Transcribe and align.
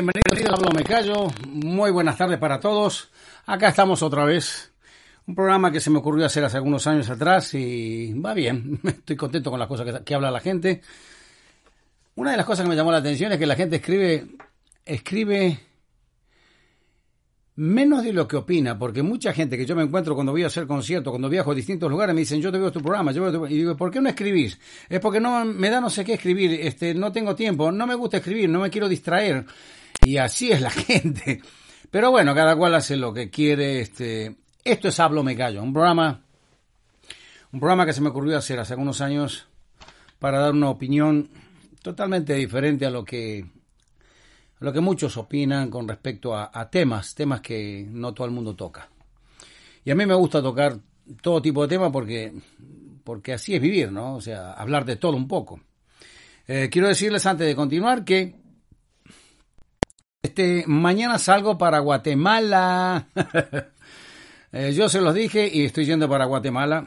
Bienvenidos 0.00 0.48
a 0.48 0.56
Pablo 0.56 0.70
Me 0.74 0.82
Callo. 0.82 1.30
Muy 1.46 1.90
buenas 1.90 2.16
tardes 2.16 2.38
para 2.38 2.58
todos. 2.58 3.10
Acá 3.44 3.68
estamos 3.68 4.02
otra 4.02 4.24
vez. 4.24 4.72
Un 5.26 5.34
programa 5.34 5.70
que 5.70 5.78
se 5.78 5.90
me 5.90 5.98
ocurrió 5.98 6.24
hacer 6.24 6.42
hace 6.42 6.56
algunos 6.56 6.86
años 6.86 7.10
atrás 7.10 7.52
y 7.52 8.14
va 8.14 8.32
bien. 8.32 8.80
Estoy 8.84 9.16
contento 9.16 9.50
con 9.50 9.60
las 9.60 9.68
cosas 9.68 9.84
que, 9.84 10.02
que 10.02 10.14
habla 10.14 10.30
la 10.30 10.40
gente. 10.40 10.80
Una 12.14 12.30
de 12.30 12.38
las 12.38 12.46
cosas 12.46 12.64
que 12.64 12.70
me 12.70 12.76
llamó 12.76 12.90
la 12.90 12.96
atención 12.96 13.30
es 13.32 13.38
que 13.38 13.44
la 13.44 13.56
gente 13.56 13.76
escribe, 13.76 14.26
escribe 14.86 15.60
menos 17.56 18.02
de 18.02 18.14
lo 18.14 18.26
que 18.26 18.36
opina, 18.36 18.78
porque 18.78 19.02
mucha 19.02 19.34
gente 19.34 19.58
que 19.58 19.66
yo 19.66 19.76
me 19.76 19.82
encuentro 19.82 20.14
cuando 20.14 20.32
voy 20.32 20.44
a 20.44 20.46
hacer 20.46 20.66
conciertos, 20.66 21.10
cuando 21.10 21.28
viajo 21.28 21.52
a 21.52 21.54
distintos 21.54 21.90
lugares, 21.90 22.14
me 22.14 22.22
dicen, 22.22 22.40
yo 22.40 22.50
te 22.50 22.58
veo 22.58 22.72
tu 22.72 22.80
programa, 22.80 23.12
yo 23.12 23.20
veo 23.20 23.32
tu... 23.32 23.46
y 23.46 23.58
digo, 23.58 23.76
¿por 23.76 23.90
qué 23.90 24.00
no 24.00 24.08
escribís? 24.08 24.58
Es 24.88 24.98
porque 24.98 25.20
no 25.20 25.44
me 25.44 25.68
da 25.68 25.78
no 25.78 25.90
sé 25.90 26.06
qué 26.06 26.14
escribir, 26.14 26.52
este, 26.54 26.94
no 26.94 27.12
tengo 27.12 27.34
tiempo, 27.34 27.70
no 27.70 27.86
me 27.86 27.94
gusta 27.94 28.16
escribir, 28.16 28.48
no 28.48 28.60
me 28.60 28.70
quiero 28.70 28.88
distraer. 28.88 29.44
Y 30.02 30.16
así 30.16 30.50
es 30.50 30.60
la 30.60 30.70
gente. 30.70 31.42
Pero 31.90 32.10
bueno, 32.10 32.34
cada 32.34 32.56
cual 32.56 32.74
hace 32.74 32.96
lo 32.96 33.12
que 33.12 33.30
quiere. 33.30 33.80
Este, 33.80 34.36
esto 34.64 34.88
es 34.88 35.00
Hablo 35.00 35.22
Me 35.22 35.36
Callo, 35.36 35.62
un 35.62 35.72
programa, 35.72 36.22
un 37.52 37.60
programa 37.60 37.86
que 37.86 37.92
se 37.92 38.00
me 38.00 38.10
ocurrió 38.10 38.38
hacer 38.38 38.58
hace 38.58 38.74
algunos 38.74 39.00
años 39.00 39.46
para 40.18 40.38
dar 40.38 40.52
una 40.52 40.70
opinión 40.70 41.30
totalmente 41.82 42.34
diferente 42.34 42.86
a 42.86 42.90
lo 42.90 43.04
que, 43.04 43.44
a 44.60 44.64
lo 44.64 44.72
que 44.72 44.80
muchos 44.80 45.16
opinan 45.16 45.70
con 45.70 45.88
respecto 45.88 46.36
a, 46.36 46.70
temas, 46.70 47.14
temas 47.14 47.40
que 47.40 47.86
no 47.90 48.12
todo 48.12 48.26
el 48.26 48.32
mundo 48.32 48.54
toca. 48.54 48.88
Y 49.84 49.90
a 49.90 49.94
mí 49.94 50.04
me 50.04 50.14
gusta 50.14 50.42
tocar 50.42 50.78
todo 51.22 51.40
tipo 51.40 51.62
de 51.62 51.68
temas 51.68 51.90
porque, 51.90 52.32
porque 53.02 53.32
así 53.32 53.54
es 53.54 53.62
vivir, 53.62 53.90
¿no? 53.90 54.16
O 54.16 54.20
sea, 54.20 54.52
hablar 54.52 54.84
de 54.84 54.96
todo 54.96 55.16
un 55.16 55.26
poco. 55.26 55.60
Eh, 56.46 56.68
quiero 56.70 56.88
decirles 56.88 57.24
antes 57.26 57.46
de 57.46 57.56
continuar 57.56 58.04
que 58.04 58.39
este, 60.30 60.64
mañana 60.68 61.18
salgo 61.18 61.58
para 61.58 61.80
Guatemala. 61.80 63.08
eh, 64.52 64.72
yo 64.72 64.88
se 64.88 65.00
los 65.00 65.12
dije 65.12 65.50
y 65.52 65.64
estoy 65.64 65.86
yendo 65.86 66.08
para 66.08 66.24
Guatemala. 66.26 66.86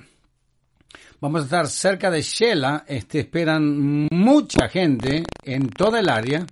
Vamos 1.20 1.42
a 1.42 1.44
estar 1.44 1.68
cerca 1.68 2.10
de 2.10 2.22
Shela. 2.22 2.86
Este, 2.88 3.20
esperan 3.20 4.08
mucha 4.12 4.70
gente 4.70 5.24
en 5.44 5.70
toda 5.70 6.00
el 6.00 6.08
área. 6.08 6.46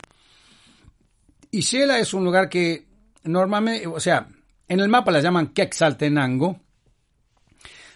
Y 1.49 1.61
Shela 1.61 1.97
es 1.97 2.13
un 2.13 2.25
lugar 2.25 2.49
que 2.49 2.85
normalmente, 3.23 3.87
o 3.87 3.99
sea, 4.01 4.27
en 4.67 4.79
el 4.81 4.89
mapa 4.89 5.11
la 5.11 5.21
llaman 5.21 5.47
Quetzaltenango, 5.47 6.59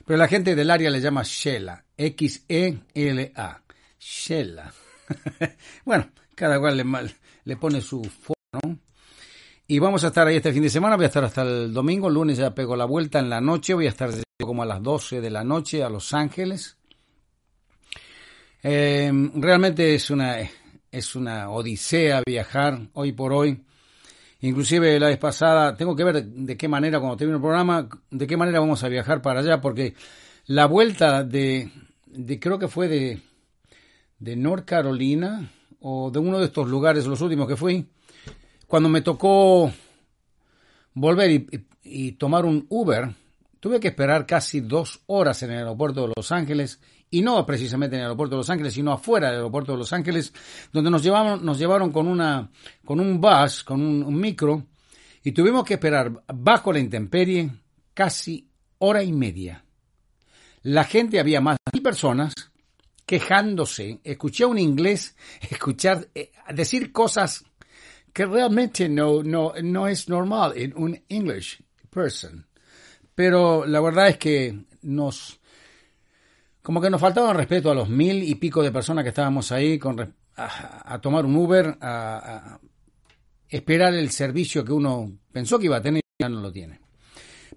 pero 0.06 0.18
la 0.18 0.30
gente 0.30 0.56
del 0.56 0.72
área 0.72 0.90
le 0.90 1.02
llama 1.02 1.24
Shela. 1.26 1.84
X-E-L-A. 1.98 3.62
Shela. 4.00 4.74
bueno, 5.86 6.10
cada 6.34 6.60
cual 6.60 6.78
le, 6.78 6.86
le 7.44 7.58
pone 7.58 7.82
su 7.82 8.02
Y 9.68 9.80
vamos 9.80 10.04
a 10.04 10.08
estar 10.08 10.28
ahí 10.28 10.36
este 10.36 10.54
fin 10.54 10.62
de 10.62 10.70
semana, 10.70 10.96
voy 10.96 11.06
a 11.06 11.08
estar 11.08 11.24
hasta 11.24 11.42
el 11.42 11.74
domingo, 11.74 12.08
el 12.08 12.14
lunes 12.14 12.38
ya 12.38 12.54
pego 12.54 12.76
la 12.76 12.86
vuelta 12.86 13.20
en 13.20 13.30
la 13.30 13.42
noche, 13.42 13.74
voy 13.74 13.88
a 13.88 13.90
estar 13.90 14.12
como 14.40 14.62
a 14.62 14.66
las 14.66 14.84
12 14.84 15.22
de 15.22 15.30
la 15.30 15.44
noche 15.44 15.84
a 15.84 15.90
Los 15.90 16.14
Ángeles. 16.14 16.78
Eh, 18.62 19.12
realmente 19.36 19.96
es 19.96 20.10
una, 20.10 20.38
es 20.92 21.16
una 21.16 21.50
odisea 21.50 22.22
viajar 22.26 22.80
hoy 22.94 23.12
por 23.12 23.34
hoy. 23.34 23.64
Inclusive 24.42 25.00
la 25.00 25.08
vez 25.08 25.18
pasada, 25.18 25.76
tengo 25.76 25.96
que 25.96 26.04
ver 26.04 26.24
de 26.24 26.58
qué 26.58 26.68
manera, 26.68 27.00
cuando 27.00 27.18
termine 27.18 27.38
el 27.38 27.42
programa, 27.42 27.90
de 28.12 28.28
qué 28.28 28.38
manera 28.38 28.60
vamos 28.60 28.84
a 28.84 28.90
viajar 28.90 29.22
para 29.22 29.40
allá, 29.40 29.62
porque 29.62 29.96
la 30.46 30.68
vuelta 30.68 31.24
de, 31.24 31.72
de 32.06 32.40
creo 32.40 32.60
que 32.60 32.68
fue 32.68 32.88
de, 32.88 33.22
de 34.20 34.36
North 34.36 34.66
Carolina, 34.66 35.52
o 35.80 36.12
de 36.12 36.20
uno 36.20 36.40
de 36.40 36.46
estos 36.46 36.68
lugares, 36.68 37.06
los 37.06 37.22
últimos 37.22 37.48
que 37.48 37.56
fui, 37.56 37.88
cuando 38.68 38.90
me 38.90 39.02
tocó 39.02 39.72
volver 40.94 41.46
y, 41.84 42.12
tomar 42.14 42.46
un 42.46 42.66
Uber, 42.70 43.14
tuve 43.60 43.80
que 43.80 43.90
esperar 43.90 44.26
casi 44.26 44.62
dos 44.62 45.02
horas 45.08 45.44
en 45.44 45.52
el 45.52 45.58
aeropuerto 45.60 46.08
de 46.08 46.14
Los 46.16 46.32
Ángeles, 46.32 46.80
y 47.12 47.22
no 47.22 47.46
precisamente 47.46 47.96
en 47.96 48.02
el 48.02 48.08
aeropuerto 48.08 48.36
de 48.36 48.40
Los 48.40 48.50
Ángeles, 48.50 48.74
sino 48.74 48.92
afuera 48.92 49.28
del 49.28 49.38
aeropuerto 49.38 49.74
de 49.74 49.78
Los 49.78 49.94
Ángeles, 49.94 50.34
donde 50.74 50.90
nos 50.90 51.04
llevaron, 51.04 51.46
nos 51.46 51.60
llevaron 51.60 51.92
con, 51.92 52.08
una, 52.08 52.50
con 52.84 53.00
un 53.00 53.22
bus, 53.22 53.64
con 53.64 53.82
un, 53.82 54.20
micro, 54.20 54.66
y 55.24 55.32
tuvimos 55.32 55.64
que 55.64 55.76
esperar 55.76 56.24
bajo 56.34 56.74
la 56.74 56.80
intemperie 56.80 57.52
casi 57.94 58.50
hora 58.80 59.04
y 59.04 59.14
media. 59.14 59.64
La 60.64 60.84
gente, 60.84 61.20
había 61.20 61.42
más 61.42 61.58
de 61.58 61.78
mil 61.78 61.84
personas, 61.84 62.34
quejándose, 63.06 64.00
escuché 64.04 64.46
un 64.46 64.58
inglés 64.58 65.16
escuchar 65.50 66.08
eh, 66.16 66.32
decir 66.54 66.92
cosas 66.92 67.46
que 68.16 68.26
realmente 68.26 68.88
no, 68.88 69.22
no, 69.24 69.52
no 69.62 69.90
es 69.90 70.08
normal 70.08 70.54
en 70.56 70.74
un 70.78 71.04
English 71.10 71.62
person. 71.90 72.48
Pero 73.14 73.66
la 73.66 73.82
verdad 73.82 74.08
es 74.08 74.18
que 74.18 74.58
nos, 74.84 75.38
como 76.62 76.80
que 76.80 76.90
nos 76.90 77.02
faltaba 77.02 77.34
respeto 77.34 77.70
a 77.70 77.76
los 77.76 77.90
mil 77.90 78.24
y 78.24 78.36
pico 78.36 78.64
de 78.64 78.72
personas 78.72 79.04
que 79.04 79.10
estábamos 79.10 79.52
ahí 79.52 79.78
con, 79.78 80.00
a, 80.38 80.94
a 80.94 81.02
tomar 81.02 81.26
un 81.26 81.36
Uber, 81.36 81.78
a, 81.82 82.54
a, 82.54 82.60
esperar 83.50 83.94
el 83.94 84.10
servicio 84.12 84.64
que 84.64 84.72
uno 84.72 85.12
pensó 85.34 85.60
que 85.60 85.66
iba 85.66 85.76
a 85.76 85.82
tener 85.82 86.02
y 86.02 86.24
ya 86.24 86.30
no 86.30 86.40
lo 86.40 86.54
tiene. 86.54 86.80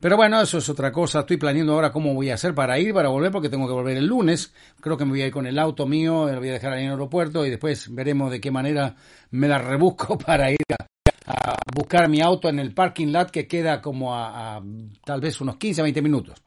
Pero 0.01 0.17
bueno, 0.17 0.41
eso 0.41 0.59
es 0.59 0.69
otra 0.69 0.93
cosa. 0.93 1.21
Estoy 1.21 1.37
planeando 1.37 1.75
ahora 1.75 1.91
cómo 1.91 2.15
voy 2.15 2.31
a 2.31 2.35
hacer 2.35 2.55
para 2.55 2.79
ir, 2.79 2.95
para 2.95 3.09
volver, 3.09 3.33
porque 3.33 3.49
tengo 3.49 3.67
que 3.67 3.73
volver 3.73 3.97
el 3.97 4.07
lunes. 4.07 4.53
Creo 4.81 4.97
que 4.97 5.05
me 5.05 5.11
voy 5.11 5.23
a 5.23 5.27
ir 5.27 5.33
con 5.33 5.47
el 5.47 5.59
auto 5.59 5.87
mío, 5.87 6.31
lo 6.31 6.39
voy 6.39 6.51
a 6.51 6.53
dejar 6.53 6.73
ahí 6.73 6.81
en 6.81 6.87
el 6.87 6.93
aeropuerto 6.93 7.45
y 7.45 7.51
después 7.51 7.93
veremos 7.95 8.31
de 8.31 8.41
qué 8.41 8.51
manera 8.51 8.95
me 9.31 9.49
la 9.49 9.59
rebusco 9.59 10.17
para 10.27 10.51
ir 10.51 10.59
a, 10.71 11.57
buscar 11.75 12.09
mi 12.09 12.21
auto 12.21 12.49
en 12.49 12.59
el 12.59 12.73
parking 12.73 13.09
lot 13.09 13.31
que 13.31 13.47
queda 13.47 13.83
como 13.83 14.15
a, 14.15 14.57
a, 14.57 14.63
tal 15.05 15.21
vez 15.21 15.41
unos 15.41 15.57
15, 15.57 15.83
20 15.83 16.03
minutos. 16.03 16.43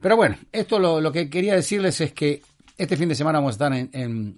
Pero 0.00 0.16
bueno, 0.16 0.36
esto 0.50 0.78
lo, 0.78 1.00
lo, 1.00 1.12
que 1.12 1.28
quería 1.28 1.54
decirles 1.54 2.00
es 2.00 2.12
que 2.12 2.42
este 2.76 2.96
fin 2.96 3.08
de 3.08 3.14
semana 3.14 3.38
vamos 3.38 3.52
a 3.52 3.52
estar 3.52 3.72
en, 3.72 3.90
en 3.92 4.36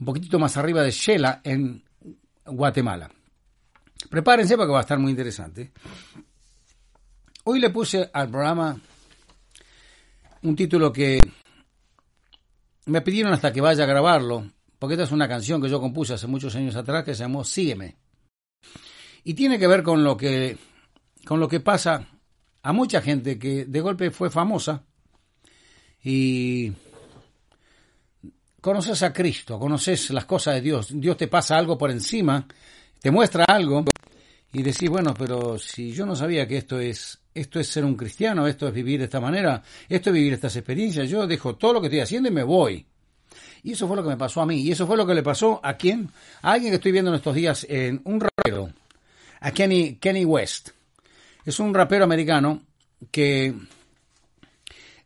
un 0.00 0.06
poquitito 0.06 0.38
más 0.38 0.56
arriba 0.56 0.82
de 0.82 0.90
Shela, 0.90 1.40
en 1.44 1.82
Guatemala. 2.46 3.10
Prepárense 4.08 4.56
porque 4.56 4.72
va 4.72 4.78
a 4.78 4.82
estar 4.82 4.98
muy 4.98 5.10
interesante. 5.10 5.72
Hoy 7.44 7.58
le 7.58 7.70
puse 7.70 8.10
al 8.12 8.28
programa 8.28 8.78
un 10.42 10.56
título 10.56 10.92
que 10.92 11.18
me 12.86 13.00
pidieron 13.00 13.32
hasta 13.32 13.50
que 13.50 13.62
vaya 13.62 13.84
a 13.84 13.86
grabarlo, 13.86 14.50
porque 14.78 14.94
esta 14.94 15.04
es 15.04 15.12
una 15.12 15.26
canción 15.26 15.62
que 15.62 15.68
yo 15.70 15.80
compuse 15.80 16.14
hace 16.14 16.26
muchos 16.26 16.54
años 16.54 16.76
atrás 16.76 17.02
que 17.02 17.14
se 17.14 17.22
llamó 17.22 17.42
Sígueme. 17.42 17.96
Y 19.24 19.32
tiene 19.32 19.58
que 19.58 19.66
ver 19.66 19.82
con 19.82 20.04
lo 20.04 20.16
que 20.16 20.58
con 21.24 21.40
lo 21.40 21.48
que 21.48 21.60
pasa 21.60 22.06
a 22.62 22.72
mucha 22.72 23.00
gente 23.00 23.38
que 23.38 23.64
de 23.64 23.80
golpe 23.80 24.10
fue 24.10 24.30
famosa 24.30 24.84
y 26.04 26.72
conoces 28.60 29.02
a 29.02 29.12
Cristo, 29.14 29.58
conoces 29.58 30.10
las 30.10 30.26
cosas 30.26 30.54
de 30.54 30.60
Dios, 30.60 30.88
Dios 30.92 31.16
te 31.16 31.28
pasa 31.28 31.56
algo 31.56 31.78
por 31.78 31.90
encima, 31.90 32.46
te 33.00 33.10
muestra 33.10 33.44
algo 33.44 33.84
y 34.52 34.62
decís, 34.62 34.88
bueno, 34.88 35.14
pero 35.14 35.58
si 35.58 35.92
yo 35.92 36.06
no 36.06 36.16
sabía 36.16 36.46
que 36.46 36.56
esto 36.56 36.80
es 36.80 37.20
esto 37.34 37.60
es 37.60 37.68
ser 37.68 37.84
un 37.84 37.96
cristiano, 37.96 38.46
esto 38.46 38.66
es 38.68 38.74
vivir 38.74 38.98
de 38.98 39.04
esta 39.04 39.20
manera, 39.20 39.62
esto 39.88 40.10
es 40.10 40.14
vivir 40.14 40.32
estas 40.32 40.56
experiencias, 40.56 41.08
yo 41.08 41.26
dejo 41.26 41.56
todo 41.56 41.74
lo 41.74 41.80
que 41.80 41.86
estoy 41.86 42.00
haciendo 42.00 42.28
y 42.28 42.32
me 42.32 42.42
voy. 42.42 42.86
Y 43.62 43.72
eso 43.72 43.86
fue 43.86 43.96
lo 43.96 44.02
que 44.02 44.08
me 44.08 44.16
pasó 44.16 44.40
a 44.40 44.46
mí, 44.46 44.60
y 44.62 44.72
eso 44.72 44.86
fue 44.86 44.96
lo 44.96 45.06
que 45.06 45.14
le 45.14 45.22
pasó 45.22 45.60
a 45.62 45.74
quién? 45.74 46.10
A 46.42 46.52
alguien 46.52 46.72
que 46.72 46.76
estoy 46.76 46.92
viendo 46.92 47.10
en 47.10 47.16
estos 47.16 47.34
días 47.34 47.66
en 47.68 48.00
un 48.04 48.20
rapero, 48.20 48.72
a 49.40 49.50
Kenny, 49.52 49.96
Kenny 49.96 50.24
West. 50.24 50.70
Es 51.44 51.60
un 51.60 51.72
rapero 51.72 52.04
americano 52.04 52.62
que 53.10 53.54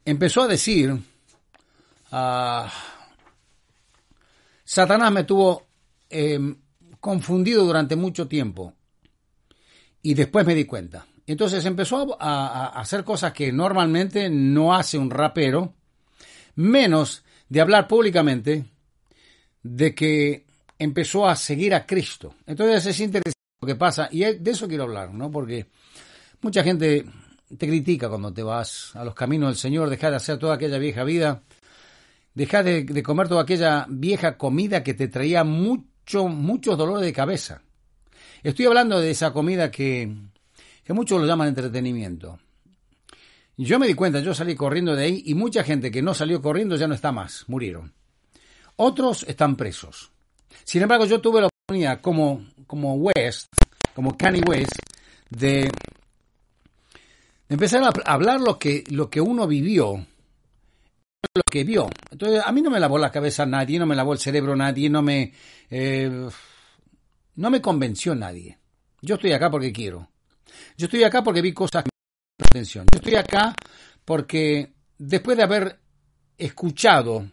empezó 0.05 0.43
a 0.43 0.49
decir, 0.49 0.93
uh, 0.93 2.67
Satanás 4.65 5.13
me 5.13 5.25
tuvo 5.25 5.67
eh, 6.11 6.39
confundido 7.01 7.65
durante 7.65 7.97
mucho 7.97 8.27
tiempo, 8.27 8.73
y 10.05 10.13
después 10.13 10.47
me 10.47 10.55
di 10.55 10.67
cuenta. 10.67 11.07
Entonces 11.27 11.65
empezó 11.65 12.17
a, 12.21 12.79
hacer 12.79 13.03
cosas 13.03 13.33
que 13.33 13.51
normalmente 13.51 14.29
no 14.29 14.75
hace 14.75 14.99
un 14.99 15.11
rapero, 15.11 15.73
menos 16.57 17.25
de 17.49 17.63
hablar 17.63 17.89
públicamente 17.89 18.67
de 19.63 19.95
que 19.95 20.45
empezó 20.79 21.27
a 21.27 21.35
seguir 21.35 21.75
a 21.75 21.87
Cristo. 21.87 22.35
Entonces 22.47 22.85
es 22.85 23.01
interesante 23.01 23.39
lo 23.63 23.67
que 23.67 23.77
pasa 23.77 24.11
y 24.13 24.21
de 24.21 24.51
eso 24.51 24.69
quiero 24.69 24.85
hablar, 24.85 25.15
¿no? 25.15 25.31
Porque 25.31 25.69
mucha 26.43 26.63
gente 26.63 27.07
te 27.57 27.67
critica 27.67 28.11
cuando 28.11 28.33
te 28.33 28.43
vas 28.43 28.95
a 28.95 29.05
los 29.05 29.15
caminos 29.15 29.49
del 29.49 29.57
Señor, 29.57 29.89
deja 29.89 30.11
de 30.11 30.17
hacer 30.17 30.39
toda 30.39 30.57
aquella 30.57 30.77
vieja 30.77 31.03
vida, 31.03 31.41
deja 32.35 32.63
de, 32.63 32.85
de 32.85 33.03
comer 33.03 33.29
toda 33.29 33.43
aquella 33.43 33.87
vieja 33.89 34.37
comida 34.37 34.83
que 34.83 34.93
te 34.93 35.09
traía 35.09 35.45
mucho, 35.45 36.29
muchos 36.29 36.77
dolores 36.77 37.07
de 37.07 37.13
cabeza. 37.15 37.64
Estoy 38.45 38.67
hablando 38.67 39.01
de 39.01 39.11
esa 39.11 39.33
comida 39.33 39.73
que 39.73 40.15
que 40.85 40.93
muchos 40.93 41.21
lo 41.21 41.27
llaman 41.27 41.49
entretenimiento. 41.49 42.39
Yo 43.57 43.79
me 43.79 43.87
di 43.87 43.95
cuenta, 43.95 44.21
yo 44.21 44.35
salí 44.35 44.55
corriendo 44.55 44.95
de 44.95 45.05
ahí 45.05 45.23
y 45.27 45.35
mucha 45.35 45.65
gente 45.65 45.91
que 45.91 46.03
no 46.03 46.13
salió 46.13 46.43
corriendo 46.43 46.77
ya 46.77 46.87
no 46.87 46.95
está 46.95 47.13
más, 47.13 47.45
murieron. 47.49 47.93
Otros 48.77 49.25
están 49.29 49.57
presos. 49.57 50.11
Sin 50.65 50.83
embargo, 50.83 51.07
yo 51.07 51.21
tuve 51.21 51.41
la 51.41 51.47
oportunidad 51.47 52.01
como, 52.01 52.45
como 52.67 52.95
West, 52.97 53.53
como 53.95 54.17
Kanye 54.17 54.43
West, 54.47 54.77
de, 55.31 55.71
empezar 57.49 57.83
a 57.85 58.13
hablar 58.13 58.41
lo 58.41 58.59
que, 58.59 58.85
lo 58.89 59.09
que 59.09 59.21
uno 59.21 59.47
vivió, 59.47 60.05
lo 61.35 61.43
que 61.49 61.63
vio. 61.63 61.89
Entonces, 62.11 62.43
a 62.45 62.51
mí 62.51 62.61
no 62.61 62.71
me 62.71 62.81
lavó 62.81 62.99
la 62.99 63.13
cabeza 63.13 63.47
nadie, 63.47 63.79
no 63.79 63.87
me 63.87 63.95
lavó 63.95 64.13
el 64.13 64.19
cerebro 64.19 64.57
nadie, 64.57 64.91
no 64.91 65.01
me, 65.01 65.33
eh, 65.71 66.29
no 67.37 67.51
me 67.51 67.61
convenció 67.61 68.15
nadie. 68.15 68.59
Yo 69.01 69.17
estoy 69.17 69.33
acá 69.33 69.51
porque 69.51 69.73
quiero. 69.73 70.11
Yo 70.77 70.87
estoy 70.87 71.03
acá 71.05 71.23
porque 71.23 71.43
vi 71.43 71.53
cosas 71.53 71.85
que 71.85 71.91
me 72.39 72.47
atención. 72.47 72.87
Yo 72.93 72.99
estoy 72.99 73.17
acá 73.17 73.55
porque 74.05 74.73
después 74.99 75.37
de 75.37 75.43
haber 75.43 75.79
escuchado 76.39 77.29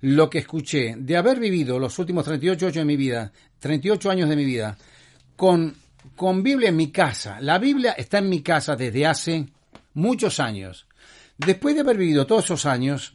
lo 0.00 0.28
que 0.28 0.38
escuché, 0.38 0.94
de 0.96 1.16
haber 1.16 1.40
vivido 1.40 1.78
los 1.78 1.98
últimos 1.98 2.24
38 2.24 2.66
años 2.66 2.76
de 2.76 2.84
mi 2.84 2.96
vida, 2.96 3.32
38 3.58 4.10
años 4.10 4.28
de 4.28 4.36
mi 4.36 4.44
vida, 4.44 4.76
con, 5.36 5.74
con 6.14 6.42
Biblia 6.42 6.68
en 6.68 6.76
mi 6.76 6.90
casa. 6.90 7.40
La 7.40 7.58
Biblia 7.58 7.92
está 7.92 8.18
en 8.18 8.28
mi 8.28 8.42
casa 8.42 8.76
desde 8.76 9.06
hace 9.06 9.46
muchos 9.94 10.38
años. 10.40 10.86
Después 11.38 11.74
de 11.74 11.82
haber 11.82 11.96
vivido 11.96 12.26
todos 12.26 12.44
esos 12.44 12.66
años, 12.66 13.14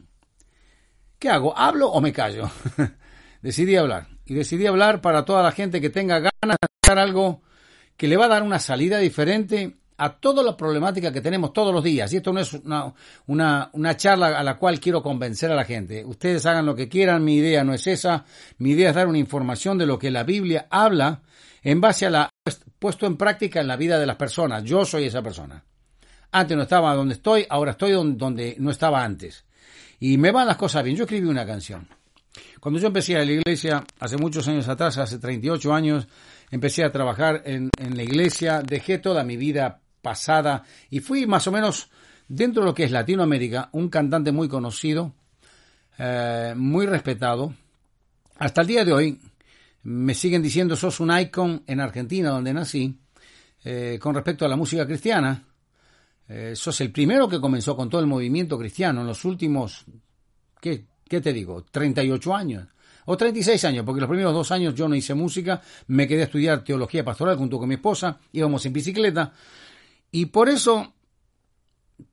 ¿qué 1.18 1.30
hago? 1.30 1.58
¿Hablo 1.58 1.90
o 1.92 2.02
me 2.02 2.14
callo? 2.14 2.50
decidí 3.42 3.76
hablar. 3.76 4.11
Y 4.26 4.34
decidí 4.34 4.68
hablar 4.68 5.02
para 5.02 5.26
toda 5.26 5.44
la 5.44 5.52
gente 5.52 5.82
que 5.82 5.90
tenga 5.90 6.20
ganas 6.20 6.58
de 6.62 6.68
hacer 6.84 7.00
algo 7.00 7.42
que 7.98 8.08
le 8.08 8.18
va 8.18 8.26
a 8.26 8.30
dar 8.30 8.44
una 8.44 8.60
salida 8.60 8.98
diferente 8.98 9.78
a 9.98 10.18
toda 10.18 10.42
la 10.42 10.58
problemática 10.58 11.12
que 11.12 11.22
tenemos 11.22 11.54
todos 11.54 11.72
los 11.74 11.84
días. 11.84 12.12
Y 12.12 12.18
esto 12.18 12.34
no 12.34 12.40
es 12.40 12.54
una, 12.54 12.92
una, 13.28 13.70
una, 13.74 13.96
charla 13.96 14.40
a 14.40 14.44
la 14.44 14.58
cual 14.58 14.80
quiero 14.80 15.04
convencer 15.04 15.52
a 15.52 15.56
la 15.56 15.64
gente. 15.64 16.04
Ustedes 16.04 16.44
hagan 16.48 16.66
lo 16.66 16.74
que 16.76 16.90
quieran, 16.90 17.24
mi 17.24 17.36
idea 17.36 17.64
no 17.64 17.74
es 17.74 17.86
esa. 17.86 18.26
Mi 18.58 18.72
idea 18.72 18.90
es 18.90 18.96
dar 18.96 19.08
una 19.08 19.20
información 19.20 19.78
de 19.78 19.86
lo 19.86 20.00
que 20.00 20.10
la 20.10 20.24
Biblia 20.24 20.66
habla 20.72 21.22
en 21.62 21.80
base 21.80 22.08
a 22.08 22.10
la 22.10 22.30
puesto 22.80 23.06
en 23.06 23.16
práctica 23.16 23.62
en 23.62 23.68
la 23.68 23.78
vida 23.78 24.00
de 24.00 24.08
las 24.08 24.16
personas. 24.16 24.64
Yo 24.64 24.86
soy 24.86 25.06
esa 25.06 25.22
persona. 25.22 25.64
Antes 26.32 26.58
no 26.58 26.64
estaba 26.64 26.96
donde 26.96 27.14
estoy, 27.14 27.46
ahora 27.48 27.72
estoy 27.72 27.92
donde 27.92 28.56
no 28.58 28.72
estaba 28.72 29.04
antes. 29.04 29.46
Y 30.00 30.18
me 30.18 30.32
van 30.32 30.48
las 30.48 30.58
cosas 30.58 30.84
bien. 30.84 30.98
Yo 30.98 31.04
escribí 31.04 31.28
una 31.28 31.46
canción. 31.46 31.88
Cuando 32.60 32.80
yo 32.80 32.88
empecé 32.88 33.18
a 33.18 33.26
la 33.26 33.32
iglesia, 33.32 33.84
hace 34.00 34.18
muchos 34.18 34.48
años 34.48 34.68
atrás, 34.68 34.98
hace 34.98 35.20
38 35.20 35.74
años, 35.74 36.08
empecé 36.50 36.84
a 36.84 36.92
trabajar 36.92 37.44
en, 37.46 37.70
la 37.78 38.04
iglesia, 38.04 38.62
dejé 38.62 39.00
toda 39.00 39.24
mi 39.24 39.38
vida 39.38 39.82
pasada 40.02 40.64
y 40.90 41.00
fui 41.00 41.26
más 41.26 41.48
o 41.48 41.52
menos 41.52 41.90
dentro 42.28 42.64
de 42.64 42.70
lo 42.70 42.74
que 42.74 42.84
es 42.84 42.92
Latinoamérica 42.92 43.70
un 43.74 43.90
cantante 43.90 44.32
muy 44.32 44.48
conocido, 44.48 45.14
eh, 45.98 46.54
muy 46.56 46.86
respetado. 46.86 47.54
Hasta 48.38 48.62
el 48.62 48.68
día 48.68 48.86
de 48.86 48.94
hoy 48.94 49.20
me 49.84 50.14
siguen 50.14 50.42
diciendo 50.42 50.76
sos 50.76 51.00
un 51.00 51.18
icon 51.18 51.64
en 51.68 51.80
Argentina 51.80 52.30
donde 52.30 52.54
nací 52.54 52.98
eh, 53.64 54.00
con 54.02 54.16
respecto 54.16 54.46
a 54.46 54.50
la 54.50 54.56
música 54.56 54.86
cristiana. 54.86 55.44
Eh, 56.28 56.54
sos 56.56 56.80
el 56.82 56.92
primero 56.92 57.28
que 57.28 57.42
comenzó 57.42 57.76
con 57.76 57.90
todo 57.90 58.02
el 58.02 58.08
movimiento 58.08 58.58
cristiano 58.58 59.02
en 59.02 59.08
los 59.08 59.26
últimos, 59.26 59.86
¿qué, 60.62 60.86
qué 61.12 61.20
te 61.20 61.34
digo? 61.34 61.66
38 61.70 62.34
años 62.34 62.68
o 63.04 63.18
36 63.18 63.66
años, 63.66 63.86
porque 63.86 64.00
los 64.00 64.10
primeros 64.10 64.34
dos 64.34 64.50
años 64.52 64.74
yo 64.76 64.88
no 64.88 64.96
hice 64.96 65.14
música, 65.14 65.62
me 65.88 66.08
quedé 66.08 66.22
a 66.22 66.26
estudiar 66.26 66.64
teología 66.64 67.04
pastoral 67.04 67.36
junto 67.36 67.60
con 67.60 67.68
mi 67.68 67.76
esposa, 67.76 68.20
íbamos 68.32 68.66
en 68.66 68.72
bicicleta, 68.72 69.34
y 70.10 70.28
por 70.28 70.48
eso 70.48 70.94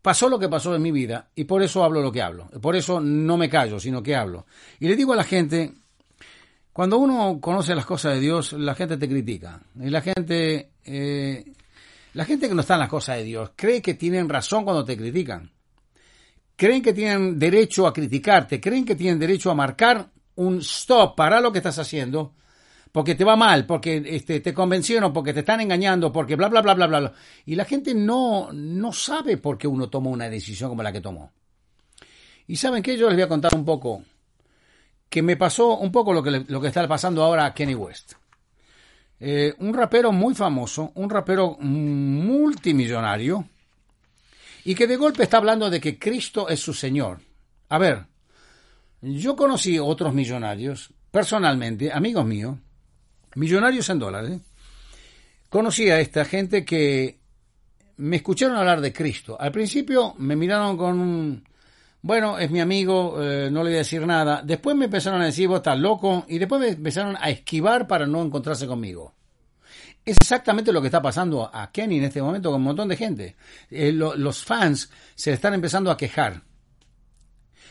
pasó 0.02 0.28
lo 0.28 0.38
que 0.38 0.48
pasó 0.48 0.74
en 0.74 0.82
mi 0.82 0.90
vida, 0.90 1.28
y 1.36 1.44
por 1.44 1.62
eso 1.62 1.84
hablo 1.84 2.02
lo 2.02 2.10
que 2.10 2.22
hablo, 2.22 2.48
por 2.60 2.74
eso 2.74 3.00
no 3.00 3.36
me 3.36 3.48
callo, 3.48 3.78
sino 3.78 4.02
que 4.02 4.16
hablo. 4.16 4.46
Y 4.80 4.88
le 4.88 4.96
digo 4.96 5.12
a 5.12 5.16
la 5.16 5.24
gente, 5.24 5.74
cuando 6.72 6.98
uno 6.98 7.38
conoce 7.40 7.76
las 7.76 7.86
cosas 7.86 8.14
de 8.14 8.20
Dios, 8.20 8.54
la 8.54 8.74
gente 8.74 8.96
te 8.96 9.08
critica, 9.08 9.60
y 9.80 9.90
la 9.90 10.00
gente... 10.00 10.70
Eh, 10.84 11.52
la 12.14 12.24
gente 12.24 12.48
que 12.48 12.54
no 12.54 12.62
está 12.62 12.74
en 12.74 12.80
las 12.80 12.88
cosas 12.88 13.18
de 13.18 13.24
Dios 13.24 13.50
cree 13.54 13.80
que 13.80 13.94
tienen 13.94 14.28
razón 14.28 14.64
cuando 14.64 14.84
te 14.84 14.96
critican. 14.96 15.52
Creen 16.58 16.82
que 16.82 16.93
tienen 16.93 17.38
derecho 17.38 17.87
a 17.87 17.93
criticarte, 17.93 18.60
creen 18.60 18.84
que 18.84 18.96
tienen 18.96 19.20
derecho 19.20 19.49
a 19.49 19.55
marcar 19.55 20.10
un 20.34 20.58
stop, 20.58 21.14
para 21.14 21.40
lo 21.40 21.52
que 21.52 21.58
estás 21.58 21.78
haciendo, 21.78 22.34
porque 22.90 23.14
te 23.14 23.22
va 23.22 23.37
mal, 23.37 23.64
porque 23.64 24.02
este, 24.05 24.40
te 24.40 24.52
convencieron, 24.52 25.12
porque 25.12 25.32
te 25.32 25.38
están 25.38 25.60
engañando, 25.60 26.12
porque 26.12 26.34
bla, 26.34 26.49
bla, 26.49 26.60
bla, 26.60 26.75
bla, 26.75 26.88
bla. 26.88 27.12
Y 27.46 27.55
la 27.55 27.64
gente 27.64 27.94
no, 27.94 28.49
no 28.52 28.93
sabe 28.93 29.37
por 29.37 29.56
qué 29.56 29.69
uno 29.69 29.88
toma 29.88 30.10
una 30.10 30.28
decisión 30.28 30.70
como 30.70 30.82
la 30.82 30.90
que 30.90 31.00
tomó. 31.00 31.31
Y 32.49 32.56
saben 32.56 32.82
que 32.82 32.99
yo 32.99 33.06
les 33.06 33.14
voy 33.14 33.22
a 33.22 33.28
contar 33.28 33.55
un 33.55 33.64
poco, 33.64 34.02
que 35.08 35.22
me 35.22 35.37
pasó 35.37 35.76
un 35.76 35.93
poco 35.93 36.12
lo 36.12 36.25
que, 36.25 36.44
lo 36.49 36.60
que 36.60 36.66
está 36.66 36.88
pasando 36.88 37.22
ahora 37.22 37.46
a 37.46 37.55
Kenny 37.55 37.76
West. 37.76 38.14
Eh, 39.20 39.55
un 39.60 39.72
rapero 39.75 40.10
muy 40.10 40.34
famoso, 40.34 40.90
un 40.96 41.08
rapero 41.08 41.56
multimillonario, 41.60 43.44
y 44.69 44.75
que 44.75 44.87
de 44.87 44.97
golpe 44.97 45.23
está 45.23 45.38
hablando 45.38 45.70
de 45.70 45.81
que 45.81 45.99
Cristo 45.99 46.47
es 46.47 46.61
su 46.61 46.75
Señor. 46.75 47.20
A 47.70 47.79
ver, 47.79 48.05
yo 49.00 49.35
conocí 49.35 49.79
otros 49.79 50.12
millonarios, 50.12 50.93
personalmente, 51.11 51.91
amigos 51.91 52.26
míos, 52.26 52.59
millonarios 53.35 53.88
en 53.88 53.99
dólares. 53.99 54.41
Conocí 55.49 55.88
a 55.88 56.00
esta 56.00 56.26
gente 56.26 56.67
que 56.67 57.19
me 57.97 58.17
escucharon 58.17 58.59
hablar 58.59 58.82
de 58.82 58.93
Cristo. 58.93 59.41
Al 59.41 59.53
principio 59.53 60.15
me 60.19 60.37
miraron 60.37 60.76
con 60.76 61.00
un, 61.00 61.44
bueno, 62.03 62.38
es 62.38 62.50
mi 62.50 62.61
amigo, 62.61 63.23
eh, 63.23 63.49
no 63.50 63.65
le 63.65 63.70
voy 63.70 63.76
a 63.76 63.79
decir 63.79 64.06
nada. 64.06 64.43
Después 64.44 64.76
me 64.76 64.85
empezaron 64.85 65.23
a 65.23 65.25
decir, 65.25 65.49
vos 65.49 65.61
estás 65.61 65.79
loco, 65.79 66.26
y 66.29 66.37
después 66.37 66.61
me 66.61 66.69
empezaron 66.69 67.17
a 67.19 67.31
esquivar 67.31 67.87
para 67.87 68.06
no 68.06 68.22
encontrarse 68.22 68.67
conmigo. 68.67 69.15
Es 70.08 70.17
exactamente 70.22 70.72
lo 70.72 70.81
que 70.81 70.86
está 70.86 71.03
pasando 71.03 71.50
a 71.53 71.70
Kenny 71.70 71.98
en 71.98 72.05
este 72.05 72.22
momento 72.22 72.50
con 72.50 72.62
un 72.62 72.65
montón 72.65 72.88
de 72.88 72.96
gente. 72.96 73.36
Eh, 73.70 73.93
los 73.93 74.43
fans 74.43 74.91
se 75.15 75.34
están 75.34 75.53
empezando 75.53 75.91
a 75.91 75.98
quejar. 75.98 76.44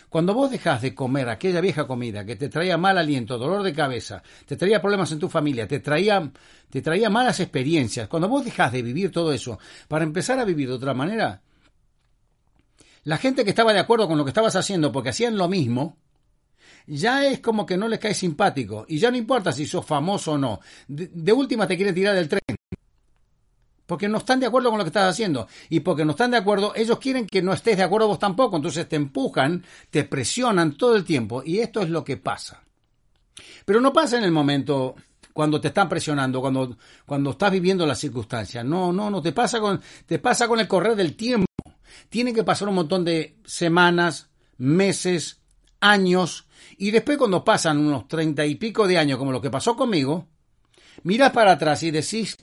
Cuando 0.08 0.36
vos 0.36 0.52
dejás 0.52 0.84
de 0.84 0.94
comer 0.94 1.30
aquella 1.30 1.62
vieja 1.62 1.88
comida 1.88 2.28
que 2.28 2.36
te 2.36 2.48
traía 2.48 2.78
mal 2.78 3.00
aliento, 3.00 3.40
dolor 3.40 3.64
de 3.64 3.74
cabeza, 3.74 4.22
te 4.46 4.56
traía 4.56 4.80
problemas 4.80 5.12
en 5.12 5.18
tu 5.18 5.30
familia, 5.30 5.68
te 5.68 5.80
traía, 5.80 6.32
te 6.70 6.84
traía 6.84 7.10
malas 7.10 7.40
experiencias, 7.40 8.08
cuando 8.08 8.30
vos 8.30 8.46
dejás 8.46 8.72
de 8.72 8.84
vivir 8.84 9.12
todo 9.12 9.34
eso 9.34 9.58
para 9.88 10.04
empezar 10.06 10.38
a 10.38 10.46
vivir 10.46 10.68
de 10.68 10.76
otra 10.76 10.94
manera, 10.94 11.42
la 13.04 13.18
gente 13.18 13.46
que 13.46 13.50
estaba 13.50 13.74
de 13.74 13.80
acuerdo 13.80 14.08
con 14.08 14.20
lo 14.20 14.24
que 14.24 14.30
estabas 14.30 14.56
haciendo 14.56 14.92
porque 14.92 15.10
hacían 15.10 15.38
lo 15.38 15.48
mismo, 15.48 15.98
ya 16.88 17.26
es 17.26 17.42
como 17.42 17.66
que 17.66 17.78
no 17.78 17.88
les 17.88 18.00
cae 18.00 18.14
simpático 18.14 18.86
y 18.88 18.98
ya 18.98 19.12
no 19.12 19.18
importa 19.18 19.52
si 19.52 19.66
sos 19.66 19.86
famoso 19.86 20.34
o 20.34 20.38
no. 20.38 20.60
De, 20.88 21.34
última 21.34 21.68
te 21.68 21.76
quieren 21.76 21.94
tirar 21.94 22.16
del 22.16 22.30
tren 22.30 22.42
porque 23.86 24.10
no 24.10 24.18
están 24.18 24.40
de 24.40 24.46
acuerdo 24.46 24.70
con 24.70 24.78
lo 24.78 24.84
que 24.84 24.90
estás 24.90 25.10
haciendo. 25.10 25.48
Y 25.70 25.80
porque 25.80 26.04
no 26.04 26.12
están 26.12 26.32
de 26.32 26.38
acuerdo, 26.38 26.74
ellos 26.76 27.00
quieren 27.00 27.26
que 27.26 27.42
no 27.42 27.54
estés 27.54 27.78
de 27.78 27.84
acuerdo 27.84 28.08
vos 28.08 28.20
tampoco. 28.20 28.58
Entonces 28.58 28.88
te 28.88 28.98
empujan, 28.98 29.64
te 29.90 30.04
presionan 30.04 30.74
todo 30.74 30.98
el 30.98 31.06
tiempo. 31.06 31.42
Y 31.46 31.60
esto 31.60 31.82
es 31.82 31.90
lo 31.90 32.04
que 32.04 32.18
pasa. 32.18 32.64
Pero 33.66 33.80
no 33.80 33.94
pasa 33.94 34.18
en 34.18 34.26
el 34.26 34.32
momento 34.32 34.96
cuando 35.32 35.62
te 35.62 35.70
están 35.70 35.88
presionando, 35.88 36.42
cuando, 36.42 36.78
cuando 37.06 37.32
estás 37.32 37.52
viviendo 37.52 37.86
las 37.86 38.00
circunstancias. 38.00 38.66
No, 38.66 38.92
no, 38.92 39.10
no, 39.10 39.22
te 39.22 39.32
pasa 39.32 39.60
con, 39.62 39.80
te 40.06 40.20
pasa 40.20 40.48
con 40.50 40.60
el 40.60 40.68
correr 40.68 40.96
del 40.96 41.16
tiempo. 41.16 41.46
Tienen 42.10 42.36
que 42.36 42.44
pasar 42.44 42.68
un 42.68 42.76
montón 42.76 43.06
de 43.06 43.38
semanas, 43.46 44.30
meses, 44.58 45.37
años, 45.80 46.48
y 46.78 46.92
después 46.92 47.18
cuando 47.18 47.44
pasan 47.44 47.78
unos 47.78 48.08
treinta 48.08 48.46
y 48.46 48.56
pico 48.56 48.88
de 48.88 48.98
años, 48.98 49.18
como 49.18 49.32
lo 49.32 49.42
que 49.42 49.50
pasó 49.50 49.76
conmigo, 49.76 50.28
miras 51.04 51.32
para 51.32 51.54
atrás 51.54 51.84
y 51.84 51.92
decís, 51.92 52.38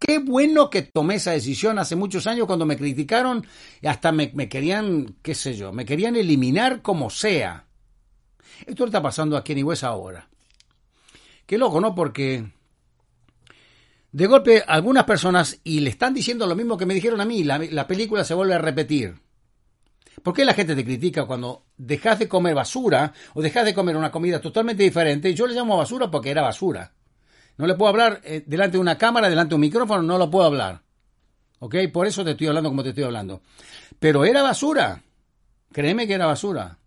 Qué 0.00 0.18
bueno 0.18 0.70
que 0.70 0.80
tomé 0.80 1.16
esa 1.16 1.32
decisión 1.32 1.78
hace 1.78 1.94
muchos 1.94 2.26
años 2.26 2.46
cuando 2.46 2.64
me 2.64 2.78
criticaron 2.78 3.46
y 3.82 3.86
hasta 3.86 4.12
me, 4.12 4.30
querían, 4.48 5.16
qué 5.20 5.34
sé 5.34 5.54
yo, 5.54 5.72
me 5.72 5.84
querían 5.84 6.16
eliminar 6.16 6.80
como 6.80 7.10
sea. 7.10 7.66
Esto 8.64 8.86
está 8.86 9.02
pasando 9.02 9.36
aquí 9.36 9.52
en 9.52 9.64
West 9.64 9.84
ahora. 9.84 10.26
Qué 11.44 11.58
loco, 11.58 11.82
¿no? 11.82 11.94
Porque 11.94 12.50
de 14.10 14.26
golpe 14.26 14.64
algunas 14.66 15.04
personas 15.04 15.60
y 15.64 15.80
le 15.80 15.90
están 15.90 16.14
diciendo 16.14 16.46
lo 16.46 16.56
mismo 16.56 16.78
que 16.78 16.86
me 16.86 16.94
dijeron 16.94 17.20
a 17.20 17.26
mí, 17.26 17.44
la 17.44 17.86
película 17.86 18.24
se 18.24 18.32
vuelve 18.32 18.54
a 18.54 18.58
repetir. 18.58 19.16
¿Por 20.22 20.34
qué 20.34 20.44
la 20.44 20.54
gente 20.54 20.74
te 20.74 20.84
critica 20.84 21.26
cuando 21.26 21.64
dejas 21.76 22.18
de 22.18 22.28
comer 22.28 22.54
basura 22.54 23.12
o 23.34 23.42
dejas 23.42 23.64
de 23.64 23.74
comer 23.74 23.96
una 23.96 24.10
comida 24.10 24.40
totalmente 24.40 24.82
diferente? 24.82 25.34
Yo 25.34 25.46
le 25.46 25.54
llamo 25.54 25.76
basura 25.76 26.10
porque 26.10 26.30
era 26.30 26.42
basura. 26.42 26.92
No 27.56 27.66
le 27.66 27.74
puedo 27.74 27.90
hablar 27.90 28.20
eh, 28.24 28.42
delante 28.46 28.76
de 28.76 28.80
una 28.80 28.98
cámara, 28.98 29.28
delante 29.28 29.50
de 29.50 29.54
un 29.56 29.60
micrófono, 29.60 30.02
no 30.02 30.18
lo 30.18 30.30
puedo 30.30 30.46
hablar. 30.46 30.82
¿Ok? 31.60 31.76
Por 31.92 32.06
eso 32.06 32.24
te 32.24 32.32
estoy 32.32 32.46
hablando 32.46 32.70
como 32.70 32.82
te 32.82 32.90
estoy 32.90 33.04
hablando. 33.04 33.42
Pero 33.98 34.24
era 34.24 34.42
basura. 34.42 35.02
Créeme 35.72 36.06
que 36.06 36.14
era 36.14 36.26
basura. 36.26 36.78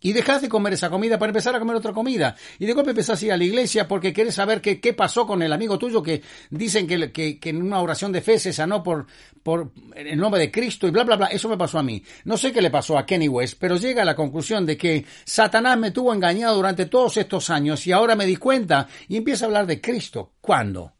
Y 0.00 0.12
dejas 0.12 0.40
de 0.40 0.48
comer 0.48 0.72
esa 0.72 0.88
comida 0.88 1.18
para 1.18 1.30
empezar 1.30 1.54
a 1.54 1.58
comer 1.58 1.76
otra 1.76 1.92
comida. 1.92 2.34
Y 2.58 2.66
de 2.66 2.72
golpe 2.72 2.90
empezás 2.90 3.20
a 3.20 3.26
ir 3.26 3.32
a 3.32 3.36
la 3.36 3.44
iglesia 3.44 3.86
porque 3.86 4.12
querés 4.12 4.34
saber 4.34 4.60
qué, 4.60 4.80
qué 4.80 4.94
pasó 4.94 5.26
con 5.26 5.42
el 5.42 5.52
amigo 5.52 5.78
tuyo 5.78 6.02
que 6.02 6.22
dicen 6.50 6.86
que, 6.86 7.12
que, 7.12 7.38
que, 7.38 7.50
en 7.50 7.62
una 7.62 7.80
oración 7.80 8.10
de 8.10 8.22
fe 8.22 8.38
se 8.38 8.52
sanó 8.52 8.82
por, 8.82 9.06
por 9.42 9.72
el 9.94 10.18
nombre 10.18 10.40
de 10.40 10.50
Cristo 10.50 10.88
y 10.88 10.90
bla, 10.90 11.04
bla, 11.04 11.16
bla. 11.16 11.26
Eso 11.26 11.48
me 11.48 11.58
pasó 11.58 11.78
a 11.78 11.82
mí. 11.82 12.02
No 12.24 12.36
sé 12.36 12.52
qué 12.52 12.62
le 12.62 12.70
pasó 12.70 12.96
a 12.96 13.04
Kenny 13.04 13.28
West, 13.28 13.58
pero 13.60 13.76
llega 13.76 14.02
a 14.02 14.06
la 14.06 14.16
conclusión 14.16 14.64
de 14.64 14.76
que 14.76 15.04
Satanás 15.24 15.78
me 15.78 15.90
tuvo 15.90 16.14
engañado 16.14 16.56
durante 16.56 16.86
todos 16.86 17.16
estos 17.18 17.50
años 17.50 17.86
y 17.86 17.92
ahora 17.92 18.16
me 18.16 18.26
di 18.26 18.36
cuenta 18.36 18.88
y 19.08 19.16
empieza 19.16 19.44
a 19.44 19.48
hablar 19.48 19.66
de 19.66 19.80
Cristo. 19.80 20.32
¿Cuándo? 20.40 20.94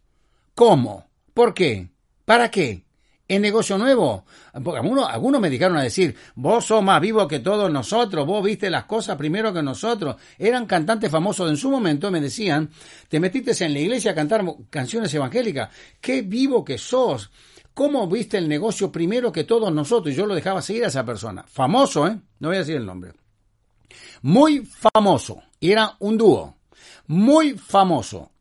¿Cómo? 0.55 1.09
¿Por 1.33 1.55
qué? 1.55 1.89
¿Para 2.27 2.51
qué? 2.51 2.85
¿Es 3.31 3.41
negocio 3.41 3.79
nuevo? 3.79 4.25
Algunos, 4.55 5.09
algunos 5.09 5.41
me 5.41 5.49
dedicaron 5.49 5.77
a 5.77 5.85
decir, 5.85 6.17
vos 6.35 6.65
sos 6.65 6.83
más 6.83 7.01
vivo 7.01 7.29
que 7.29 7.39
todos 7.39 7.71
nosotros, 7.71 8.27
vos 8.27 8.43
viste 8.43 8.69
las 8.69 8.87
cosas 8.87 9.17
primero 9.17 9.53
que 9.55 9.63
nosotros. 9.63 10.17
Eran 10.37 10.67
cantantes 10.67 11.13
famosos 11.13 11.49
en 11.49 11.57
su 11.57 11.71
momento, 11.71 12.11
me 12.11 12.21
decían, 12.21 12.71
te 13.09 13.21
metiste 13.21 13.53
en 13.65 13.73
la 13.73 13.79
iglesia 13.79 14.11
a 14.11 14.15
cantar 14.17 14.45
canciones 14.69 15.15
evangélicas. 15.15 15.71
Qué 16.01 16.23
vivo 16.23 16.65
que 16.65 16.77
sos. 16.77 17.31
¿Cómo 17.73 18.09
viste 18.09 18.37
el 18.37 18.49
negocio 18.49 18.91
primero 18.91 19.31
que 19.31 19.45
todos 19.45 19.73
nosotros? 19.73 20.13
Y 20.13 20.17
yo 20.17 20.27
lo 20.27 20.35
dejaba 20.35 20.61
seguir 20.61 20.87
a 20.87 20.89
esa 20.89 21.05
persona. 21.05 21.45
Famoso, 21.47 22.09
¿eh? 22.09 22.19
No 22.41 22.49
voy 22.49 22.57
a 22.57 22.61
decir 22.61 22.75
el 22.75 22.85
nombre. 22.85 23.13
Muy 24.23 24.67
famoso. 24.67 25.41
Y 25.61 25.71
era 25.71 25.95
un 26.01 26.19
dúo. 26.19 26.57
Muy 27.07 27.57
famoso. 27.57 28.33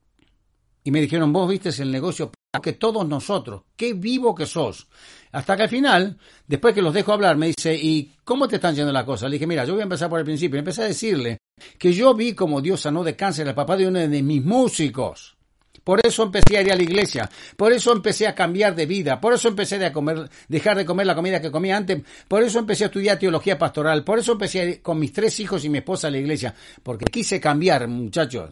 Y 0.84 0.90
me 0.90 1.00
dijeron, 1.00 1.32
vos 1.32 1.48
viste 1.48 1.70
el 1.80 1.92
negocio 1.92 2.32
que 2.60 2.74
todos 2.74 3.08
nosotros. 3.08 3.62
Qué 3.76 3.94
vivo 3.94 4.34
que 4.34 4.48
sos. 4.48 4.88
Hasta 5.32 5.56
que 5.56 5.64
al 5.64 5.70
final, 5.70 6.18
después 6.48 6.74
que 6.74 6.82
los 6.82 6.94
dejo 6.94 7.14
hablar, 7.14 7.38
me 7.38 7.48
dice, 7.48 7.76
¿y 7.76 8.12
cómo 8.24 8.48
te 8.48 8.56
están 8.56 8.74
yendo 8.74 8.92
las 8.92 9.04
cosas? 9.04 9.30
Le 9.30 9.36
dije, 9.36 9.46
mira, 9.46 9.66
yo 9.66 9.74
voy 9.74 9.82
a 9.82 9.84
empezar 9.84 10.10
por 10.10 10.20
el 10.20 10.26
principio. 10.26 10.58
empecé 10.58 10.82
a 10.82 10.88
decirle 10.88 11.38
que 11.78 11.94
yo 11.94 12.16
vi 12.16 12.34
como 12.34 12.62
Dios 12.62 12.82
sanó 12.82 13.04
de 13.04 13.16
cáncer 13.16 13.48
al 13.48 13.54
papá 13.54 13.78
de 13.78 13.88
uno 13.88 14.00
de 14.00 14.24
mis 14.24 14.44
músicos. 14.44 15.36
Por 15.84 16.06
eso 16.06 16.24
empecé 16.24 16.58
a 16.58 16.62
ir 16.62 16.72
a 16.72 16.76
la 16.76 16.84
iglesia, 16.84 17.30
por 17.56 17.72
eso 17.72 17.92
empecé 17.92 18.28
a 18.28 18.36
cambiar 18.36 18.76
de 18.76 18.86
vida, 18.86 19.20
por 19.20 19.34
eso 19.34 19.48
empecé 19.48 19.84
a 19.84 19.94
comer, 19.94 20.30
dejar 20.48 20.78
de 20.78 20.86
comer 20.86 21.08
la 21.08 21.16
comida 21.16 21.42
que 21.42 21.50
comía 21.50 21.78
antes, 21.78 22.04
por 22.28 22.44
eso 22.44 22.60
empecé 22.60 22.84
a 22.84 22.88
estudiar 22.88 23.18
teología 23.18 23.58
pastoral, 23.58 24.04
por 24.04 24.20
eso 24.20 24.34
empecé 24.34 24.60
a 24.60 24.66
ir 24.66 24.82
con 24.82 25.00
mis 25.00 25.14
tres 25.14 25.40
hijos 25.40 25.64
y 25.66 25.70
mi 25.70 25.80
esposa 25.80 26.08
a 26.08 26.12
la 26.12 26.18
iglesia, 26.18 26.54
porque 26.84 27.06
quise 27.06 27.40
cambiar, 27.40 27.88
muchachos. 27.88 28.52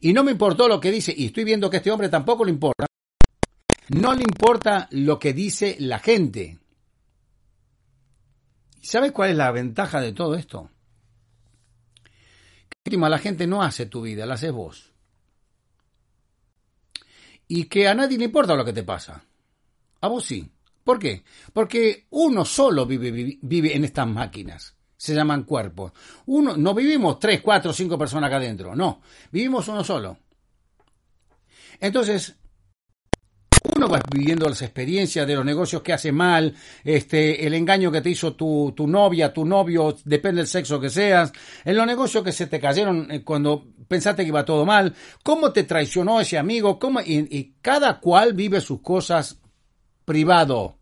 Y 0.00 0.12
no 0.12 0.22
me 0.22 0.32
importó 0.32 0.68
lo 0.68 0.80
que 0.80 0.90
dice, 0.90 1.12
y 1.14 1.26
estoy 1.26 1.44
viendo 1.44 1.68
que 1.68 1.78
este 1.78 1.90
hombre 1.90 2.08
tampoco 2.08 2.44
le 2.44 2.52
importa. 2.52 2.86
No 3.88 4.14
le 4.14 4.22
importa 4.22 4.88
lo 4.90 5.18
que 5.18 5.32
dice 5.32 5.76
la 5.78 5.98
gente. 5.98 6.58
¿Sabes 8.80 9.12
cuál 9.12 9.30
es 9.30 9.36
la 9.36 9.50
ventaja 9.50 10.00
de 10.00 10.12
todo 10.12 10.34
esto? 10.34 10.70
Que 12.82 12.96
la 12.96 13.18
gente 13.18 13.46
no 13.46 13.62
hace 13.62 13.86
tu 13.86 14.02
vida, 14.02 14.26
la 14.26 14.34
haces 14.34 14.52
vos. 14.52 14.92
Y 17.48 17.64
que 17.64 17.88
a 17.88 17.94
nadie 17.94 18.18
le 18.18 18.24
importa 18.24 18.54
lo 18.54 18.64
que 18.64 18.72
te 18.72 18.82
pasa. 18.82 19.24
A 20.00 20.08
vos 20.08 20.24
sí. 20.24 20.50
¿Por 20.82 20.98
qué? 20.98 21.24
Porque 21.52 22.06
uno 22.10 22.44
solo 22.44 22.84
vive, 22.84 23.38
vive, 23.40 23.74
en 23.74 23.84
estas 23.84 24.06
máquinas. 24.06 24.76
Se 24.96 25.14
llaman 25.14 25.44
cuerpos. 25.44 25.92
Uno, 26.26 26.56
no 26.56 26.74
vivimos 26.74 27.18
tres, 27.18 27.40
cuatro, 27.40 27.72
cinco 27.72 27.98
personas 27.98 28.28
acá 28.28 28.36
adentro. 28.36 28.76
No. 28.76 29.00
Vivimos 29.32 29.66
uno 29.68 29.82
solo. 29.82 30.18
Entonces, 31.80 32.36
uno 33.76 33.88
va 33.88 34.00
viviendo 34.12 34.48
las 34.48 34.60
experiencias 34.62 35.26
de 35.26 35.34
los 35.34 35.44
negocios 35.44 35.82
que 35.82 35.92
hace 35.92 36.12
mal, 36.12 36.54
este, 36.84 37.46
el 37.46 37.54
engaño 37.54 37.90
que 37.90 38.02
te 38.02 38.10
hizo 38.10 38.34
tu, 38.34 38.72
tu 38.76 38.86
novia, 38.86 39.32
tu 39.32 39.44
novio, 39.44 39.96
depende 40.04 40.42
del 40.42 40.48
sexo 40.48 40.78
que 40.78 40.90
seas, 40.90 41.32
en 41.64 41.76
los 41.76 41.86
negocios 41.86 42.22
que 42.22 42.32
se 42.32 42.46
te 42.46 42.60
cayeron 42.60 43.10
eh, 43.10 43.24
cuando 43.24 43.64
pensaste 43.88 44.22
que 44.22 44.28
iba 44.28 44.44
todo 44.44 44.66
mal, 44.66 44.94
cómo 45.22 45.52
te 45.52 45.64
traicionó 45.64 46.20
ese 46.20 46.36
amigo, 46.36 46.78
cómo, 46.78 47.00
y, 47.00 47.26
y 47.30 47.54
cada 47.62 48.00
cual 48.00 48.34
vive 48.34 48.60
sus 48.60 48.80
cosas 48.80 49.40
privado. 50.04 50.78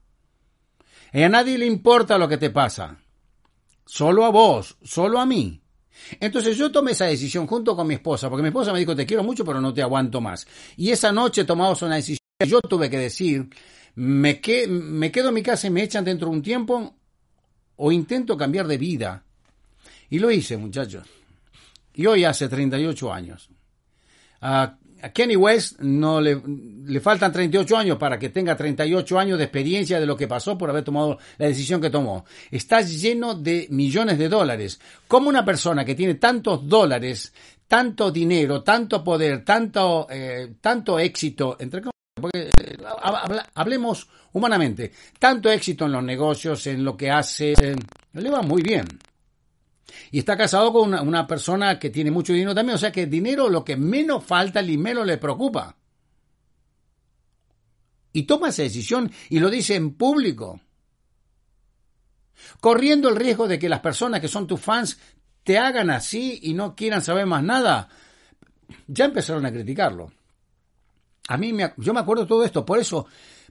Y 1.12 1.22
a 1.22 1.28
nadie 1.28 1.58
le 1.58 1.66
importa 1.66 2.18
lo 2.18 2.28
que 2.28 2.38
te 2.38 2.50
pasa. 2.50 2.98
Solo 3.84 4.24
a 4.24 4.30
vos, 4.30 4.76
solo 4.82 5.20
a 5.20 5.26
mí. 5.26 5.60
Entonces 6.18 6.56
yo 6.56 6.72
tomé 6.72 6.92
esa 6.92 7.04
decisión 7.04 7.46
junto 7.46 7.76
con 7.76 7.86
mi 7.86 7.94
esposa, 7.94 8.28
porque 8.28 8.42
mi 8.42 8.48
esposa 8.48 8.72
me 8.72 8.78
dijo, 8.78 8.96
te 8.96 9.06
quiero 9.06 9.22
mucho, 9.22 9.44
pero 9.44 9.60
no 9.60 9.72
te 9.72 9.82
aguanto 9.82 10.20
más. 10.20 10.46
Y 10.76 10.90
esa 10.90 11.12
noche 11.12 11.44
tomamos 11.44 11.82
una 11.82 11.96
decisión 11.96 12.21
yo 12.44 12.60
tuve 12.60 12.90
que 12.90 12.98
decir, 12.98 13.48
me, 13.94 14.40
quedo 14.40 15.28
en 15.28 15.34
mi 15.34 15.42
casa 15.42 15.66
y 15.66 15.70
me 15.70 15.82
echan 15.82 16.04
dentro 16.04 16.28
de 16.28 16.34
un 16.34 16.42
tiempo 16.42 16.94
o 17.76 17.92
intento 17.92 18.36
cambiar 18.36 18.66
de 18.66 18.78
vida. 18.78 19.24
Y 20.10 20.18
lo 20.18 20.30
hice, 20.30 20.56
muchachos. 20.56 21.06
Y 21.94 22.06
hoy 22.06 22.24
hace 22.24 22.48
38 22.48 23.12
años. 23.12 23.48
A, 24.40 24.78
Kenny 25.12 25.34
West 25.34 25.80
no 25.80 26.20
le, 26.20 26.40
le, 26.86 27.00
faltan 27.00 27.32
38 27.32 27.76
años 27.76 27.98
para 27.98 28.20
que 28.20 28.28
tenga 28.28 28.56
38 28.56 29.18
años 29.18 29.36
de 29.36 29.44
experiencia 29.44 29.98
de 29.98 30.06
lo 30.06 30.16
que 30.16 30.28
pasó 30.28 30.56
por 30.56 30.70
haber 30.70 30.84
tomado 30.84 31.18
la 31.38 31.46
decisión 31.48 31.80
que 31.80 31.90
tomó. 31.90 32.24
Está 32.52 32.82
lleno 32.82 33.34
de 33.34 33.66
millones 33.70 34.16
de 34.16 34.28
dólares. 34.28 34.80
¿Cómo 35.08 35.28
una 35.28 35.44
persona 35.44 35.84
que 35.84 35.96
tiene 35.96 36.14
tantos 36.14 36.68
dólares, 36.68 37.32
tanto 37.66 38.12
dinero, 38.12 38.62
tanto 38.62 39.02
poder, 39.02 39.44
tanto, 39.44 40.06
eh, 40.08 40.54
tanto 40.60 41.00
éxito, 41.00 41.56
entre 41.58 41.82
porque 42.14 42.50
eh, 42.60 42.76
hablemos 43.54 44.08
humanamente, 44.32 44.92
tanto 45.18 45.50
éxito 45.50 45.86
en 45.86 45.92
los 45.92 46.04
negocios, 46.04 46.66
en 46.66 46.84
lo 46.84 46.96
que 46.96 47.10
hace, 47.10 47.54
le 48.12 48.30
va 48.30 48.42
muy 48.42 48.62
bien. 48.62 48.86
Y 50.10 50.18
está 50.18 50.36
casado 50.36 50.72
con 50.72 50.94
una, 50.94 51.26
persona 51.26 51.78
que 51.78 51.90
tiene 51.90 52.10
mucho 52.10 52.32
dinero 52.32 52.54
también, 52.54 52.76
o 52.76 52.78
sea 52.78 52.92
que 52.92 53.06
dinero 53.06 53.48
lo 53.48 53.64
que 53.64 53.76
menos 53.76 54.24
falta 54.24 54.62
y 54.62 54.76
menos 54.76 55.06
le 55.06 55.18
preocupa. 55.18 55.76
Y 58.12 58.24
toma 58.24 58.48
esa 58.48 58.62
decisión 58.62 59.10
y 59.30 59.38
lo 59.38 59.48
dice 59.48 59.74
en 59.74 59.94
público, 59.94 60.60
corriendo 62.60 63.08
el 63.08 63.16
riesgo 63.16 63.48
de 63.48 63.58
que 63.58 63.70
las 63.70 63.80
personas 63.80 64.20
que 64.20 64.28
son 64.28 64.46
tus 64.46 64.60
fans 64.60 64.98
te 65.44 65.58
hagan 65.58 65.90
así 65.90 66.40
y 66.42 66.52
no 66.52 66.76
quieran 66.76 67.02
saber 67.02 67.24
más 67.24 67.42
nada. 67.42 67.88
Ya 68.86 69.06
empezaron 69.06 69.46
a 69.46 69.52
criticarlo. 69.52 70.12
A 71.28 71.36
mí 71.36 71.52
me, 71.52 71.72
yo 71.76 71.94
me 71.94 72.00
acuerdo 72.00 72.26
todo 72.26 72.44
esto, 72.44 72.64
por 72.64 72.78
eso, 72.78 73.06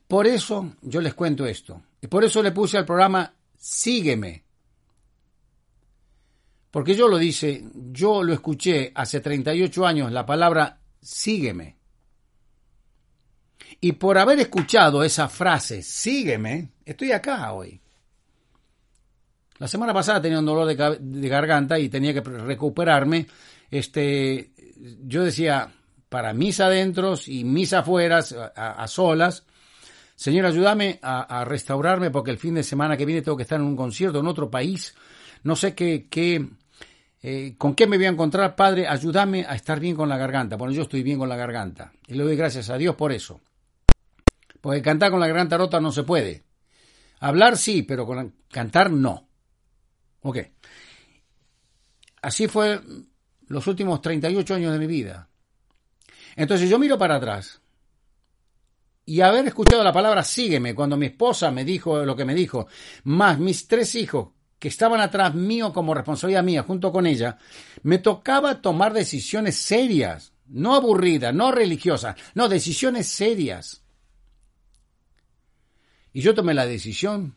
por 0.07 0.27
eso 0.27 0.73
yo 0.81 1.01
les 1.01 1.13
cuento 1.13 1.45
esto. 1.45 1.81
Y 2.01 2.07
por 2.07 2.23
eso 2.23 2.41
le 2.41 2.51
puse 2.51 2.77
al 2.77 2.85
programa 2.85 3.33
Sígueme. 3.57 4.43
Porque 6.69 6.95
yo 6.95 7.07
lo 7.07 7.17
dice, 7.17 7.63
yo 7.91 8.23
lo 8.23 8.33
escuché 8.33 8.91
hace 8.95 9.19
38 9.19 9.85
años 9.85 10.11
la 10.11 10.25
palabra 10.25 10.79
Sígueme. 11.01 11.77
Y 13.79 13.93
por 13.93 14.17
haber 14.17 14.39
escuchado 14.39 15.03
esa 15.03 15.27
frase, 15.27 15.81
sígueme, 15.81 16.69
estoy 16.85 17.11
acá 17.11 17.51
hoy. 17.53 17.81
La 19.57 19.67
semana 19.67 19.93
pasada 19.93 20.21
tenía 20.21 20.39
un 20.39 20.45
dolor 20.45 20.67
de, 20.67 20.97
de 20.99 21.29
garganta 21.29 21.79
y 21.79 21.89
tenía 21.89 22.13
que 22.13 22.21
recuperarme. 22.21 23.27
Este, 23.69 24.51
yo 25.03 25.23
decía, 25.23 25.71
para 26.11 26.33
mis 26.33 26.59
adentros 26.59 27.29
y 27.29 27.45
mis 27.45 27.71
afueras, 27.71 28.33
a, 28.33 28.85
solas. 28.89 29.45
Señor, 30.13 30.45
ayúdame 30.45 30.99
a, 31.01 31.45
restaurarme 31.45 32.11
porque 32.11 32.31
el 32.31 32.37
fin 32.37 32.53
de 32.53 32.63
semana 32.63 32.97
que 32.97 33.05
viene 33.05 33.21
tengo 33.21 33.37
que 33.37 33.43
estar 33.43 33.61
en 33.61 33.65
un 33.65 33.77
concierto 33.77 34.19
en 34.19 34.27
otro 34.27 34.51
país. 34.51 34.93
No 35.43 35.55
sé 35.55 35.73
qué, 35.73 36.07
qué 36.09 36.45
eh, 37.23 37.55
con 37.57 37.75
qué 37.75 37.87
me 37.87 37.95
voy 37.95 38.07
a 38.07 38.09
encontrar, 38.09 38.57
Padre. 38.57 38.89
Ayúdame 38.89 39.45
a 39.45 39.55
estar 39.55 39.79
bien 39.79 39.95
con 39.95 40.09
la 40.09 40.17
garganta. 40.17 40.57
Bueno, 40.57 40.73
yo 40.73 40.81
estoy 40.81 41.01
bien 41.01 41.17
con 41.17 41.29
la 41.29 41.37
garganta. 41.37 41.93
Y 42.05 42.15
le 42.15 42.25
doy 42.25 42.35
gracias 42.35 42.69
a 42.69 42.77
Dios 42.77 42.97
por 42.97 43.13
eso. 43.13 43.39
Porque 44.59 44.81
cantar 44.81 45.11
con 45.11 45.21
la 45.21 45.27
garganta 45.27 45.57
rota 45.57 45.79
no 45.79 45.93
se 45.93 46.03
puede. 46.03 46.43
Hablar 47.21 47.55
sí, 47.55 47.83
pero 47.83 48.05
con 48.05 48.35
cantar 48.51 48.91
no. 48.91 49.29
Ok. 50.23 50.39
Así 52.21 52.49
fue 52.49 52.81
los 53.47 53.65
últimos 53.65 54.01
38 54.01 54.55
años 54.55 54.73
de 54.73 54.79
mi 54.79 54.87
vida. 54.87 55.29
Entonces 56.35 56.69
yo 56.69 56.79
miro 56.79 56.97
para 56.97 57.15
atrás 57.15 57.61
y 59.05 59.21
haber 59.21 59.47
escuchado 59.47 59.83
la 59.83 59.91
palabra 59.91 60.23
sígueme 60.23 60.75
cuando 60.75 60.97
mi 60.97 61.07
esposa 61.07 61.51
me 61.51 61.65
dijo 61.65 62.05
lo 62.05 62.15
que 62.15 62.25
me 62.25 62.35
dijo, 62.35 62.67
más 63.03 63.39
mis 63.39 63.67
tres 63.67 63.95
hijos 63.95 64.29
que 64.59 64.67
estaban 64.67 65.01
atrás 65.01 65.33
mío 65.33 65.73
como 65.73 65.93
responsabilidad 65.93 66.43
mía 66.43 66.63
junto 66.63 66.91
con 66.91 67.07
ella, 67.07 67.39
me 67.81 67.97
tocaba 67.97 68.61
tomar 68.61 68.93
decisiones 68.93 69.55
serias, 69.55 70.33
no 70.45 70.75
aburridas, 70.75 71.33
no 71.33 71.51
religiosas, 71.51 72.15
no, 72.35 72.47
decisiones 72.47 73.07
serias. 73.07 73.83
Y 76.13 76.21
yo 76.21 76.35
tomé 76.35 76.53
la 76.53 76.67
decisión 76.67 77.35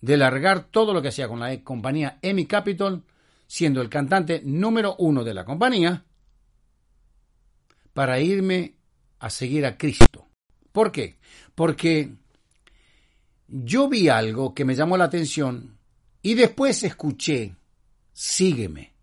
de 0.00 0.16
largar 0.16 0.64
todo 0.64 0.92
lo 0.92 1.02
que 1.02 1.08
hacía 1.08 1.28
con 1.28 1.38
la 1.38 1.62
compañía 1.62 2.18
Emmy 2.20 2.46
Capital, 2.46 3.04
siendo 3.46 3.80
el 3.80 3.88
cantante 3.88 4.42
número 4.44 4.96
uno 4.98 5.22
de 5.22 5.34
la 5.34 5.44
compañía, 5.44 6.04
para 7.98 8.20
irme 8.20 8.76
a 9.18 9.28
seguir 9.28 9.66
a 9.66 9.76
Cristo. 9.76 10.28
¿Por 10.70 10.92
qué? 10.92 11.18
Porque 11.56 12.14
yo 13.48 13.88
vi 13.88 14.08
algo 14.08 14.54
que 14.54 14.64
me 14.64 14.76
llamó 14.76 14.96
la 14.96 15.06
atención 15.06 15.76
y 16.22 16.34
después 16.34 16.84
escuché 16.84 17.56
sígueme. 18.12 18.94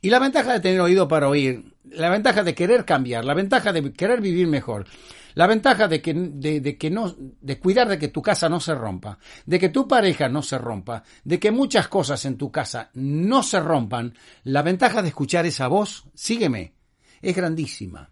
Y 0.00 0.10
la 0.10 0.18
ventaja 0.18 0.54
de 0.54 0.58
tener 0.58 0.80
oído 0.80 1.06
para 1.06 1.28
oír, 1.28 1.76
la 1.84 2.10
ventaja 2.10 2.42
de 2.42 2.56
querer 2.56 2.84
cambiar, 2.84 3.24
la 3.24 3.34
ventaja 3.34 3.72
de 3.72 3.92
querer 3.92 4.20
vivir 4.20 4.48
mejor, 4.48 4.88
la 5.34 5.46
ventaja 5.46 5.86
de 5.86 6.02
que, 6.02 6.12
de, 6.12 6.76
que 6.76 6.90
no, 6.90 7.14
de 7.16 7.60
cuidar 7.60 7.88
de 7.88 8.00
que 8.00 8.08
tu 8.08 8.20
casa 8.20 8.48
no 8.48 8.58
se 8.58 8.74
rompa, 8.74 9.16
de 9.46 9.60
que 9.60 9.68
tu 9.68 9.86
pareja 9.86 10.28
no 10.28 10.42
se 10.42 10.58
rompa, 10.58 11.04
de 11.22 11.38
que 11.38 11.52
muchas 11.52 11.86
cosas 11.86 12.24
en 12.24 12.36
tu 12.36 12.50
casa 12.50 12.90
no 12.94 13.44
se 13.44 13.60
rompan, 13.60 14.12
la 14.42 14.62
ventaja 14.62 15.02
de 15.02 15.08
escuchar 15.10 15.46
esa 15.46 15.68
voz, 15.68 16.02
sígueme, 16.14 16.79
es 17.20 17.36
grandísima. 17.36 18.10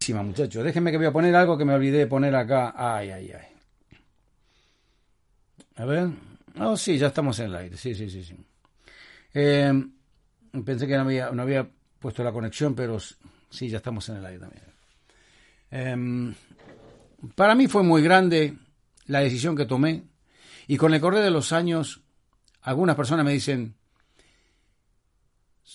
Grandísima, 0.00 0.22
muchachos. 0.22 0.64
Déjenme 0.64 0.90
que 0.90 0.96
voy 0.96 1.06
a 1.06 1.12
poner 1.12 1.34
algo 1.34 1.56
que 1.56 1.64
me 1.64 1.74
olvidé 1.74 1.98
de 1.98 2.06
poner 2.06 2.34
acá. 2.34 2.74
Ay, 2.76 3.10
ay, 3.10 3.32
ay. 3.32 3.46
A 5.76 5.84
ver. 5.84 6.08
Oh, 6.60 6.76
sí, 6.76 6.98
ya 6.98 7.08
estamos 7.08 7.38
en 7.38 7.46
el 7.46 7.56
aire. 7.56 7.76
Sí, 7.76 7.94
sí, 7.94 8.10
sí, 8.10 8.24
sí. 8.24 8.36
Eh, 9.34 9.72
pensé 10.64 10.86
que 10.86 10.94
no 10.94 11.02
había, 11.02 11.30
no 11.30 11.42
había 11.42 11.68
puesto 11.98 12.24
la 12.24 12.32
conexión, 12.32 12.74
pero 12.74 12.98
sí, 13.50 13.68
ya 13.68 13.76
estamos 13.78 14.08
en 14.08 14.16
el 14.16 14.26
aire 14.26 14.40
también. 14.40 14.64
Eh, 15.70 16.34
para 17.34 17.54
mí 17.54 17.66
fue 17.68 17.82
muy 17.82 18.02
grande 18.02 18.56
la 19.06 19.20
decisión 19.20 19.56
que 19.56 19.66
tomé 19.66 20.04
y 20.66 20.76
con 20.76 20.94
el 20.94 21.00
correr 21.00 21.22
de 21.22 21.30
los 21.30 21.52
años 21.52 22.02
algunas 22.62 22.96
personas 22.96 23.24
me 23.24 23.32
dicen, 23.32 23.77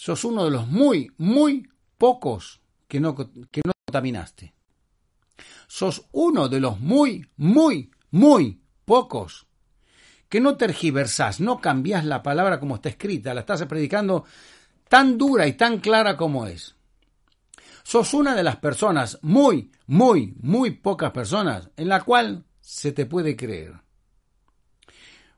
sos 0.04 0.26
uno 0.26 0.44
de 0.44 0.52
los 0.52 0.68
muy, 0.68 1.10
muy 1.18 1.66
pocos 1.98 2.60
que 2.90 3.00
no, 3.00 3.16
que 3.16 3.62
no 3.64 3.72
contaminaste. 3.86 4.54
Sos 5.66 6.08
uno 6.12 6.50
de 6.50 6.60
los 6.60 6.78
muy, 6.82 7.26
muy, 7.38 7.90
muy 8.12 8.62
pocos 8.84 9.48
que 10.28 10.42
no 10.42 10.58
tergiversás, 10.58 11.40
no 11.40 11.62
cambiás 11.62 12.04
la 12.04 12.22
palabra 12.22 12.60
como 12.60 12.76
está 12.76 12.90
escrita, 12.90 13.34
la 13.34 13.40
estás 13.40 13.64
predicando 13.64 14.26
tan 14.90 15.18
dura 15.18 15.48
y 15.48 15.54
tan 15.54 15.78
clara 15.78 16.18
como 16.18 16.48
es. 16.48 16.76
Sos 17.84 18.14
una 18.14 18.36
de 18.36 18.44
las 18.44 18.58
personas, 18.58 19.20
muy, 19.22 19.72
muy, 19.88 20.36
muy 20.42 20.72
pocas 20.72 21.12
personas, 21.12 21.70
en 21.78 21.88
la 21.88 22.02
cual 22.02 22.44
se 22.60 22.92
te 22.92 23.06
puede 23.06 23.38
creer. 23.38 23.80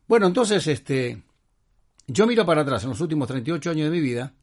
Bueno, 0.08 0.26
entonces, 0.26 0.66
este, 0.66 1.22
yo 2.08 2.26
miro 2.26 2.48
para 2.48 2.62
atrás 2.62 2.84
en 2.84 2.90
los 2.90 3.02
últimos 3.02 3.28
38 3.28 3.70
años 3.70 3.92
de 3.92 3.96
mi 3.96 4.02
vida 4.02 4.34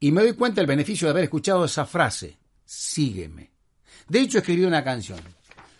y 0.00 0.12
me 0.12 0.22
doy 0.22 0.32
cuenta 0.32 0.62
del 0.62 0.66
beneficio 0.66 1.06
de 1.06 1.10
haber 1.10 1.24
escuchado 1.24 1.66
esa 1.66 1.84
frase, 1.84 2.38
sígueme. 2.64 3.50
De 4.08 4.20
hecho, 4.20 4.38
escribí 4.38 4.64
una 4.64 4.82
canción. 4.82 5.20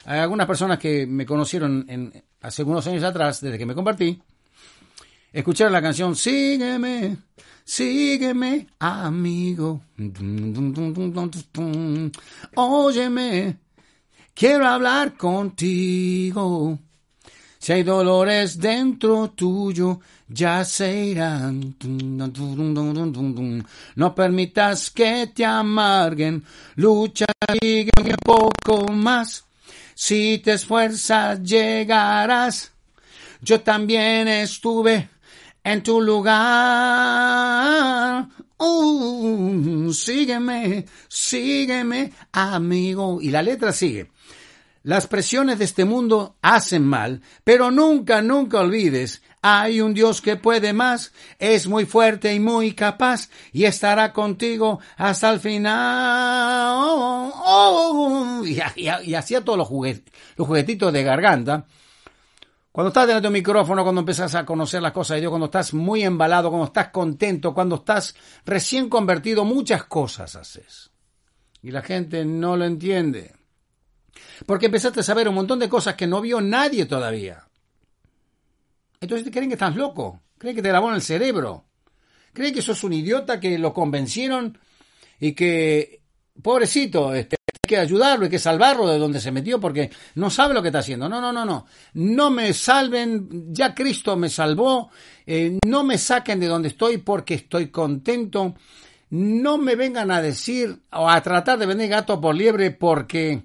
Hay 0.05 0.21
algunas 0.21 0.47
personas 0.47 0.79
que 0.79 1.07
me 1.07 1.25
conocieron 1.25 1.87
en, 1.89 2.23
hace 2.43 2.63
unos 2.63 2.87
años 2.87 3.03
atrás, 3.03 3.41
desde 3.41 3.57
que 3.57 3.67
me 3.67 3.75
convertí, 3.75 4.21
escucharon 5.33 5.73
la 5.73 5.81
canción 5.81 6.15
Sígueme, 6.15 7.17
sígueme, 7.65 8.67
amigo. 8.79 9.81
Óyeme, 12.55 13.57
quiero 14.35 14.67
hablar 14.67 15.17
contigo. 15.17 16.79
Si 17.63 17.73
hay 17.73 17.83
dolores 17.83 18.59
dentro 18.59 19.33
tuyo, 19.33 20.01
ya 20.27 20.65
se 20.65 21.05
irán. 21.05 21.77
No 23.97 24.15
permitas 24.15 24.91
que 24.91 25.27
te 25.27 25.45
amarguen. 25.45 26.43
Lucha 26.77 27.27
y 27.61 27.83
un 27.83 28.17
poco 28.25 28.91
más. 28.91 29.45
Si 29.95 30.41
te 30.43 30.55
esfuerzas, 30.55 31.43
llegarás. 31.43 32.73
Yo 33.43 33.61
también 33.61 34.27
estuve 34.29 35.11
en 35.63 35.83
tu 35.83 36.01
lugar. 36.01 36.37
Uh, 38.57 39.93
sígueme, 39.93 40.87
sígueme, 41.09 42.11
amigo. 42.33 43.21
Y 43.21 43.29
la 43.29 43.43
letra 43.43 43.71
sigue. 43.71 44.09
Las 44.83 45.07
presiones 45.07 45.59
de 45.59 45.67
este 45.67 45.85
mundo 45.85 46.37
hacen 46.41 46.87
mal, 46.87 47.21
pero 47.45 47.71
nunca, 47.71 48.23
nunca 48.23 48.61
olvides, 48.61 49.23
hay 49.43 49.83
un 49.83 49.93
Dios 49.93 50.23
que 50.23 50.37
puede 50.37 50.73
más, 50.73 51.13
es 51.39 51.67
muy 51.67 51.85
fuerte 51.85 52.35
y 52.35 52.41
muy 52.41 52.73
capaz, 52.73 53.29
y 53.53 53.65
estará 53.65 54.15
contigo 54.15 54.81
hasta 54.97 55.31
el 55.31 55.41
final. 55.41 57.31
y, 58.77 59.15
hacía 59.15 59.45
todos 59.45 59.59
los, 59.59 59.69
los 60.37 60.47
juguetitos 60.47 60.93
de 60.93 61.03
garganta. 61.03 61.67
Cuando 62.73 62.89
estás 62.89 63.07
delante 63.07 63.25
de 63.25 63.29
un 63.29 63.35
micrófono, 63.35 63.83
cuando 63.83 64.01
empiezas 64.01 64.35
a 64.35 64.47
conocer 64.47 64.81
las 64.81 64.93
cosas 64.93 65.17
de 65.17 65.23
Dios, 65.23 65.31
cuando 65.31 65.47
estás 65.47 65.75
muy 65.75 66.05
embalado, 66.05 66.49
cuando 66.49 66.67
estás 66.67 66.89
contento, 66.89 67.53
cuando 67.53 67.77
estás 67.77 68.15
recién 68.47 68.89
convertido, 68.89 69.45
muchas 69.45 69.85
cosas 69.85 70.37
haces. 70.37 70.91
Y 71.63 71.71
la 71.71 71.83
gente 71.83 72.25
no 72.25 72.57
lo 72.57 72.65
entiende. 72.65 73.40
Porque 74.47 74.67
empezaste 74.67 75.01
a 75.01 75.05
saber 75.05 75.29
un 75.29 75.35
montón 75.35 75.59
de 75.59 75.69
cosas 75.69 75.95
que 75.95 76.07
no 76.07 76.21
vio 76.21 76.41
nadie 76.41 76.87
todavía. 76.87 77.45
Entonces 79.01 79.25
te 79.25 79.31
creen 79.31 79.49
que 79.49 79.55
estás 79.55 79.77
loco, 79.77 80.21
creen 80.37 80.55
que 80.55 80.63
te 80.63 80.69
en 80.69 80.95
el 80.95 81.03
cerebro, 81.03 81.65
creen 82.35 82.55
que 82.55 82.61
sos 82.61 82.85
un 82.85 82.93
idiota 82.93 83.41
que 83.41 83.59
lo 83.59 83.73
convencieron 83.73 84.59
y 85.19 85.33
que, 85.33 86.03
pobrecito, 86.43 87.15
este, 87.15 87.37
hay 87.47 87.69
que 87.69 87.79
ayudarlo, 87.79 88.25
hay 88.25 88.31
que 88.31 88.39
salvarlo 88.39 88.87
de 88.89 88.99
donde 88.99 89.21
se 89.21 89.33
metió 89.33 89.59
porque 89.59 89.91
no 90.17 90.29
sabe 90.29 90.53
lo 90.53 90.61
que 90.61 90.69
está 90.69 90.81
haciendo. 90.81 91.09
No, 91.09 91.19
no, 91.19 91.33
no, 91.33 91.47
no. 91.47 91.67
No 91.95 92.31
me 92.31 92.53
salven, 92.53 93.55
ya 93.55 93.75
Cristo 93.75 94.17
me 94.17 94.29
salvó, 94.29 94.91
eh, 95.27 95.59
no 95.65 95.83
me 95.83 95.97
saquen 95.97 96.39
de 96.39 96.47
donde 96.47 96.69
estoy 96.69 96.99
porque 96.99 97.35
estoy 97.35 97.69
contento. 97.69 98.55
No 99.09 99.57
me 99.57 99.77
vengan 99.77 100.11
a 100.11 100.21
decir 100.21 100.83
o 100.93 101.09
a 101.09 101.21
tratar 101.23 101.59
de 101.59 101.67
vender 101.67 101.89
gato 101.89 102.21
por 102.21 102.35
liebre 102.35 102.71
porque 102.71 103.45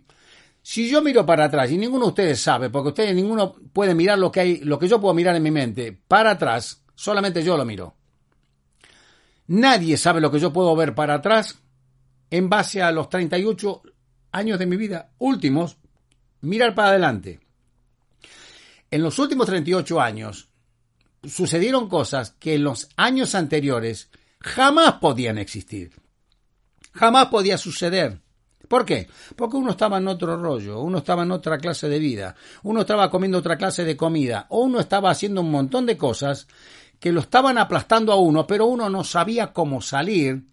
si 0.68 0.90
yo 0.90 1.00
miro 1.04 1.28
para 1.28 1.46
atrás 1.46 1.70
y 1.70 1.78
ninguno 1.78 2.06
de 2.06 2.10
ustedes 2.10 2.42
sabe, 2.42 2.72
porque 2.72 2.90
ustedes 2.90 3.14
ninguno 3.14 3.54
puede 3.72 3.94
mirar 3.94 4.18
lo 4.18 4.32
que 4.32 4.40
hay, 4.40 4.58
lo 4.62 4.80
que 4.80 4.88
yo 4.88 5.00
puedo 5.00 5.14
mirar 5.14 5.36
en 5.36 5.44
mi 5.44 5.52
mente, 5.52 5.96
para 6.08 6.32
atrás, 6.32 6.82
solamente 6.96 7.44
yo 7.44 7.56
lo 7.56 7.64
miro. 7.66 7.96
Nadie 9.46 9.96
sabe 9.96 10.22
lo 10.22 10.32
que 10.32 10.40
yo 10.40 10.52
puedo 10.52 10.76
ver 10.76 10.96
para 10.96 11.14
atrás 11.14 11.60
en 12.32 12.50
base 12.50 12.82
a 12.82 12.92
los 12.92 13.10
38 13.10 13.84
años 14.32 14.58
de 14.58 14.66
mi 14.66 14.76
vida 14.76 15.12
últimos, 15.20 15.78
mirar 16.42 16.74
para 16.74 16.90
adelante. 16.90 17.42
En 18.90 19.04
los 19.04 19.20
últimos 19.20 19.46
38 19.46 20.02
años 20.02 20.50
sucedieron 21.24 21.88
cosas 21.88 22.32
que 22.40 22.56
en 22.56 22.64
los 22.64 22.90
años 22.96 23.36
anteriores 23.36 24.10
jamás 24.40 24.94
podían 24.94 25.38
existir. 25.38 25.92
Jamás 26.92 27.28
podía 27.28 27.60
suceder. 27.60 28.25
¿Por 28.68 28.86
qué? 28.86 29.08
Porque 29.36 29.58
uno 29.58 29.72
estaba 29.72 29.98
en 29.98 30.08
otro 30.08 30.38
rollo, 30.38 30.82
uno 30.82 31.00
estaba 31.00 31.24
en 31.24 31.32
otra 31.32 31.58
clase 31.58 31.90
de 31.90 32.00
vida, 32.00 32.36
uno 32.64 32.82
estaba 32.82 33.10
comiendo 33.10 33.38
otra 33.38 33.58
clase 33.58 33.84
de 33.84 33.98
comida, 33.98 34.48
o 34.50 34.62
uno 34.62 34.80
estaba 34.80 35.10
haciendo 35.10 35.42
un 35.42 35.52
montón 35.52 35.86
de 35.86 35.98
cosas 35.98 36.48
que 37.00 37.12
lo 37.12 37.22
estaban 37.22 37.58
aplastando 37.58 38.12
a 38.12 38.16
uno, 38.16 38.48
pero 38.48 38.66
uno 38.66 38.90
no 38.90 39.04
sabía 39.04 39.54
cómo 39.54 39.82
salir 39.82 40.46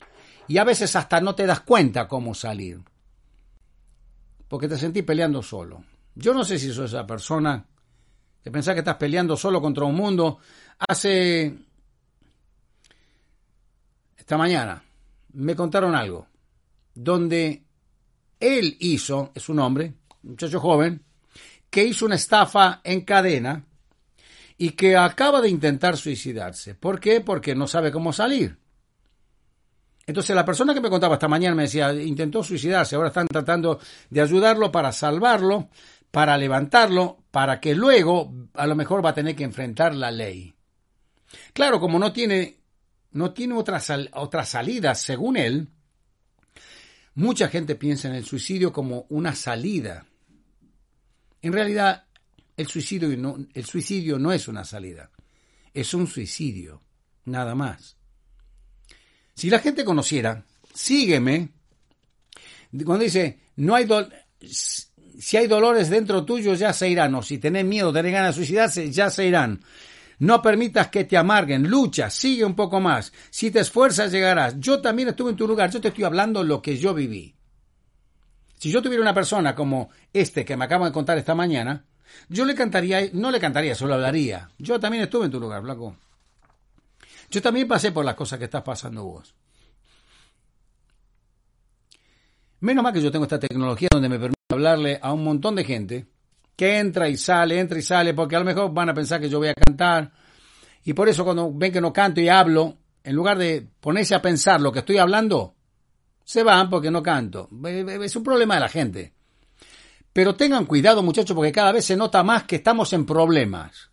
y 0.48 0.58
a 0.58 0.64
veces 0.64 0.94
hasta 0.96 1.20
no 1.20 1.34
te 1.34 1.46
das 1.46 1.60
cuenta 1.60 2.08
cómo 2.08 2.34
salir. 2.34 2.80
Porque 4.48 4.68
te 4.68 4.76
sentís 4.76 5.04
peleando 5.04 5.42
solo. 5.42 5.84
Yo 6.14 6.34
no 6.34 6.44
sé 6.44 6.58
si 6.58 6.72
sos 6.72 6.90
esa 6.90 7.06
persona 7.06 7.64
que 8.42 8.50
pensás 8.50 8.74
que 8.74 8.80
estás 8.80 8.96
peleando 8.96 9.36
solo 9.36 9.60
contra 9.60 9.84
un 9.84 9.94
mundo. 9.94 10.38
Hace... 10.88 11.56
Esta 14.16 14.36
mañana 14.36 14.82
me 15.32 15.56
contaron 15.56 15.94
algo 15.94 16.26
donde 16.94 17.61
él 18.42 18.76
hizo, 18.80 19.30
es 19.34 19.48
un 19.48 19.60
hombre, 19.60 19.94
un 20.24 20.30
muchacho 20.30 20.58
joven, 20.58 21.00
que 21.70 21.84
hizo 21.84 22.04
una 22.04 22.16
estafa 22.16 22.80
en 22.82 23.02
cadena 23.02 23.64
y 24.58 24.70
que 24.70 24.96
acaba 24.96 25.40
de 25.40 25.48
intentar 25.48 25.96
suicidarse. 25.96 26.74
¿Por 26.74 26.98
qué? 26.98 27.20
Porque 27.20 27.54
no 27.54 27.68
sabe 27.68 27.92
cómo 27.92 28.12
salir. 28.12 28.58
Entonces 30.06 30.34
la 30.34 30.44
persona 30.44 30.74
que 30.74 30.80
me 30.80 30.90
contaba 30.90 31.14
esta 31.14 31.28
mañana 31.28 31.54
me 31.54 31.62
decía, 31.62 31.92
intentó 31.94 32.42
suicidarse, 32.42 32.96
ahora 32.96 33.08
están 33.08 33.28
tratando 33.28 33.78
de 34.10 34.20
ayudarlo 34.20 34.72
para 34.72 34.90
salvarlo, 34.90 35.68
para 36.10 36.36
levantarlo, 36.36 37.18
para 37.30 37.60
que 37.60 37.76
luego 37.76 38.32
a 38.54 38.66
lo 38.66 38.74
mejor 38.74 39.04
va 39.04 39.10
a 39.10 39.14
tener 39.14 39.36
que 39.36 39.44
enfrentar 39.44 39.94
la 39.94 40.10
ley. 40.10 40.52
Claro, 41.52 41.78
como 41.78 42.00
no 42.00 42.12
tiene, 42.12 42.58
no 43.12 43.32
tiene 43.32 43.54
otra, 43.54 43.80
otra 44.14 44.44
salida, 44.44 44.96
según 44.96 45.36
él, 45.36 45.68
Mucha 47.14 47.48
gente 47.48 47.74
piensa 47.74 48.08
en 48.08 48.14
el 48.14 48.24
suicidio 48.24 48.72
como 48.72 49.06
una 49.10 49.34
salida. 49.34 50.06
En 51.42 51.52
realidad, 51.52 52.06
el 52.56 52.66
suicidio 52.68 54.18
no, 54.18 54.32
es 54.32 54.48
una 54.48 54.64
salida, 54.64 55.10
es 55.74 55.92
un 55.94 56.06
suicidio, 56.06 56.82
nada 57.24 57.54
más. 57.54 57.96
Si 59.34 59.50
la 59.50 59.58
gente 59.58 59.84
conociera, 59.84 60.44
sígueme, 60.72 61.48
cuando 62.84 63.04
dice, 63.04 63.40
no 63.56 63.74
hay 63.74 63.86
si 64.40 65.36
hay 65.36 65.46
dolores 65.46 65.90
dentro 65.90 66.24
tuyo, 66.24 66.54
ya 66.54 66.72
se 66.72 66.88
irán, 66.88 67.14
o 67.14 67.22
si 67.22 67.38
tenés 67.38 67.64
miedo, 67.64 67.92
tenés 67.92 68.12
ganas 68.12 68.34
de 68.34 68.40
suicidarse, 68.40 68.90
ya 68.90 69.10
se 69.10 69.26
irán. 69.26 69.60
No 70.22 70.40
permitas 70.40 70.86
que 70.86 71.02
te 71.02 71.16
amarguen, 71.16 71.68
lucha, 71.68 72.08
sigue 72.08 72.44
un 72.44 72.54
poco 72.54 72.78
más. 72.78 73.12
Si 73.28 73.50
te 73.50 73.58
esfuerzas, 73.58 74.12
llegarás. 74.12 74.54
Yo 74.60 74.80
también 74.80 75.08
estuve 75.08 75.30
en 75.30 75.36
tu 75.36 75.48
lugar, 75.48 75.68
yo 75.72 75.80
te 75.80 75.88
estoy 75.88 76.04
hablando 76.04 76.44
lo 76.44 76.62
que 76.62 76.76
yo 76.76 76.94
viví. 76.94 77.34
Si 78.56 78.70
yo 78.70 78.80
tuviera 78.80 79.02
una 79.02 79.14
persona 79.14 79.52
como 79.56 79.90
este 80.12 80.44
que 80.44 80.56
me 80.56 80.64
acabo 80.64 80.84
de 80.84 80.92
contar 80.92 81.18
esta 81.18 81.34
mañana, 81.34 81.86
yo 82.28 82.44
le 82.44 82.54
cantaría, 82.54 83.00
no 83.14 83.32
le 83.32 83.40
cantaría, 83.40 83.74
solo 83.74 83.94
hablaría. 83.94 84.48
Yo 84.58 84.78
también 84.78 85.02
estuve 85.02 85.24
en 85.24 85.32
tu 85.32 85.40
lugar, 85.40 85.60
Blanco. 85.60 85.96
Yo 87.28 87.42
también 87.42 87.66
pasé 87.66 87.90
por 87.90 88.04
las 88.04 88.14
cosas 88.14 88.38
que 88.38 88.44
estás 88.44 88.62
pasando 88.62 89.02
vos. 89.04 89.34
Menos 92.60 92.84
mal 92.84 92.92
que 92.92 93.02
yo 93.02 93.10
tengo 93.10 93.24
esta 93.24 93.40
tecnología 93.40 93.88
donde 93.90 94.08
me 94.08 94.20
permite 94.20 94.38
hablarle 94.52 95.00
a 95.02 95.12
un 95.12 95.24
montón 95.24 95.56
de 95.56 95.64
gente 95.64 96.11
que 96.56 96.78
entra 96.78 97.08
y 97.08 97.16
sale, 97.16 97.58
entra 97.58 97.78
y 97.78 97.82
sale, 97.82 98.14
porque 98.14 98.36
a 98.36 98.38
lo 98.38 98.44
mejor 98.44 98.72
van 98.72 98.90
a 98.90 98.94
pensar 98.94 99.20
que 99.20 99.28
yo 99.28 99.38
voy 99.38 99.48
a 99.48 99.54
cantar. 99.54 100.12
Y 100.84 100.92
por 100.92 101.08
eso 101.08 101.24
cuando 101.24 101.52
ven 101.52 101.72
que 101.72 101.80
no 101.80 101.92
canto 101.92 102.20
y 102.20 102.28
hablo, 102.28 102.76
en 103.04 103.16
lugar 103.16 103.38
de 103.38 103.66
ponerse 103.80 104.14
a 104.14 104.22
pensar 104.22 104.60
lo 104.60 104.72
que 104.72 104.80
estoy 104.80 104.98
hablando, 104.98 105.54
se 106.24 106.42
van 106.42 106.70
porque 106.70 106.90
no 106.90 107.02
canto. 107.02 107.48
Es 108.02 108.16
un 108.16 108.22
problema 108.22 108.54
de 108.54 108.60
la 108.60 108.68
gente. 108.68 109.14
Pero 110.12 110.34
tengan 110.34 110.66
cuidado, 110.66 111.02
muchachos, 111.02 111.34
porque 111.34 111.52
cada 111.52 111.72
vez 111.72 111.84
se 111.84 111.96
nota 111.96 112.22
más 112.22 112.44
que 112.44 112.56
estamos 112.56 112.92
en 112.92 113.06
problemas. 113.06 113.90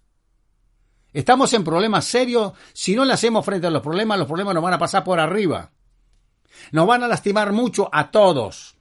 Estamos 1.14 1.54
en 1.54 1.64
problemas 1.64 2.06
serios. 2.06 2.54
Si 2.74 2.96
no 2.96 3.06
le 3.06 3.14
hacemos 3.14 3.46
frente 3.46 3.68
a 3.68 3.72
los 3.72 3.82
problemas, 3.82 4.20
los 4.20 4.28
problemas 4.28 4.54
nos 4.54 4.64
van 4.64 4.74
a 4.74 4.80
pasar 4.80 5.04
por 5.04 5.20
arriba. 5.20 5.72
Nos 6.72 6.86
van 6.86 7.04
a 7.04 7.08
lastimar 7.08 7.52
mucho 7.52 7.90
a 7.92 8.12
todos. 8.12 8.76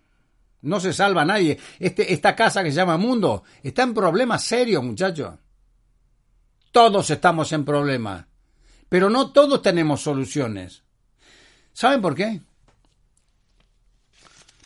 No 0.62 0.80
se 0.80 0.92
salva 0.92 1.24
nadie. 1.24 1.58
Este, 1.78 2.12
esta 2.12 2.34
casa 2.34 2.62
que 2.62 2.70
se 2.70 2.76
llama 2.76 2.96
mundo 2.96 3.44
está 3.62 3.82
en 3.82 3.94
problemas 3.94 4.42
serios, 4.42 4.82
muchachos. 4.82 5.34
Todos 6.72 7.10
estamos 7.10 7.52
en 7.52 7.64
problemas. 7.64 8.26
Pero 8.88 9.10
no 9.10 9.32
todos 9.32 9.62
tenemos 9.62 10.00
soluciones. 10.00 10.82
¿Saben 11.72 12.00
por 12.00 12.14
qué? 12.14 12.40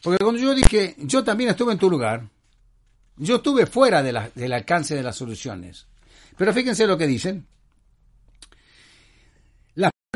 Porque 0.02 0.22
cuando 0.22 0.40
yo 0.40 0.54
dije, 0.54 0.96
yo 0.98 1.22
también 1.22 1.50
estuve 1.50 1.72
en 1.72 1.78
tu 1.78 1.88
lugar, 1.88 2.28
yo 3.16 3.36
estuve 3.36 3.66
fuera 3.66 4.02
del 4.02 4.52
alcance 4.52 4.94
de 4.94 5.02
las 5.02 5.16
soluciones. 5.16 5.86
Pero 6.36 6.52
fíjense 6.52 6.86
lo 6.86 6.98
que 6.98 7.06
dicen. 7.06 7.46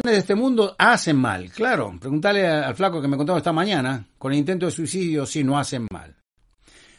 De 0.05 0.19
este 0.19 0.35
mundo 0.35 0.77
hacen 0.79 1.17
mal, 1.17 1.51
claro. 1.51 1.97
Preguntarle 1.99 2.47
al 2.47 2.75
flaco 2.77 3.01
que 3.01 3.09
me 3.09 3.17
contó 3.17 3.37
esta 3.37 3.53
mañana, 3.53 4.07
con 4.19 4.33
el 4.33 4.39
intento 4.39 4.67
de 4.67 4.73
suicidio, 4.73 5.25
si 5.25 5.43
no 5.43 5.59
hacen 5.59 5.87
mal. 5.91 6.15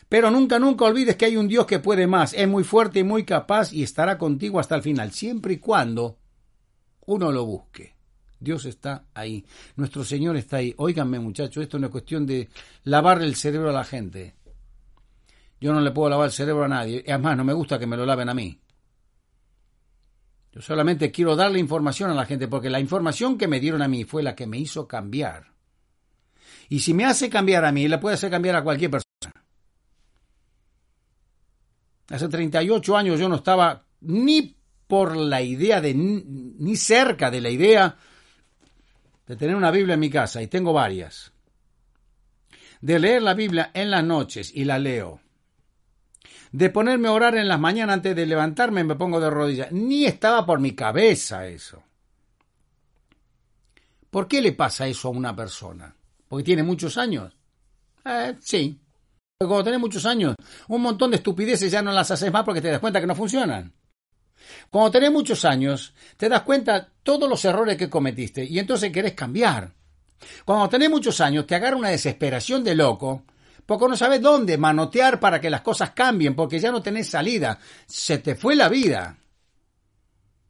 Pero 0.10 0.32
nunca, 0.32 0.58
nunca 0.58 0.86
olvides 0.86 1.16
que 1.16 1.26
hay 1.26 1.38
un 1.38 1.48
Dios 1.48 1.68
que 1.68 1.80
puede 1.80 2.08
más, 2.08 2.34
es 2.34 2.48
muy 2.48 2.64
fuerte 2.64 3.00
y 3.00 3.04
muy 3.04 3.24
capaz 3.24 3.72
y 3.72 3.84
estará 3.84 4.18
contigo 4.18 4.60
hasta 4.60 4.76
el 4.76 4.82
final, 4.82 5.12
siempre 5.12 5.54
y 5.54 5.58
cuando 5.58 6.18
uno 7.06 7.32
lo 7.32 7.46
busque. 7.46 7.96
Dios 8.40 8.66
está 8.66 9.06
ahí. 9.14 9.46
Nuestro 9.76 10.04
Señor 10.04 10.36
está 10.36 10.58
ahí. 10.58 10.74
Óiganme, 10.78 11.20
muchachos, 11.20 11.64
esto 11.64 11.80
no 11.80 11.88
es 11.88 11.92
cuestión 11.92 12.26
de 12.26 12.50
lavarle 12.84 13.26
el 13.26 13.36
cerebro 13.36 13.70
a 13.70 13.74
la 13.74 13.84
gente. 13.84 14.36
Yo 15.62 15.72
no 15.72 15.82
le 15.82 15.92
puedo 15.92 16.10
lavar 16.10 16.28
el 16.28 16.34
cerebro 16.34 16.66
a 16.66 16.68
nadie. 16.68 17.04
Además, 17.08 17.38
no 17.38 17.44
me 17.44 17.54
gusta 17.54 17.80
que 17.80 17.88
me 17.88 17.98
lo 17.98 18.06
laven 18.06 18.30
a 18.30 18.34
mí. 18.34 18.60
Yo 20.58 20.64
solamente 20.64 21.12
quiero 21.12 21.36
darle 21.36 21.60
información 21.60 22.10
a 22.10 22.16
la 22.16 22.26
gente 22.26 22.48
porque 22.48 22.72
la 22.72 22.80
información 22.80 23.38
que 23.38 23.48
me 23.48 23.60
dieron 23.60 23.84
a 23.84 23.88
mí 23.88 24.06
fue 24.06 24.24
la 24.24 24.36
que 24.36 24.48
me 24.48 24.58
hizo 24.58 24.88
cambiar. 24.88 25.54
Y 26.68 26.80
si 26.80 26.96
me 26.96 27.06
hace 27.06 27.30
cambiar 27.30 27.64
a 27.64 27.72
mí, 27.72 27.88
le 27.88 28.00
puede 28.00 28.16
hacer 28.16 28.32
cambiar 28.32 28.56
a 28.56 28.64
cualquier 28.64 28.90
persona. 28.90 29.46
Hace 32.10 32.28
38 32.28 32.98
años 32.98 33.20
yo 33.20 33.30
no 33.30 33.36
estaba 33.36 33.86
ni 34.02 34.58
por 34.88 35.16
la 35.16 35.44
idea 35.44 35.80
de, 35.80 35.94
ni 35.94 36.76
cerca 36.76 37.30
de 37.30 37.40
la 37.40 37.52
idea 37.52 37.96
de 39.28 39.36
tener 39.36 39.56
una 39.56 39.70
Biblia 39.70 39.94
en 39.94 40.00
mi 40.00 40.10
casa, 40.10 40.42
y 40.42 40.48
tengo 40.48 40.74
varias, 40.74 41.34
de 42.82 42.98
leer 42.98 43.22
la 43.22 43.36
Biblia 43.36 43.70
en 43.76 43.92
las 43.92 44.04
noches 44.04 44.52
y 44.56 44.64
la 44.64 44.80
leo, 44.80 45.22
de 46.52 46.70
ponerme 46.70 47.08
a 47.08 47.14
orar 47.14 47.36
en 47.36 47.48
las 47.48 47.60
mañanas 47.60 47.96
antes 47.96 48.16
de 48.16 48.26
levantarme 48.26 48.84
me 48.84 48.96
pongo 48.96 49.20
de 49.20 49.30
rodillas, 49.30 49.72
ni 49.72 50.06
estaba 50.06 50.46
por 50.46 50.60
mi 50.60 50.74
cabeza 50.74 51.48
eso. 51.48 51.84
¿Por 54.10 54.28
qué 54.28 54.42
le 54.42 54.54
pasa 54.54 54.88
eso 54.88 55.10
a 55.10 55.12
una 55.12 55.36
persona? 55.36 55.94
¿Porque 56.28 56.44
tiene 56.44 56.64
muchos 56.64 56.98
años? 56.98 57.36
Eh, 58.06 58.36
sí. 58.40 58.80
Porque 59.38 59.50
cuando 59.50 59.66
tenés 59.66 59.80
muchos 59.80 60.06
años, 60.06 60.36
un 60.68 60.82
montón 60.82 61.12
de 61.12 61.18
estupideces 61.18 61.72
ya 61.72 61.82
no 61.82 61.92
las 61.92 62.10
haces 62.10 62.32
más 62.32 62.44
porque 62.44 62.62
te 62.62 62.70
das 62.70 62.80
cuenta 62.80 63.00
que 63.00 63.08
no 63.08 63.16
funcionan. 63.16 63.74
Cuando 64.70 64.92
tenés 64.92 65.12
muchos 65.12 65.46
años, 65.46 65.94
te 66.16 66.30
das 66.30 66.42
cuenta 66.42 66.90
todos 67.04 67.30
los 67.30 67.44
errores 67.46 67.78
que 67.78 67.90
cometiste 67.90 68.44
y 68.46 68.60
entonces 68.60 68.92
querés 68.92 69.14
cambiar. 69.14 69.74
Cuando 70.46 70.70
tenés 70.70 70.90
muchos 70.90 71.22
años, 71.22 71.46
te 71.46 71.56
agarra 71.56 71.76
una 71.76 71.90
desesperación 71.90 72.64
de 72.64 72.76
loco 72.76 73.24
porque 73.68 73.88
no 73.88 73.96
sabes 73.96 74.22
dónde 74.22 74.58
manotear 74.58 75.20
para 75.20 75.40
que 75.40 75.52
las 75.52 75.62
cosas 75.62 75.92
cambien, 75.92 76.36
porque 76.36 76.60
ya 76.60 76.72
no 76.72 76.82
tenés 76.82 77.10
salida. 77.10 77.60
Se 77.86 78.18
te 78.18 78.34
fue 78.34 78.56
la 78.56 78.70
vida. 78.70 79.16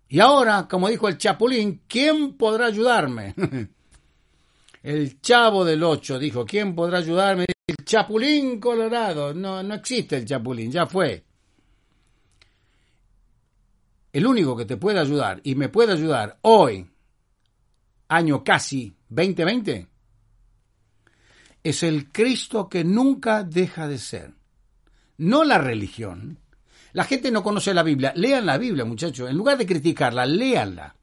Y 0.07 0.21
ahora, 0.21 0.67
como 0.69 0.87
dijo 0.87 1.09
el 1.09 1.17
Chapulín, 1.17 1.81
¿quién 1.87 2.37
podrá 2.37 2.67
ayudarme? 2.67 3.35
el 4.83 5.19
chavo 5.19 5.65
del 5.65 5.83
ocho 5.83 6.17
dijo, 6.17 6.45
¿quién 6.45 6.73
podrá 6.73 6.99
ayudarme? 6.99 7.47
El 7.67 7.83
Chapulín 7.83 8.59
Colorado. 8.61 9.33
No, 9.33 9.61
no 9.61 9.73
existe 9.73 10.15
el 10.15 10.25
Chapulín, 10.25 10.71
ya 10.71 10.85
fue 10.85 11.25
el 14.13 14.25
único 14.25 14.55
que 14.55 14.65
te 14.65 14.77
puede 14.77 14.99
ayudar 14.99 15.41
y 15.43 15.55
me 15.55 15.69
puede 15.69 15.93
ayudar 15.93 16.39
hoy, 16.41 16.89
año 18.07 18.43
casi 18.43 18.95
2020, 19.09 19.87
es 21.69 21.83
el 21.83 22.11
Cristo 22.11 22.69
que 22.69 22.83
nunca 22.83 23.43
deja 23.43 23.87
de 23.87 23.97
ser. 23.97 24.33
No 25.17 25.43
la 25.43 25.57
religión. 25.57 26.39
La 26.93 27.03
gente 27.03 27.31
no 27.31 27.43
conoce 27.43 27.73
la 27.73 27.83
Biblia. 27.83 28.13
Lean 28.15 28.45
la 28.45 28.57
Biblia, 28.57 28.85
muchachos. 28.85 29.29
En 29.29 29.37
lugar 29.37 29.57
de 29.57 29.65
criticarla, 29.65 30.25
léanla. 30.25 30.95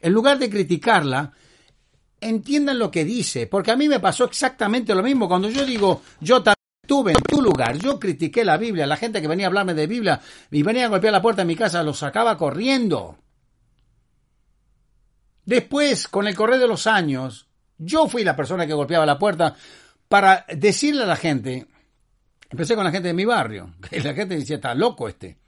En 0.00 0.12
lugar 0.12 0.38
de 0.38 0.50
criticarla, 0.50 1.32
entiendan 2.20 2.78
lo 2.78 2.90
que 2.90 3.04
dice. 3.04 3.46
Porque 3.46 3.70
a 3.70 3.76
mí 3.76 3.88
me 3.88 4.00
pasó 4.00 4.24
exactamente 4.24 4.94
lo 4.94 5.02
mismo. 5.02 5.28
Cuando 5.28 5.50
yo 5.50 5.64
digo, 5.64 6.02
yo 6.20 6.42
también 6.42 6.56
Estuve 6.82 7.12
en 7.12 7.22
tu 7.22 7.40
lugar, 7.40 7.78
yo 7.78 8.00
critiqué 8.00 8.44
la 8.44 8.56
Biblia, 8.56 8.88
la 8.88 8.96
gente 8.96 9.22
que 9.22 9.28
venía 9.28 9.46
a 9.46 9.50
hablarme 9.50 9.72
de 9.72 9.86
Biblia 9.86 10.20
y 10.50 10.64
venía 10.64 10.86
a 10.86 10.88
golpear 10.88 11.12
la 11.12 11.22
puerta 11.22 11.42
de 11.42 11.46
mi 11.46 11.54
casa, 11.54 11.84
los 11.84 11.98
sacaba 11.98 12.36
corriendo. 12.36 13.18
Después, 15.44 16.08
con 16.08 16.26
el 16.26 16.34
correr 16.34 16.58
de 16.58 16.66
los 16.66 16.88
años, 16.88 17.46
yo 17.84 18.08
fui 18.08 18.24
la 18.24 18.36
persona 18.36 18.66
que 18.66 18.74
golpeaba 18.74 19.06
la 19.06 19.18
puerta 19.18 19.54
para 20.08 20.44
decirle 20.54 21.04
a 21.04 21.06
la 21.06 21.16
gente, 21.16 21.66
empecé 22.50 22.74
con 22.74 22.84
la 22.84 22.90
gente 22.90 23.08
de 23.08 23.14
mi 23.14 23.24
barrio, 23.24 23.74
que 23.90 24.00
la 24.00 24.14
gente 24.14 24.36
decía, 24.36 24.56
está 24.56 24.74
loco 24.74 25.08
este 25.08 25.42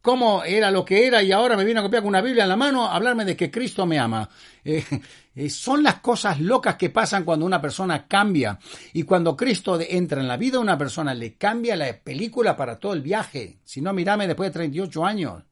cómo 0.00 0.44
era 0.44 0.70
lo 0.70 0.84
que 0.84 1.06
era 1.06 1.22
y 1.22 1.32
ahora 1.32 1.56
me 1.56 1.64
viene 1.64 1.80
a 1.80 1.82
copiar 1.82 2.02
con 2.02 2.08
una 2.08 2.22
Biblia 2.22 2.44
en 2.44 2.48
la 2.48 2.56
mano 2.56 2.86
a 2.86 2.94
hablarme 2.94 3.24
de 3.24 3.36
que 3.36 3.50
Cristo 3.50 3.86
me 3.86 3.98
ama. 3.98 4.28
Eh, 4.64 4.84
eh, 5.34 5.50
son 5.50 5.82
las 5.82 5.96
cosas 5.96 6.40
locas 6.40 6.76
que 6.76 6.90
pasan 6.90 7.24
cuando 7.24 7.46
una 7.46 7.60
persona 7.60 8.06
cambia 8.06 8.58
y 8.92 9.02
cuando 9.02 9.36
Cristo 9.36 9.78
entra 9.80 10.20
en 10.20 10.28
la 10.28 10.36
vida 10.36 10.52
de 10.52 10.62
una 10.62 10.78
persona 10.78 11.14
le 11.14 11.34
cambia 11.34 11.76
la 11.76 11.92
película 11.98 12.56
para 12.56 12.78
todo 12.78 12.92
el 12.92 13.02
viaje. 13.02 13.58
Si 13.64 13.80
no, 13.80 13.92
mirame 13.92 14.26
después 14.26 14.48
de 14.50 14.54
38 14.54 15.04
años. 15.04 15.42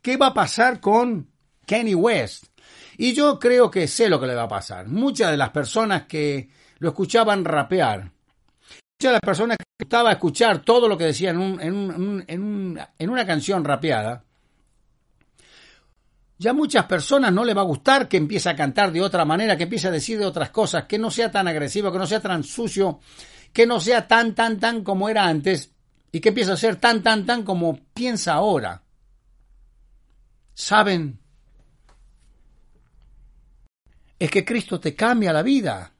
¿Qué 0.00 0.16
va 0.16 0.28
a 0.28 0.34
pasar 0.34 0.80
con 0.80 1.28
Kenny 1.66 1.94
West? 1.94 2.44
Y 3.00 3.14
yo 3.14 3.38
creo 3.38 3.70
que 3.70 3.86
sé 3.86 4.08
lo 4.08 4.20
que 4.20 4.26
le 4.26 4.34
va 4.34 4.42
a 4.42 4.48
pasar. 4.48 4.88
Muchas 4.88 5.30
de 5.30 5.36
las 5.36 5.50
personas 5.50 6.02
que 6.02 6.50
lo 6.80 6.88
escuchaban 6.88 7.44
rapear, 7.44 8.00
muchas 8.00 9.10
de 9.10 9.12
las 9.12 9.20
personas 9.20 9.56
que 9.56 9.84
gustaba 9.84 10.10
escuchar 10.10 10.62
todo 10.62 10.88
lo 10.88 10.98
que 10.98 11.04
decía 11.04 11.30
en, 11.30 12.24
en, 12.26 13.10
una 13.10 13.24
canción 13.24 13.64
rapeada, 13.64 14.24
ya 16.38 16.52
muchas 16.52 16.86
personas 16.86 17.32
no 17.32 17.44
le 17.44 17.54
va 17.54 17.62
a 17.62 17.66
gustar 17.66 18.08
que 18.08 18.16
empiece 18.16 18.48
a 18.48 18.56
cantar 18.56 18.90
de 18.90 19.00
otra 19.00 19.24
manera, 19.24 19.56
que 19.56 19.64
empiece 19.64 19.86
a 19.86 19.92
decir 19.92 20.18
de 20.18 20.26
otras 20.26 20.50
cosas, 20.50 20.86
que 20.86 20.98
no 20.98 21.12
sea 21.12 21.30
tan 21.30 21.46
agresivo, 21.46 21.92
que 21.92 21.98
no 21.98 22.06
sea 22.06 22.20
tan 22.20 22.42
sucio, 22.42 22.98
que 23.52 23.64
no 23.64 23.78
sea 23.78 24.08
tan, 24.08 24.34
tan, 24.34 24.58
tan 24.58 24.82
como 24.82 25.08
era 25.08 25.24
antes 25.24 25.72
y 26.10 26.18
que 26.18 26.30
empiece 26.30 26.50
a 26.50 26.56
ser 26.56 26.76
tan, 26.76 27.00
tan, 27.04 27.24
tan 27.24 27.44
como 27.44 27.78
piensa 27.94 28.34
ahora. 28.34 28.82
¿Saben? 30.54 31.20
Es 34.18 34.30
que 34.30 34.44
Cristo 34.44 34.80
te 34.80 34.94
cambia 34.94 35.32
la 35.32 35.42
vida. 35.42 35.92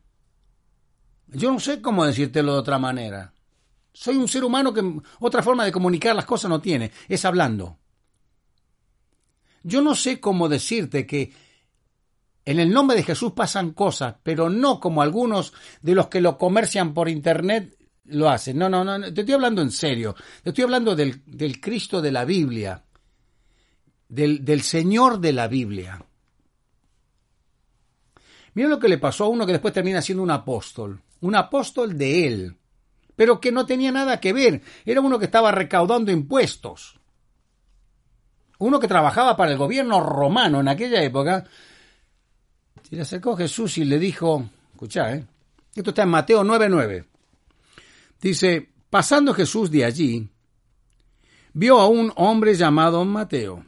Yo 1.29 1.53
no 1.53 1.61
sé 1.61 1.81
cómo 1.81 2.05
decírtelo 2.05 2.55
de 2.55 2.59
otra 2.59 2.79
manera. 2.79 3.33
Soy 3.93 4.17
un 4.17 4.29
ser 4.29 4.45
humano 4.45 4.73
que 4.73 4.83
otra 5.21 5.43
forma 5.43 5.65
de 5.65 5.73
comunicar 5.73 6.17
las 6.17 6.25
cosas 6.25 6.49
no 6.49 6.61
tiene, 6.61 6.91
es 7.09 7.25
hablando. 7.25 7.79
Yo 9.63 9.83
no 9.83 9.95
sé 9.95 10.21
cómo 10.21 10.49
decirte 10.49 11.07
que 11.07 11.33
en 12.45 12.61
el 12.61 12.71
nombre 12.71 12.97
de 12.97 13.03
Jesús 13.03 13.33
pasan 13.33 13.73
cosas, 13.73 14.15
pero 14.23 14.49
no 14.49 14.81
como 14.81 15.03
algunos 15.03 15.53
de 15.83 15.95
los 15.95 16.09
que 16.09 16.21
lo 16.21 16.39
comercian 16.39 16.95
por 16.95 17.09
internet 17.09 17.77
lo 18.05 18.31
hacen. 18.31 18.57
No, 18.57 18.69
no, 18.71 18.85
no, 18.85 19.13
te 19.13 19.21
estoy 19.21 19.35
hablando 19.35 19.61
en 19.61 19.71
serio. 19.71 20.15
Te 20.43 20.51
estoy 20.51 20.65
hablando 20.65 20.97
del, 20.97 21.21
Cristo 21.61 22.01
de 22.01 22.13
la 22.13 22.25
Biblia. 22.25 22.83
del 24.09 24.63
Señor 24.63 25.21
de 25.21 25.33
la 25.33 25.47
Biblia. 25.47 26.08
Miren 28.59 28.73
lo 28.73 28.81
que 28.81 28.89
le 28.89 28.99
pasó 28.99 29.23
a 29.23 29.29
uno 29.29 29.47
que 29.47 29.53
después 29.53 29.73
termina 29.73 30.03
siendo 30.03 30.21
un 30.21 30.33
apóstol, 30.33 31.01
un 31.21 31.37
apóstol 31.37 31.97
de 31.97 32.27
él, 32.27 32.57
pero 33.15 33.41
que 33.41 33.53
no 33.53 33.65
tenía 33.65 33.93
nada 33.93 34.19
que 34.19 34.33
ver, 34.33 34.63
era 34.85 35.01
uno 35.01 35.17
que 35.17 35.27
estaba 35.27 35.53
recaudando 35.53 36.11
impuestos. 36.11 36.99
Uno 38.59 38.81
que 38.81 38.89
trabajaba 38.89 39.37
para 39.37 39.53
el 39.53 39.59
gobierno 39.59 40.01
romano 40.01 40.59
en 40.59 40.67
aquella 40.67 41.01
época. 41.05 41.45
Se 42.83 42.97
le 42.97 43.03
acercó 43.03 43.37
Jesús 43.37 43.79
y 43.79 43.85
le 43.85 43.97
dijo, 43.97 44.51
escucha, 44.73 45.15
¿eh? 45.15 45.25
esto 45.73 45.91
está 45.91 46.03
en 46.03 46.09
Mateo 46.09 46.43
9:9. 46.43 47.05
Dice, 48.21 48.73
pasando 48.91 49.35
Jesús 49.35 49.71
de 49.71 49.85
allí, 49.85 50.29
vio 51.53 51.79
a 51.79 51.87
un 51.87 52.13
hombre 52.17 52.55
llamado 52.55 53.05
Mateo. 53.05 53.65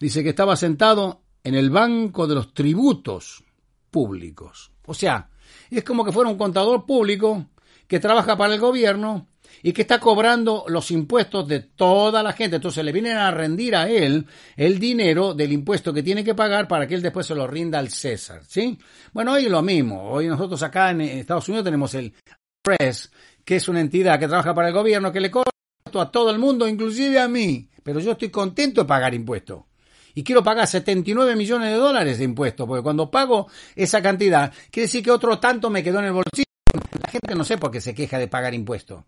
Dice 0.00 0.22
que 0.22 0.30
estaba 0.30 0.56
sentado 0.56 1.20
en 1.44 1.54
el 1.54 1.70
banco 1.70 2.26
de 2.26 2.34
los 2.34 2.52
tributos 2.52 3.42
públicos. 3.90 4.70
O 4.86 4.94
sea, 4.94 5.30
es 5.70 5.84
como 5.84 6.04
que 6.04 6.12
fuera 6.12 6.30
un 6.30 6.38
contador 6.38 6.86
público 6.86 7.46
que 7.86 8.00
trabaja 8.00 8.36
para 8.36 8.54
el 8.54 8.60
gobierno 8.60 9.28
y 9.62 9.72
que 9.72 9.82
está 9.82 9.98
cobrando 9.98 10.64
los 10.68 10.90
impuestos 10.90 11.48
de 11.48 11.60
toda 11.60 12.22
la 12.22 12.32
gente. 12.32 12.56
Entonces 12.56 12.84
le 12.84 12.92
vienen 12.92 13.16
a 13.16 13.30
rendir 13.30 13.74
a 13.74 13.88
él 13.88 14.26
el 14.56 14.78
dinero 14.78 15.34
del 15.34 15.52
impuesto 15.52 15.92
que 15.92 16.02
tiene 16.02 16.22
que 16.22 16.34
pagar 16.34 16.68
para 16.68 16.86
que 16.86 16.94
él 16.94 17.02
después 17.02 17.26
se 17.26 17.34
lo 17.34 17.46
rinda 17.46 17.78
al 17.78 17.88
César. 17.88 18.42
¿sí? 18.46 18.78
Bueno, 19.12 19.32
hoy 19.32 19.46
es 19.46 19.50
lo 19.50 19.62
mismo. 19.62 20.10
Hoy 20.10 20.28
nosotros 20.28 20.62
acá 20.62 20.90
en 20.90 21.00
Estados 21.00 21.48
Unidos 21.48 21.64
tenemos 21.64 21.94
el 21.94 22.12
PRES, 22.62 23.10
que 23.44 23.56
es 23.56 23.68
una 23.68 23.80
entidad 23.80 24.18
que 24.18 24.28
trabaja 24.28 24.54
para 24.54 24.68
el 24.68 24.74
gobierno, 24.74 25.10
que 25.10 25.20
le 25.20 25.30
cobra 25.30 25.50
a 25.94 26.10
todo 26.10 26.30
el 26.30 26.38
mundo, 26.38 26.68
inclusive 26.68 27.18
a 27.18 27.28
mí. 27.28 27.68
Pero 27.82 28.00
yo 28.00 28.12
estoy 28.12 28.28
contento 28.28 28.82
de 28.82 28.86
pagar 28.86 29.14
impuestos 29.14 29.62
y 30.14 30.24
quiero 30.24 30.42
pagar 30.42 30.66
79 30.66 31.36
millones 31.36 31.70
de 31.70 31.76
dólares 31.76 32.18
de 32.18 32.24
impuestos, 32.24 32.66
porque 32.66 32.82
cuando 32.82 33.10
pago 33.10 33.48
esa 33.76 34.02
cantidad, 34.02 34.52
quiere 34.70 34.86
decir 34.86 35.02
que 35.02 35.10
otro 35.10 35.38
tanto 35.38 35.70
me 35.70 35.82
quedó 35.82 35.98
en 36.00 36.06
el 36.06 36.12
bolsillo. 36.12 36.44
La 36.72 37.10
gente 37.10 37.34
no 37.34 37.44
sé 37.44 37.58
por 37.58 37.70
qué 37.70 37.80
se 37.80 37.94
queja 37.94 38.18
de 38.18 38.28
pagar 38.28 38.54
impuestos. 38.54 39.04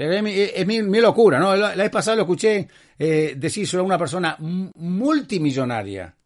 Pero 0.00 0.14
es, 0.14 0.66
mi, 0.66 1.00
locura, 1.00 1.38
¿no? 1.38 1.54
La, 1.54 1.74
vez 1.74 1.90
pasada 1.90 2.16
lo 2.16 2.22
escuché 2.22 2.66
eh, 2.98 3.34
decírselo 3.36 3.82
a 3.82 3.86
una 3.86 3.98
persona 3.98 4.34
multimillonaria. 4.38 6.16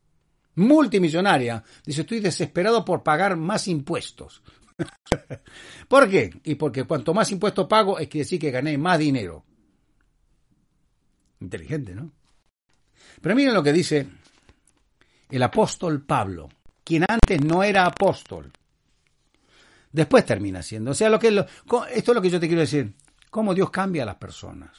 Multimillonaria. 0.54 1.64
Dice, 1.84 2.02
estoy 2.02 2.20
desesperado 2.20 2.84
por 2.84 3.02
pagar 3.02 3.36
más 3.36 3.66
impuestos. 3.66 4.44
¿Por 5.88 6.08
qué? 6.08 6.30
Y 6.44 6.54
porque 6.54 6.84
cuanto 6.84 7.14
más 7.14 7.32
impuestos 7.32 7.66
pago 7.66 7.98
es 7.98 8.08
que 8.08 8.18
decir 8.18 8.38
que 8.38 8.52
gané 8.52 8.78
más 8.78 8.98
dinero. 9.00 9.44
Inteligente, 11.40 11.96
¿no? 11.96 12.12
Pero 13.24 13.36
miren 13.36 13.54
lo 13.54 13.62
que 13.62 13.72
dice 13.72 14.06
el 15.30 15.42
apóstol 15.42 16.02
Pablo, 16.02 16.50
quien 16.84 17.06
antes 17.08 17.42
no 17.42 17.62
era 17.62 17.86
apóstol. 17.86 18.52
Después 19.90 20.26
termina 20.26 20.62
siendo. 20.62 20.90
O 20.90 20.94
sea, 20.94 21.08
lo 21.08 21.18
que 21.18 21.28
esto 21.28 21.48
es 21.90 22.08
lo 22.14 22.20
que 22.20 22.28
yo 22.28 22.38
te 22.38 22.48
quiero 22.48 22.60
decir. 22.60 22.92
Cómo 23.30 23.54
Dios 23.54 23.70
cambia 23.70 24.02
a 24.02 24.06
las 24.06 24.16
personas. 24.16 24.76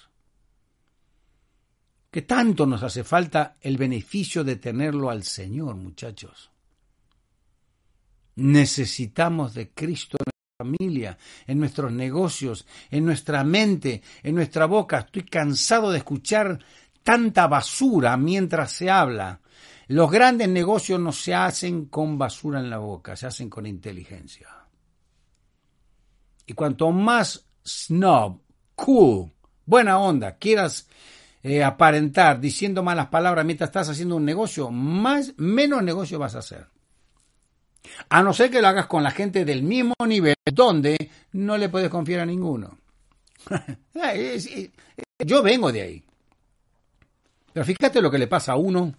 Que 2.11 2.21
tanto 2.21 2.67
nos 2.67 2.83
hace 2.83 3.03
falta 3.03 3.57
el 3.61 3.77
beneficio 3.77 4.43
de 4.43 4.57
tenerlo 4.57 5.09
al 5.09 5.23
Señor, 5.23 5.73
muchachos. 5.77 6.51
Necesitamos 8.35 9.55
de 9.55 9.71
Cristo 9.71 10.17
en 10.19 10.25
nuestra 10.25 10.77
familia, 10.77 11.17
en 11.47 11.57
nuestros 11.57 11.91
negocios, 11.91 12.67
en 12.91 13.05
nuestra 13.05 13.43
mente, 13.43 14.03
en 14.21 14.35
nuestra 14.35 14.67
boca. 14.67 14.99
Estoy 14.99 15.23
cansado 15.23 15.91
de 15.91 15.97
escuchar 15.97 16.59
tanta 17.05 17.45
basura 17.45 18.17
mientras 18.17 18.71
se 18.71 18.89
habla. 18.89 19.39
Los 19.87 20.09
grandes 20.09 20.49
negocios 20.49 20.99
no 20.99 21.11
se 21.11 21.35
hacen 21.35 21.85
con 21.85 22.17
basura 22.17 22.59
en 22.59 22.71
la 22.71 22.79
boca, 22.79 23.15
se 23.15 23.27
hacen 23.27 23.47
con 23.47 23.67
inteligencia. 23.67 24.49
Y 26.47 26.53
cuanto 26.53 26.91
más 26.91 27.45
snob, 27.63 28.41
cool, 28.73 29.31
buena 29.67 29.99
onda 29.99 30.37
quieras 30.37 30.87
eh, 31.43 31.63
aparentar 31.63 32.39
diciendo 32.39 32.81
malas 32.81 33.07
palabras 33.07 33.45
mientras 33.45 33.67
estás 33.67 33.89
haciendo 33.89 34.15
un 34.15 34.25
negocio, 34.25 34.71
más, 34.71 35.35
menos 35.37 35.83
negocio 35.83 36.17
vas 36.17 36.33
a 36.33 36.39
hacer. 36.39 36.65
A 38.09 38.23
no 38.23 38.33
ser 38.33 38.49
que 38.49 38.63
lo 38.63 38.67
hagas 38.67 38.87
con 38.87 39.03
la 39.03 39.11
gente 39.11 39.45
del 39.45 39.61
mismo 39.61 39.93
nivel, 40.07 40.33
donde 40.51 40.97
no 41.33 41.55
le 41.55 41.69
puedes 41.69 41.89
confiar 41.89 42.21
a 42.21 42.25
ninguno. 42.25 42.79
Yo 45.19 45.43
vengo 45.43 45.71
de 45.71 45.81
ahí. 45.83 46.05
Pero 47.55 47.65
fíjate 47.65 48.01
lo 48.01 48.11
que 48.11 48.17
le 48.17 48.27
pasa 48.27 48.51
a 48.51 48.57
uno 48.57 48.93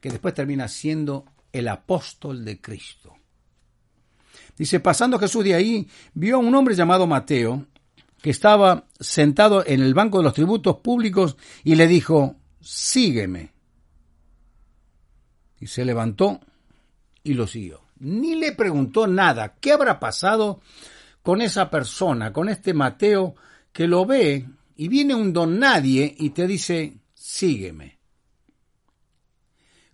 que 0.00 0.08
después 0.08 0.32
termina 0.32 0.68
siendo 0.68 1.26
el 1.52 1.68
apóstol 1.68 2.42
de 2.42 2.58
Cristo. 2.58 3.14
Dice, 4.56 4.80
pasando 4.80 5.18
Jesús 5.18 5.44
de 5.44 5.52
ahí, 5.52 5.86
vio 6.14 6.36
a 6.36 6.38
un 6.38 6.54
hombre 6.54 6.74
llamado 6.74 7.06
Mateo, 7.06 7.66
que 8.22 8.30
estaba 8.30 8.86
sentado 8.98 9.66
en 9.66 9.82
el 9.82 9.92
banco 9.92 10.16
de 10.16 10.24
los 10.24 10.32
tributos 10.32 10.78
públicos, 10.78 11.36
y 11.62 11.74
le 11.74 11.86
dijo, 11.86 12.36
sígueme. 12.58 13.52
Y 15.60 15.66
se 15.66 15.84
levantó 15.84 16.40
y 17.22 17.34
lo 17.34 17.46
siguió. 17.46 17.82
Ni 17.98 18.34
le 18.34 18.52
preguntó 18.52 19.06
nada. 19.06 19.56
¿Qué 19.60 19.72
habrá 19.72 20.00
pasado 20.00 20.62
con 21.20 21.42
esa 21.42 21.68
persona, 21.68 22.32
con 22.32 22.48
este 22.48 22.72
Mateo, 22.72 23.34
que 23.74 23.86
lo 23.86 24.06
ve 24.06 24.48
y 24.74 24.88
viene 24.88 25.14
un 25.14 25.34
don 25.34 25.58
nadie 25.58 26.14
y 26.18 26.30
te 26.30 26.46
dice, 26.46 27.03
sígueme. 27.34 27.98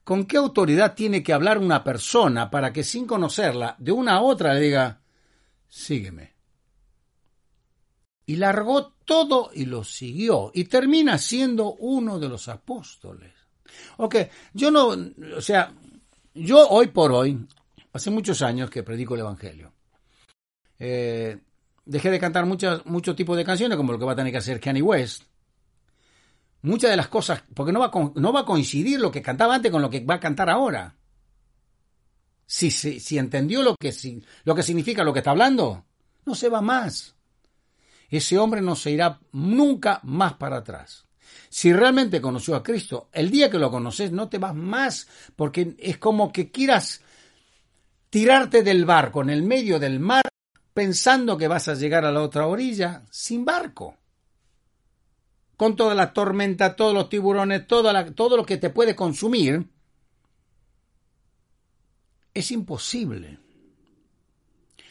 ¿Con 0.05 0.27
qué 0.27 0.37
autoridad 0.37 0.95
tiene 0.95 1.23
que 1.23 1.33
hablar 1.33 1.59
una 1.59 1.83
persona 1.83 2.51
para 2.51 2.73
que 2.73 2.85
sin 2.85 3.07
conocerla 3.07 3.77
de 3.79 3.93
una 3.93 4.17
a 4.17 4.21
otra 4.21 4.53
le 4.55 4.61
diga, 4.61 5.01
sígueme? 5.69 6.35
Y 8.27 8.37
largó 8.37 8.93
todo 9.05 9.51
y 9.55 9.65
lo 9.65 9.85
siguió 9.85 10.51
y 10.53 10.65
termina 10.65 11.17
siendo 11.17 11.73
uno 11.75 12.19
de 12.19 12.29
los 12.29 12.49
apóstoles. 12.49 13.33
Ok, 13.97 14.17
yo 14.53 14.71
no, 14.71 14.89
o 15.37 15.41
sea, 15.41 15.73
yo 16.35 16.69
hoy 16.69 16.89
por 16.89 17.13
hoy, 17.13 17.47
hace 17.93 18.11
muchos 18.11 18.43
años 18.43 18.69
que 18.69 18.83
predico 18.83 19.15
el 19.15 19.21
Evangelio. 19.21 19.73
Eh, 20.79 21.39
dejé 21.85 22.11
de 22.11 22.21
cantar 22.21 22.47
muchos 22.47 22.85
muchos 22.87 23.17
tipos 23.17 23.37
de 23.37 23.45
canciones, 23.45 23.77
como 23.77 23.93
lo 23.93 23.99
que 23.99 24.05
va 24.05 24.13
a 24.13 24.17
tener 24.17 24.33
que 24.33 24.39
hacer 24.39 24.61
Kanye 24.61 24.83
West 24.83 25.30
muchas 26.63 26.91
de 26.91 26.97
las 26.97 27.09
cosas, 27.09 27.43
porque 27.55 27.73
no 27.73 27.81
va, 27.81 27.87
a, 27.87 28.13
no 28.15 28.33
va 28.33 28.41
a 28.41 28.45
coincidir 28.45 29.01
lo 29.01 29.11
que 29.11 29.23
cantaba 29.23 29.55
antes 29.55 29.71
con 29.71 29.83
lo 29.83 29.91
que 29.91 30.01
va 30.01 30.15
a 30.15 30.21
cantar 30.21 30.51
ahora. 30.51 30.97
Si, 32.47 32.71
si, 32.71 33.01
si 33.01 33.19
entendió 33.19 33.63
lo 33.63 33.77
que, 33.77 33.93
si, 33.93 34.23
lo 34.45 34.55
que 34.55 34.63
significa 34.63 35.05
lo 35.05 35.13
que 35.13 35.21
está 35.21 35.31
hablando, 35.31 35.85
no 36.25 36.35
se 36.35 36.49
va 36.49 36.61
más. 36.61 37.15
Ese 38.09 38.39
hombre 38.39 38.61
no 38.61 38.75
se 38.75 38.91
irá 38.91 39.21
nunca 39.33 40.01
más 40.03 40.35
para 40.35 40.59
atrás. 40.59 41.07
Si 41.49 41.73
realmente 41.73 42.21
conoció 42.21 42.57
a 42.57 42.63
Cristo, 42.63 43.09
el 43.13 43.31
día 43.31 43.51
que 43.51 43.59
lo 43.59 43.71
conoces 43.71 44.11
no 44.11 44.29
te 44.29 44.39
vas 44.39 44.55
más, 44.55 45.07
porque 45.37 45.77
es 45.79 45.99
como 45.99 46.33
que 46.33 46.51
quieras 46.51 47.03
tirarte 48.11 48.63
del 48.63 48.85
barco 48.85 49.23
en 49.23 49.31
el 49.31 49.43
medio 49.43 49.79
del 49.79 50.01
mar 50.01 50.23
pensando 50.75 51.39
que 51.39 51.49
vas 51.49 51.69
a 51.69 51.75
llegar 51.75 52.05
a 52.05 52.13
la 52.13 52.23
otra 52.23 52.47
orilla 52.47 53.03
sin 53.11 53.45
barco 53.45 54.00
con 55.61 55.77
toda 55.77 55.95
la 55.95 56.15
tormenta, 56.15 56.75
todos 56.75 56.95
los 56.95 57.11
tiburones, 57.11 57.67
todo 57.67 58.35
lo 58.35 58.47
que 58.47 58.57
te 58.57 58.71
puede 58.71 58.97
consumir, 58.97 59.63
es 62.33 62.51
imposible. 62.51 63.39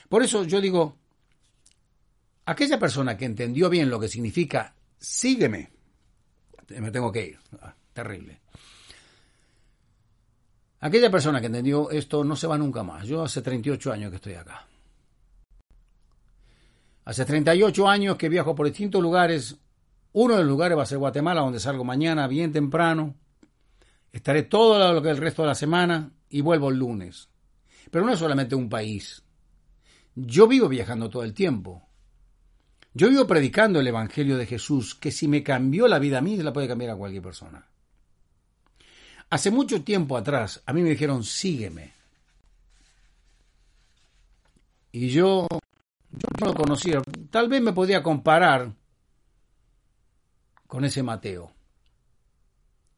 Por 0.07 0.21
eso 0.21 0.43
yo 0.43 0.61
digo, 0.61 0.95
aquella 2.45 2.77
persona 2.77 3.17
que 3.17 3.25
entendió 3.25 3.67
bien 3.67 3.89
lo 3.89 3.99
que 3.99 4.07
significa 4.07 4.75
sígueme, 4.99 5.71
me 6.67 6.91
tengo 6.91 7.11
que 7.11 7.25
ir, 7.29 7.39
ah, 7.63 7.73
terrible. 7.91 8.39
Aquella 10.81 11.09
persona 11.09 11.41
que 11.41 11.47
entendió 11.47 11.89
esto 11.89 12.23
no 12.23 12.35
se 12.35 12.45
va 12.45 12.59
nunca 12.59 12.83
más. 12.83 13.07
Yo 13.07 13.23
hace 13.23 13.41
38 13.41 13.91
años 13.91 14.11
que 14.11 14.17
estoy 14.17 14.33
acá. 14.35 14.67
Hace 17.05 17.25
38 17.25 17.89
años 17.89 18.17
que 18.17 18.29
viajo 18.29 18.53
por 18.53 18.67
distintos 18.67 19.01
lugares 19.01 19.57
uno 20.13 20.35
de 20.35 20.41
los 20.41 20.49
lugares 20.49 20.77
va 20.77 20.83
a 20.83 20.87
ser 20.87 20.97
Guatemala, 20.97 21.41
donde 21.41 21.59
salgo 21.59 21.83
mañana 21.83 22.27
bien 22.27 22.51
temprano. 22.51 23.15
Estaré 24.11 24.43
todo 24.43 24.93
lo 24.93 25.01
que 25.01 25.09
el 25.09 25.17
resto 25.17 25.43
de 25.43 25.49
la 25.49 25.55
semana 25.55 26.11
y 26.29 26.41
vuelvo 26.41 26.69
el 26.69 26.77
lunes. 26.77 27.29
Pero 27.91 28.05
no 28.05 28.13
es 28.13 28.19
solamente 28.19 28.55
un 28.55 28.69
país. 28.69 29.23
Yo 30.15 30.47
vivo 30.47 30.67
viajando 30.67 31.09
todo 31.09 31.23
el 31.23 31.33
tiempo. 31.33 31.87
Yo 32.93 33.09
vivo 33.09 33.27
predicando 33.27 33.79
el 33.79 33.87
Evangelio 33.87 34.35
de 34.37 34.47
Jesús, 34.47 34.95
que 34.95 35.11
si 35.11 35.27
me 35.27 35.43
cambió 35.43 35.87
la 35.87 35.99
vida 35.99 36.17
a 36.17 36.21
mí, 36.21 36.35
se 36.35 36.43
la 36.43 36.53
puede 36.53 36.67
cambiar 36.67 36.91
a 36.91 36.95
cualquier 36.95 37.21
persona. 37.21 37.67
Hace 39.29 39.51
mucho 39.51 39.83
tiempo 39.83 40.17
atrás, 40.17 40.63
a 40.65 40.73
mí 40.73 40.81
me 40.81 40.89
dijeron, 40.89 41.23
sígueme. 41.23 41.93
Y 44.91 45.09
yo, 45.09 45.47
yo 46.11 46.27
no 46.41 46.47
lo 46.47 46.53
conocía. 46.55 46.99
Tal 47.29 47.47
vez 47.47 47.61
me 47.61 47.73
podía 47.73 48.01
comparar 48.01 48.73
con 50.69 50.85
ese 50.85 51.01
Mateo. 51.01 51.51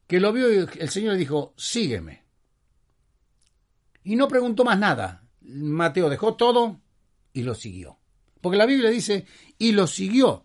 Que 0.05 0.19
lo 0.19 0.33
vio 0.33 0.53
y 0.53 0.67
el 0.77 0.89
Señor 0.89 1.13
le 1.13 1.19
dijo, 1.19 1.53
sígueme. 1.55 2.25
Y 4.03 4.17
no 4.17 4.27
preguntó 4.27 4.65
más 4.65 4.77
nada. 4.77 5.23
Mateo 5.39 6.09
dejó 6.09 6.35
todo 6.35 6.81
y 7.31 7.43
lo 7.43 7.55
siguió. 7.55 7.97
Porque 8.41 8.57
la 8.57 8.65
Biblia 8.65 8.89
dice, 8.89 9.25
y 9.57 9.71
lo 9.71 9.87
siguió. 9.87 10.43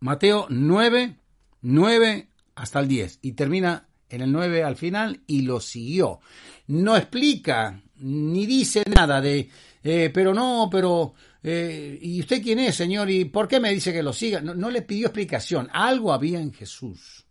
Mateo 0.00 0.46
9, 0.50 1.16
9 1.62 2.28
hasta 2.54 2.80
el 2.80 2.88
10. 2.88 3.20
Y 3.22 3.32
termina 3.32 3.88
en 4.10 4.20
el 4.20 4.30
9 4.30 4.64
al 4.64 4.76
final 4.76 5.22
y 5.26 5.42
lo 5.42 5.60
siguió. 5.60 6.20
No 6.66 6.94
explica 6.94 7.82
ni 7.96 8.44
dice 8.44 8.84
nada 8.86 9.22
de, 9.22 9.48
eh, 9.82 10.10
pero 10.12 10.34
no, 10.34 10.68
pero, 10.70 11.14
eh, 11.42 11.98
¿y 12.00 12.20
usted 12.20 12.42
quién 12.42 12.58
es, 12.58 12.76
Señor? 12.76 13.10
¿Y 13.10 13.26
por 13.26 13.48
qué 13.48 13.60
me 13.60 13.72
dice 13.72 13.92
que 13.92 14.02
lo 14.02 14.12
siga? 14.12 14.40
No, 14.40 14.54
no 14.54 14.70
le 14.70 14.82
pidió 14.82 15.06
explicación. 15.06 15.68
Algo 15.72 16.12
había 16.12 16.40
en 16.40 16.52
Jesús. 16.52 17.24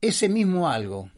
Ese 0.00 0.28
mismo 0.28 0.68
algo 0.68 1.10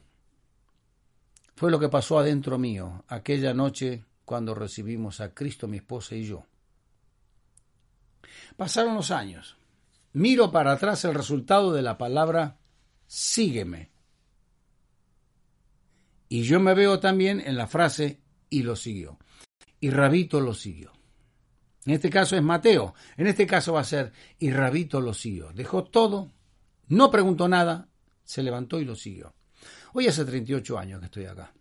fue 1.57 1.71
lo 1.71 1.81
que 1.81 1.89
pasó 1.89 2.19
adentro 2.19 2.59
mío 2.59 3.05
aquella 3.09 3.53
noche 3.53 4.05
cuando 4.25 4.55
recibimos 4.55 5.21
a 5.21 5.33
Cristo, 5.33 5.67
mi 5.67 5.79
esposa 5.79 6.15
y 6.15 6.25
yo. 6.25 6.47
Pasaron 8.57 8.95
los 8.95 9.11
años. 9.11 9.57
Miro 10.13 10.51
para 10.51 10.73
atrás 10.73 11.05
el 11.05 11.15
resultado 11.15 11.73
de 11.73 11.83
la 11.83 11.99
palabra 11.99 12.59
sígueme. 13.07 13.91
Y 16.29 16.43
yo 16.43 16.59
me 16.61 16.75
veo 16.75 16.99
también 17.01 17.41
en 17.41 17.57
la 17.57 17.67
frase 17.67 18.21
y 18.51 18.63
lo 18.63 18.77
siguió. 18.77 19.19
Y 19.87 19.91
Rabito 19.91 20.41
lo 20.41 20.53
siguió. 20.53 20.91
En 21.85 21.93
este 21.93 22.11
caso 22.11 22.35
es 22.35 22.43
Mateo. 22.43 22.95
En 23.17 23.29
este 23.29 23.47
caso 23.47 23.75
va 23.75 23.83
a 23.83 23.85
ser 23.85 24.11
y 24.37 24.51
Rabito 24.51 25.01
lo 25.01 25.15
siguió. 25.15 25.53
Dejó 25.53 25.85
todo, 25.85 26.33
no 26.89 27.09
preguntó 27.09 27.47
nada, 27.47 27.89
se 28.25 28.43
levantó 28.43 28.81
y 28.81 28.85
lo 28.85 28.97
siguió. 28.97 29.33
Hoy 29.93 30.09
hace 30.09 30.25
38 30.25 30.77
años 30.77 30.99
que 30.99 31.07
estoy 31.07 31.27
acá. 31.27 31.53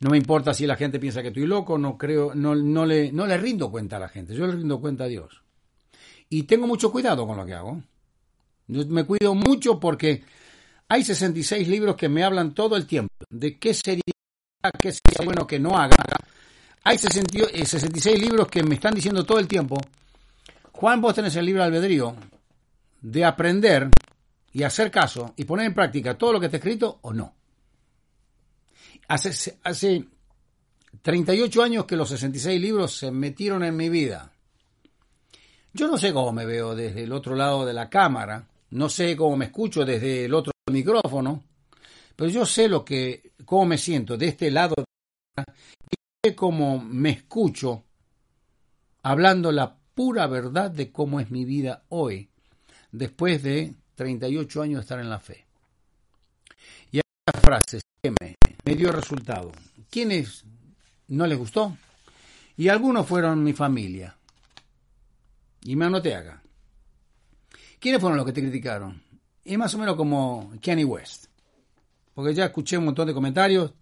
No 0.00 0.10
me 0.10 0.18
importa 0.18 0.52
si 0.52 0.66
la 0.66 0.76
gente 0.76 1.00
piensa 1.00 1.22
que 1.22 1.28
estoy 1.28 1.46
loco, 1.46 1.78
no 1.78 1.96
creo, 1.96 2.34
no, 2.34 2.54
le, 2.84 3.10
no 3.10 3.26
le 3.26 3.38
rindo 3.38 3.70
cuenta 3.70 3.96
a 3.96 4.00
la 4.00 4.10
gente, 4.10 4.34
yo 4.34 4.46
le 4.46 4.52
rindo 4.52 4.78
cuenta 4.78 5.04
a 5.04 5.08
Dios. 5.08 5.44
Y 6.28 6.42
tengo 6.42 6.66
mucho 6.66 6.92
cuidado 6.92 7.26
con 7.26 7.38
lo 7.38 7.46
que 7.46 7.54
hago. 7.54 7.82
Yo 8.66 8.84
me 8.88 9.06
cuido 9.06 9.34
mucho 9.34 9.80
porque 9.80 10.22
hay 10.88 11.02
66 11.02 11.66
libros 11.66 11.96
que 11.96 12.10
me 12.10 12.22
hablan 12.22 12.52
todo 12.52 12.76
el 12.76 12.86
tiempo 12.86 13.14
de 13.30 13.58
qué 13.58 13.72
sería, 13.72 14.02
qué 14.70 14.92
sería 14.92 15.24
bueno 15.24 15.46
que 15.46 15.58
no 15.58 15.76
haga. 15.76 15.96
Hay 16.84 16.98
66 16.98 18.06
eh, 18.06 18.18
libros 18.18 18.48
que 18.48 18.62
me 18.62 18.76
están 18.76 18.94
diciendo 18.94 19.24
todo 19.24 19.38
el 19.38 19.48
tiempo, 19.48 19.76
Juan, 20.72 21.00
vos 21.00 21.14
tenés 21.14 21.34
el 21.36 21.46
libro 21.46 21.62
de 21.62 21.66
albedrío 21.68 22.14
de 23.00 23.24
aprender 23.24 23.88
y 24.52 24.62
hacer 24.62 24.90
caso 24.90 25.32
y 25.36 25.44
poner 25.44 25.66
en 25.66 25.74
práctica 25.74 26.16
todo 26.16 26.34
lo 26.34 26.40
que 26.40 26.46
está 26.46 26.58
escrito 26.58 26.98
o 27.02 27.12
no. 27.12 27.34
Hace, 29.08 29.58
hace 29.62 30.04
38 31.02 31.62
años 31.62 31.84
que 31.84 31.96
los 31.96 32.08
66 32.08 32.60
libros 32.60 32.96
se 32.96 33.10
metieron 33.10 33.64
en 33.64 33.76
mi 33.76 33.88
vida. 33.88 34.32
Yo 35.72 35.88
no 35.88 35.98
sé 35.98 36.12
cómo 36.12 36.32
me 36.32 36.46
veo 36.46 36.74
desde 36.74 37.04
el 37.04 37.12
otro 37.12 37.34
lado 37.36 37.66
de 37.66 37.74
la 37.74 37.90
cámara, 37.90 38.46
no 38.70 38.88
sé 38.88 39.16
cómo 39.16 39.36
me 39.36 39.46
escucho 39.46 39.84
desde 39.84 40.24
el 40.24 40.34
otro 40.34 40.52
micrófono, 40.70 41.44
pero 42.16 42.30
yo 42.30 42.46
sé 42.46 42.68
lo 42.68 42.84
que, 42.84 43.25
cómo 43.44 43.66
me 43.66 43.78
siento 43.78 44.16
de 44.16 44.28
este 44.28 44.50
lado 44.50 44.74
y 46.24 46.32
cómo 46.32 46.78
me 46.82 47.10
escucho 47.10 47.84
hablando 49.02 49.52
la 49.52 49.76
pura 49.94 50.26
verdad 50.26 50.70
de 50.70 50.90
cómo 50.90 51.20
es 51.20 51.30
mi 51.30 51.44
vida 51.44 51.84
hoy, 51.90 52.28
después 52.90 53.42
de 53.42 53.72
38 53.94 54.62
años 54.62 54.78
de 54.78 54.80
estar 54.82 54.98
en 54.98 55.08
la 55.08 55.20
fe. 55.20 55.44
Y 56.90 56.98
esta 56.98 57.40
frase 57.40 57.80
me, 58.20 58.36
dio 58.74 58.90
resultado. 58.90 59.52
¿Quiénes 59.90 60.44
no 61.06 61.26
les 61.26 61.38
gustó? 61.38 61.76
Y 62.56 62.68
algunos 62.68 63.06
fueron 63.06 63.44
mi 63.44 63.52
familia. 63.52 64.16
Y 65.62 65.76
me 65.76 65.84
anoté 65.84 66.14
acá. 66.14 66.42
¿Quiénes 67.78 68.00
fueron 68.00 68.16
los 68.16 68.26
que 68.26 68.32
te 68.32 68.42
criticaron? 68.42 69.02
Y 69.44 69.56
más 69.56 69.72
o 69.74 69.78
menos 69.78 69.94
como 69.94 70.52
Kenny 70.60 70.84
West. 70.84 71.26
Porque 72.16 72.32
ya 72.32 72.46
escuché 72.46 72.78
un 72.78 72.86
montón 72.86 73.06
de 73.06 73.12
comentarios. 73.12 73.74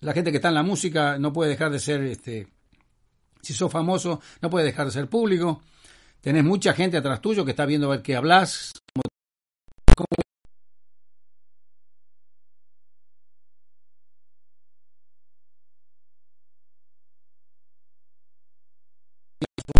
La 0.00 0.12
gente 0.12 0.32
que 0.32 0.38
está 0.38 0.48
en 0.48 0.54
la 0.54 0.64
música 0.64 1.20
no 1.20 1.32
puede 1.32 1.50
dejar 1.50 1.70
de 1.70 1.78
ser, 1.78 2.02
este, 2.02 2.48
si 3.40 3.54
sos 3.54 3.70
famoso, 3.70 4.20
no 4.42 4.50
puede 4.50 4.64
dejar 4.64 4.86
de 4.86 4.92
ser 4.92 5.08
público. 5.08 5.62
Tenés 6.20 6.42
mucha 6.42 6.72
gente 6.72 6.96
atrás 6.96 7.20
tuyo 7.20 7.44
que 7.44 7.52
está 7.52 7.64
viendo 7.64 7.86
a 7.86 7.90
ver 7.90 8.02
qué 8.02 8.16
hablas. 8.16 8.72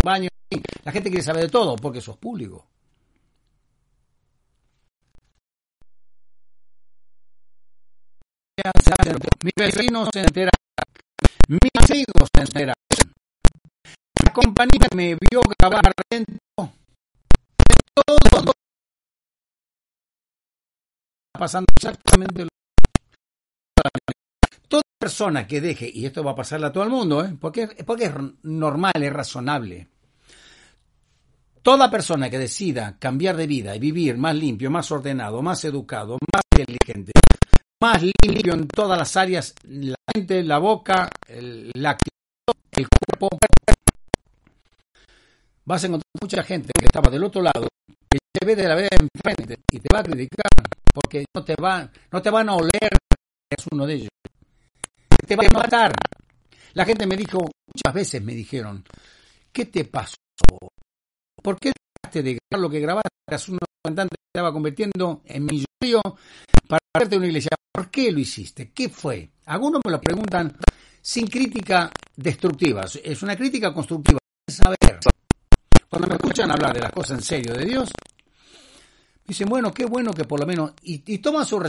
baño. 0.05 0.29
La 0.85 0.93
gente 0.93 1.11
quiere 1.11 1.25
saber 1.25 1.43
de 1.43 1.49
todo 1.49 1.75
porque 1.75 2.01
sos 2.01 2.17
público. 2.17 2.69
Mis 9.43 9.53
vecinos 9.57 10.09
se 10.13 10.21
enteran, 10.21 10.51
mis 11.49 11.71
amigos 11.75 12.29
se 12.35 12.43
enteran, 12.43 12.75
la 14.25 14.33
compañía 14.33 14.89
me 14.95 15.17
vio 15.17 15.43
grabar 15.59 15.93
dentro. 16.11 16.39
Todo 17.95 18.53
pasando 21.41 21.67
exactamente 21.75 22.45
lo 22.45 22.49
Toda 24.69 24.83
persona 25.01 25.47
que 25.47 25.61
deje, 25.61 25.91
y 25.93 26.05
esto 26.05 26.23
va 26.23 26.33
a 26.33 26.35
pasarle 26.35 26.67
a 26.67 26.73
todo 26.73 26.85
el 26.85 26.91
mundo, 26.91 27.25
¿eh? 27.25 27.35
porque, 27.41 27.67
porque 27.87 28.05
es 28.05 28.13
normal, 28.43 28.93
es 28.95 29.13
razonable. 29.13 29.89
Toda 31.63 31.91
persona 31.91 32.29
que 32.29 32.39
decida 32.39 32.99
cambiar 32.99 33.37
de 33.37 33.47
vida 33.47 33.75
y 33.75 33.79
vivir 33.79 34.19
más 34.19 34.37
limpio, 34.37 34.71
más 34.71 34.91
ordenado, 34.93 35.43
más 35.43 35.65
educado, 35.65 36.19
más 36.33 36.43
inteligente, 36.57 37.13
más 37.81 38.03
limpio 38.03 38.55
en 38.55 38.69
todas 38.69 38.99
las 38.99 39.17
áreas, 39.17 39.55
la 39.65 39.97
mente, 40.15 40.43
la 40.43 40.59
boca, 40.59 41.09
el, 41.27 41.71
la 41.75 41.91
actitud, 41.91 42.55
el 42.73 42.87
cuerpo, 42.89 43.39
vas 45.65 45.85
a 45.85 45.87
encontrar 45.87 46.11
mucha 46.21 46.43
gente 46.43 46.73
que 46.79 46.85
estaba 46.85 47.11
del 47.11 47.25
otro 47.25 47.43
lado, 47.43 47.69
que 48.11 48.19
te 48.33 48.47
ve 48.47 48.57
de 48.57 48.69
la 48.69 48.75
vida 48.75 48.89
enfrente 48.93 49.59
y 49.71 49.81
te 49.81 49.89
va 49.95 50.01
a 50.01 50.03
criticar, 50.03 50.51
porque 50.93 51.25
no 51.35 51.45
te, 51.45 51.55
va, 51.57 51.91
no 52.13 52.21
te 52.21 52.31
van 52.31 52.49
a 52.49 52.55
oler, 52.55 52.91
es 53.51 53.65
uno 53.71 53.87
de 53.87 53.95
ellos. 53.95 54.09
Te 55.27 55.37
va 55.37 55.45
a 55.49 55.59
matar. 55.59 55.93
La 56.75 56.85
gente 56.85 57.07
me 57.07 57.17
dijo, 57.17 57.39
muchas 57.39 57.95
veces 57.95 58.23
me 58.23 58.35
dijeron, 58.35 58.85
¿qué 59.53 59.67
te 59.67 59.85
pasó? 59.85 60.17
¿Por 61.43 61.59
qué 61.59 61.73
dejaste 62.03 62.23
de 62.23 62.39
grabar 62.51 62.63
lo 62.63 62.71
que 62.71 62.81
grabaste? 62.81 63.09
Eras 63.29 63.49
un 63.49 63.59
cantante 63.85 64.17
que 64.17 64.39
estaba 64.39 64.53
convirtiendo 64.53 65.23
en 65.25 65.45
millonario 65.45 66.03
para 66.69 66.81
hacerte 66.95 67.17
una 67.17 67.27
iglesia. 67.27 67.60
¿Por 67.73 67.91
qué 67.91 68.11
lo 68.11 68.19
hiciste? 68.19 68.73
¿Qué 68.73 68.89
fue? 68.89 69.31
Algunos 69.47 69.81
me 69.85 69.93
lo 69.93 70.01
preguntan 70.01 70.57
sin 71.01 71.27
crítica 71.27 71.91
destructiva. 72.17 72.85
Es 73.03 73.23
una 73.23 73.37
crítica 73.37 73.73
constructiva. 73.73 74.19
Saber. 74.49 74.99
Cuando 75.89 76.09
me 76.09 76.15
escuchan 76.15 76.51
hablar 76.51 76.75
de 76.75 76.81
las 76.81 76.93
cosas 76.93 77.19
en 77.19 77.25
serio 77.25 77.55
de 77.55 77.65
Dios, 77.65 77.91
dicen, 79.27 79.49
bueno, 79.49 79.73
qué 79.73 79.85
bueno 79.85 80.13
que 80.13 80.25
por 80.25 80.41
lo 80.41 80.47
menos... 80.47 80.73
Y, 80.83 81.19
toman 81.19 81.47
su, 81.47 81.61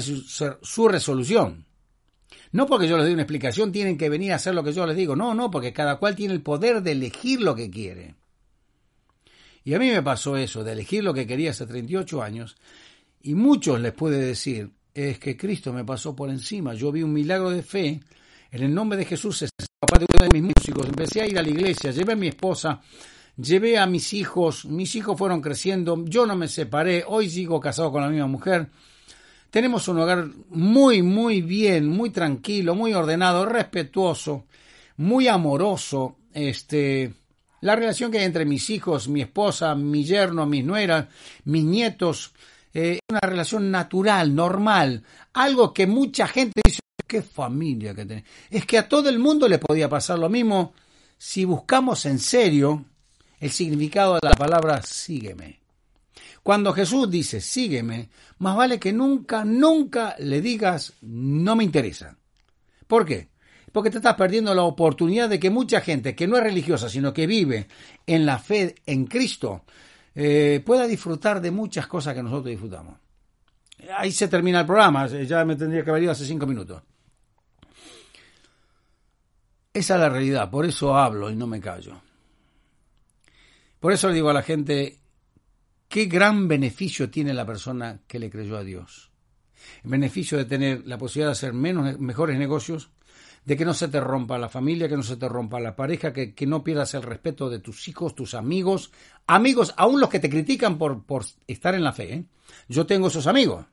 su 0.61 0.87
resolución. 0.87 1.65
No 2.51 2.65
porque 2.65 2.87
yo 2.87 2.97
les 2.97 3.05
dé 3.05 3.13
una 3.13 3.23
explicación 3.23 3.71
tienen 3.71 3.97
que 3.97 4.09
venir 4.09 4.33
a 4.33 4.35
hacer 4.35 4.53
lo 4.53 4.63
que 4.63 4.73
yo 4.73 4.85
les 4.85 4.95
digo. 4.95 5.15
No, 5.15 5.33
no, 5.33 5.49
porque 5.49 5.73
cada 5.73 5.97
cual 5.97 6.15
tiene 6.15 6.33
el 6.33 6.41
poder 6.41 6.81
de 6.81 6.91
elegir 6.91 7.41
lo 7.41 7.55
que 7.55 7.69
quiere. 7.69 8.15
Y 9.63 9.73
a 9.73 9.79
mí 9.79 9.89
me 9.89 10.01
pasó 10.01 10.37
eso, 10.37 10.63
de 10.63 10.71
elegir 10.71 11.03
lo 11.03 11.13
que 11.13 11.27
quería 11.27 11.51
hace 11.51 11.67
38 11.67 12.21
años, 12.21 12.57
y 13.21 13.35
muchos 13.35 13.79
les 13.79 13.93
puede 13.93 14.17
decir, 14.17 14.71
es 14.93 15.19
que 15.19 15.37
Cristo 15.37 15.71
me 15.73 15.85
pasó 15.85 16.15
por 16.15 16.29
encima, 16.29 16.73
yo 16.73 16.91
vi 16.91 17.03
un 17.03 17.13
milagro 17.13 17.49
de 17.49 17.63
fe, 17.63 17.99
en 18.51 18.63
el 18.63 18.73
nombre 18.73 18.97
de 18.97 19.05
Jesús, 19.05 19.45
papá 19.79 19.97
de 19.97 20.05
uno 20.13 20.27
de 20.29 20.39
mis 20.39 20.53
músicos, 20.55 20.87
empecé 20.87 21.21
a 21.21 21.27
ir 21.27 21.39
a 21.39 21.41
la 21.41 21.49
iglesia, 21.49 21.91
llevé 21.91 22.13
a 22.13 22.17
mi 22.17 22.27
esposa, 22.27 22.81
llevé 23.37 23.77
a 23.77 23.85
mis 23.85 24.13
hijos, 24.13 24.65
mis 24.65 24.95
hijos 24.95 25.17
fueron 25.17 25.41
creciendo, 25.41 26.03
yo 26.05 26.25
no 26.25 26.35
me 26.35 26.47
separé, 26.47 27.03
hoy 27.07 27.29
sigo 27.29 27.59
casado 27.59 27.91
con 27.91 28.01
la 28.01 28.09
misma 28.09 28.27
mujer, 28.27 28.69
tenemos 29.49 29.87
un 29.87 29.99
hogar 29.99 30.27
muy, 30.49 31.01
muy 31.01 31.41
bien, 31.41 31.87
muy 31.87 32.09
tranquilo, 32.09 32.75
muy 32.75 32.93
ordenado, 32.93 33.45
respetuoso, 33.45 34.45
muy 34.97 35.27
amoroso, 35.27 36.17
este, 36.33 37.13
la 37.61 37.75
relación 37.75 38.11
que 38.11 38.19
hay 38.19 38.25
entre 38.25 38.45
mis 38.45 38.69
hijos, 38.69 39.07
mi 39.07 39.21
esposa, 39.21 39.75
mi 39.75 40.03
yerno, 40.03 40.45
mis 40.45 40.63
nueras, 40.63 41.07
mis 41.43 41.63
nietos, 41.63 42.33
eh, 42.73 42.99
una 43.09 43.19
relación 43.19 43.69
natural, 43.71 44.33
normal, 44.33 45.03
algo 45.33 45.73
que 45.73 45.87
mucha 45.87 46.27
gente 46.27 46.61
dice, 46.65 46.79
qué 47.07 47.21
familia 47.21 47.93
que 47.93 48.05
tenés. 48.05 48.23
Es 48.49 48.65
que 48.65 48.77
a 48.77 48.87
todo 48.87 49.09
el 49.09 49.19
mundo 49.19 49.47
le 49.49 49.59
podía 49.59 49.89
pasar 49.89 50.17
lo 50.17 50.29
mismo 50.29 50.73
si 51.17 51.43
buscamos 51.43 52.05
en 52.05 52.19
serio 52.19 52.85
el 53.39 53.51
significado 53.51 54.13
de 54.13 54.29
la 54.29 54.35
palabra 54.35 54.81
sígueme. 54.81 55.59
Cuando 56.41 56.73
Jesús 56.73 57.09
dice 57.11 57.41
sígueme, 57.41 58.09
más 58.39 58.55
vale 58.55 58.79
que 58.79 58.93
nunca, 58.93 59.43
nunca 59.43 60.15
le 60.19 60.41
digas 60.41 60.93
no 61.01 61.55
me 61.55 61.63
interesa. 61.63 62.15
¿Por 62.87 63.05
qué? 63.05 63.29
Porque 63.71 63.89
te 63.89 63.97
estás 63.97 64.15
perdiendo 64.15 64.53
la 64.53 64.63
oportunidad 64.63 65.29
de 65.29 65.39
que 65.39 65.49
mucha 65.49 65.81
gente 65.81 66.15
que 66.15 66.27
no 66.27 66.37
es 66.37 66.43
religiosa, 66.43 66.89
sino 66.89 67.13
que 67.13 67.27
vive 67.27 67.67
en 68.07 68.25
la 68.25 68.39
fe 68.39 68.75
en 68.85 69.05
Cristo, 69.05 69.63
eh, 70.15 70.61
pueda 70.65 70.87
disfrutar 70.87 71.41
de 71.41 71.51
muchas 71.51 71.87
cosas 71.87 72.13
que 72.13 72.23
nosotros 72.23 72.51
disfrutamos. 72.51 72.97
Ahí 73.95 74.11
se 74.11 74.27
termina 74.27 74.61
el 74.61 74.65
programa, 74.65 75.07
ya 75.07 75.43
me 75.45 75.55
tendría 75.55 75.83
que 75.83 75.89
haber 75.89 76.03
ido 76.03 76.11
hace 76.11 76.25
cinco 76.25 76.45
minutos. 76.45 76.83
Esa 79.73 79.95
es 79.95 79.99
la 80.01 80.09
realidad, 80.09 80.49
por 80.49 80.65
eso 80.65 80.97
hablo 80.97 81.29
y 81.29 81.35
no 81.35 81.47
me 81.47 81.61
callo. 81.61 82.01
Por 83.79 83.93
eso 83.93 84.09
le 84.09 84.15
digo 84.15 84.29
a 84.29 84.33
la 84.33 84.43
gente, 84.43 84.99
qué 85.87 86.05
gran 86.05 86.47
beneficio 86.47 87.09
tiene 87.09 87.33
la 87.33 87.45
persona 87.45 88.01
que 88.05 88.19
le 88.19 88.29
creyó 88.29 88.57
a 88.57 88.63
Dios. 88.63 89.11
El 89.83 89.91
beneficio 89.91 90.37
de 90.37 90.45
tener 90.45 90.85
la 90.85 90.97
posibilidad 90.97 91.29
de 91.29 91.33
hacer 91.33 91.53
menos, 91.53 91.99
mejores 91.99 92.37
negocios, 92.37 92.91
de 93.43 93.57
que 93.57 93.65
no 93.65 93.73
se 93.73 93.87
te 93.87 93.99
rompa 93.99 94.37
la 94.37 94.49
familia, 94.49 94.87
que 94.87 94.95
no 94.95 95.03
se 95.03 95.17
te 95.17 95.27
rompa 95.27 95.59
la 95.59 95.75
pareja, 95.75 96.13
que, 96.13 96.35
no 96.45 96.63
pierdas 96.63 96.93
el 96.93 97.01
respeto 97.01 97.49
de 97.49 97.59
tus 97.59 97.87
hijos, 97.87 98.13
tus 98.13 98.33
amigos, 98.33 98.91
amigos, 99.25 99.73
aún 99.77 99.99
los 99.99 100.09
que 100.09 100.19
te 100.19 100.29
critican 100.29 100.77
por, 100.77 101.03
por 101.03 101.25
estar 101.47 101.73
en 101.73 101.83
la 101.83 101.91
fe. 101.91 102.13
¿eh? 102.13 102.25
Yo 102.67 102.85
tengo 102.85 103.07
esos 103.07 103.27
amigos. 103.27 103.65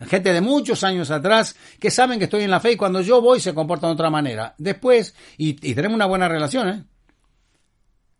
Gente 0.00 0.32
de 0.32 0.40
muchos 0.40 0.84
años 0.84 1.10
atrás 1.10 1.56
que 1.78 1.90
saben 1.90 2.18
que 2.18 2.24
estoy 2.24 2.42
en 2.42 2.50
la 2.50 2.60
fe 2.60 2.72
y 2.72 2.76
cuando 2.76 3.00
yo 3.00 3.22
voy 3.22 3.40
se 3.40 3.54
comportan 3.54 3.90
de 3.90 3.94
otra 3.94 4.10
manera. 4.10 4.54
Después, 4.58 5.14
y, 5.38 5.54
tenemos 5.54 5.94
una 5.94 6.06
buena 6.06 6.28
relación, 6.28 6.68
¿eh? 6.68 6.84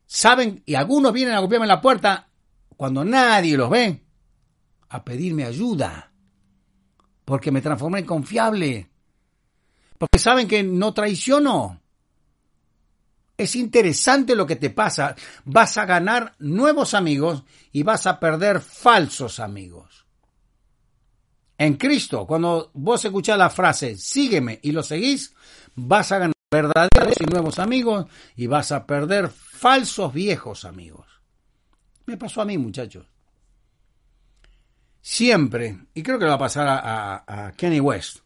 Saben, 0.07 0.62
y 0.65 0.75
algunos 0.75 1.12
vienen 1.12 1.35
a 1.35 1.41
golpearme 1.41 1.67
la 1.67 1.81
puerta 1.81 2.29
cuando 2.77 3.05
nadie 3.05 3.57
los 3.57 3.71
ve, 3.71 4.05
a 4.89 5.05
pedirme 5.05 5.45
ayuda. 5.45 6.12
Porque 7.25 7.51
me 7.51 7.62
transformé 7.62 8.01
en 8.01 8.07
confiable. 8.07 8.91
Porque 10.05 10.19
saben 10.19 10.47
que 10.47 10.63
no 10.63 10.93
traiciono. 10.93 11.81
Es 13.39 13.57
interesante 13.57 14.37
lo 14.37 14.47
que 14.47 14.57
te 14.57 14.69
pasa. 14.69 15.17
Vas 15.47 15.79
a 15.79 15.87
ganar 15.87 16.35
nuevos 16.41 16.93
amigos 16.93 17.43
y 17.73 17.85
vas 17.85 18.07
a 18.07 18.21
perder 18.21 18.61
falsos 18.61 19.41
amigos. 19.41 20.05
En 21.57 21.77
Cristo, 21.77 22.27
cuando 22.27 22.71
vos 22.75 23.03
escuchás 23.03 23.39
la 23.39 23.49
frase 23.49 23.97
sígueme 23.97 24.61
y 24.63 24.73
lo 24.73 24.83
seguís, 24.83 25.35
vas 25.75 26.13
a 26.13 26.19
ganar 26.19 26.35
verdaderos 26.51 27.15
y 27.19 27.25
nuevos 27.25 27.59
amigos 27.59 28.05
y 28.37 28.47
vas 28.47 28.73
a 28.73 28.87
perder 28.87 29.31
falsos 29.31 30.13
viejos 30.13 30.67
amigos. 30.67 31.07
Me 32.05 32.19
pasó 32.19 32.43
a 32.43 32.45
mí, 32.45 32.59
muchachos. 32.59 33.07
Siempre, 35.01 35.79
y 35.95 36.03
creo 36.03 36.19
que 36.19 36.25
le 36.25 36.31
va 36.31 36.37
a 36.37 36.39
pasar 36.39 36.69
a, 36.69 37.47
a 37.47 37.53
Kenny 37.53 37.81
West, 37.81 38.24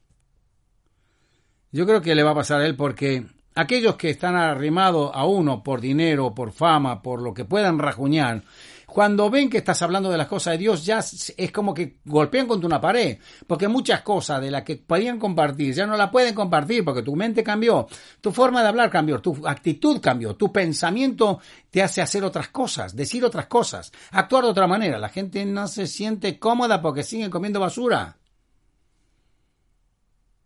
yo 1.72 1.86
creo 1.86 2.00
que 2.00 2.14
le 2.14 2.22
va 2.22 2.30
a 2.30 2.36
pasar 2.36 2.60
a 2.60 2.66
él 2.66 2.76
porque 2.76 3.26
aquellos 3.54 3.96
que 3.96 4.10
están 4.10 4.36
arrimados 4.36 5.10
a 5.14 5.26
uno 5.26 5.62
por 5.62 5.80
dinero, 5.80 6.34
por 6.34 6.52
fama, 6.52 7.02
por 7.02 7.20
lo 7.20 7.34
que 7.34 7.44
puedan 7.44 7.78
rajuñar, 7.78 8.42
cuando 8.86 9.28
ven 9.28 9.50
que 9.50 9.58
estás 9.58 9.82
hablando 9.82 10.10
de 10.10 10.16
las 10.16 10.28
cosas 10.28 10.52
de 10.54 10.58
Dios, 10.58 10.84
ya 10.86 11.00
es 11.00 11.52
como 11.52 11.74
que 11.74 11.98
golpean 12.06 12.46
contra 12.46 12.66
una 12.66 12.80
pared, 12.80 13.18
porque 13.46 13.68
muchas 13.68 14.00
cosas 14.00 14.40
de 14.40 14.50
las 14.50 14.62
que 14.62 14.76
podían 14.76 15.18
compartir 15.18 15.74
ya 15.74 15.86
no 15.86 15.96
las 15.96 16.10
pueden 16.10 16.34
compartir 16.34 16.84
porque 16.84 17.02
tu 17.02 17.14
mente 17.14 17.44
cambió, 17.44 17.86
tu 18.20 18.32
forma 18.32 18.62
de 18.62 18.68
hablar 18.68 18.90
cambió, 18.90 19.20
tu 19.20 19.46
actitud 19.46 20.00
cambió, 20.00 20.36
tu 20.36 20.50
pensamiento 20.50 21.40
te 21.70 21.82
hace 21.82 22.00
hacer 22.00 22.24
otras 22.24 22.48
cosas, 22.48 22.96
decir 22.96 23.24
otras 23.24 23.46
cosas, 23.46 23.92
actuar 24.10 24.44
de 24.44 24.50
otra 24.50 24.66
manera. 24.66 24.98
La 24.98 25.10
gente 25.10 25.44
no 25.44 25.68
se 25.68 25.86
siente 25.86 26.38
cómoda 26.38 26.80
porque 26.80 27.02
siguen 27.02 27.30
comiendo 27.30 27.60
basura. 27.60 28.17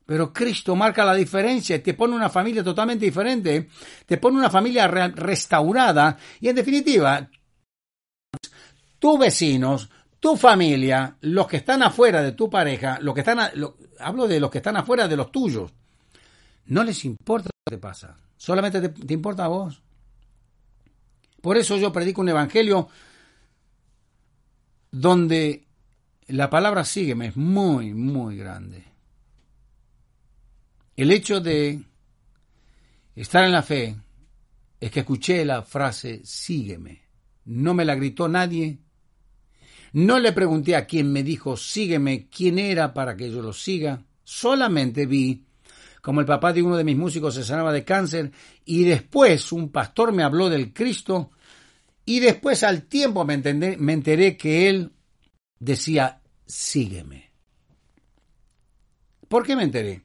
Pero 0.05 0.33
Cristo 0.33 0.75
marca 0.75 1.05
la 1.05 1.15
diferencia 1.15 1.77
y 1.77 1.81
te 1.81 1.95
pone 1.95 2.15
una 2.15 2.29
familia 2.29 2.65
totalmente 2.65 3.05
diferente, 3.05 3.69
te 4.05 4.19
pone 4.19 4.39
una 4.39 4.51
familia 4.51 4.89
restaurada 4.89 6.19
y 6.41 6.49
en 6.49 6.57
definitiva, 6.57 7.29
tus 8.99 9.19
vecinos, 9.19 9.89
tu 10.19 10.37
familia, 10.37 11.17
los 11.21 11.47
que 11.47 11.59
están 11.59 11.83
afuera 11.83 12.23
de 12.23 12.33
tu 12.33 12.51
pareja, 12.51 12.99
los 13.01 13.15
que 13.15 13.21
están, 13.21 13.39
hablo 14.01 14.27
de 14.27 14.41
los 14.41 14.51
que 14.51 14.59
están 14.59 14.77
afuera 14.77 15.09
de 15.09 15.17
los 15.17 15.31
tuyos, 15.31 15.73
no 16.67 16.85
les 16.85 17.05
importa 17.05 17.47
lo 17.47 17.71
que 17.71 17.77
te 17.77 17.81
pasa, 17.81 18.17
solamente 18.37 18.81
te, 18.81 18.89
te 18.89 19.15
importa 19.15 19.45
a 19.45 19.49
vos. 19.49 19.83
Por 21.41 21.57
eso 21.57 21.77
yo 21.77 21.93
predico 21.93 22.21
un 22.21 22.29
evangelio 22.29 22.89
donde 24.93 25.67
la 26.29 26.49
palabra 26.49 26.85
sígueme 26.85 27.29
es 27.29 27.37
muy, 27.37 27.93
muy 27.95 28.37
grande. 28.37 28.92
El 30.97 31.11
hecho 31.11 31.41
de 31.41 31.83
estar 33.15 33.45
en 33.45 33.53
la 33.53 33.63
fe 33.63 33.97
es 34.79 34.91
que 34.91 35.01
escuché 35.01 35.45
la 35.45 35.63
frase 35.63 36.21
sígueme. 36.25 37.03
No 37.45 37.73
me 37.73 37.85
la 37.85 37.95
gritó 37.95 38.29
nadie. 38.29 38.79
No 39.93 40.19
le 40.19 40.33
pregunté 40.33 40.77
a 40.77 40.87
quien 40.87 41.13
me 41.13 41.23
dijo 41.23 41.57
sígueme 41.57 42.29
quién 42.29 42.59
era 42.59 42.93
para 42.93 43.17
que 43.17 43.31
yo 43.31 43.41
lo 43.41 43.53
siga. 43.53 44.05
Solamente 44.23 45.07
vi 45.07 45.45
como 46.03 46.21
el 46.21 46.27
papá 46.27 46.53
de 46.53 46.63
uno 46.63 46.77
de 46.77 46.85
mis 46.85 46.97
músicos 46.97 47.35
se 47.35 47.45
sanaba 47.45 47.73
de 47.73 47.85
cáncer 47.85 48.33
y 48.65 48.85
después 48.85 49.53
un 49.53 49.71
pastor 49.71 50.13
me 50.13 50.25
habló 50.25 50.51
del 50.51 50.73
Cristo 50.73 51.31
y 52.05 52.21
después 52.21 52.65
al 52.65 52.83
tiempo 52.83 53.25
me, 53.25 53.39
me 53.39 53.93
enteré 53.93 54.37
que 54.37 54.69
él 54.69 54.91
decía 55.59 56.21
sígueme. 56.45 57.31
¿Por 59.29 59.47
qué 59.47 59.57
me 59.57 59.63
enteré? 59.63 60.03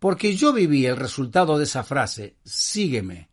Porque 0.00 0.34
yo 0.34 0.52
viví 0.52 0.86
el 0.86 0.96
resultado 0.96 1.56
de 1.58 1.64
esa 1.64 1.84
frase, 1.84 2.38
sígueme. 2.42 3.28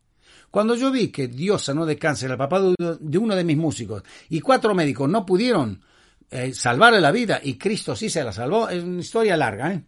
Cuando 0.51 0.75
yo 0.75 0.91
vi 0.91 1.07
que 1.07 1.27
Dios 1.27 1.63
sanó 1.63 1.85
de 1.85 1.97
cáncer 1.97 2.31
al 2.31 2.37
papá 2.37 2.61
de 2.61 3.17
uno 3.17 3.35
de 3.35 3.43
mis 3.43 3.57
músicos 3.57 4.03
y 4.29 4.41
cuatro 4.41 4.75
médicos 4.75 5.09
no 5.09 5.25
pudieron 5.25 5.81
eh, 6.29 6.53
salvarle 6.53 6.99
la 6.99 7.11
vida 7.11 7.39
y 7.41 7.57
Cristo 7.57 7.95
sí 7.95 8.09
se 8.09 8.23
la 8.23 8.33
salvó, 8.33 8.69
es 8.69 8.83
una 8.83 8.99
historia 8.99 9.37
larga. 9.37 9.73
¿eh? 9.73 9.83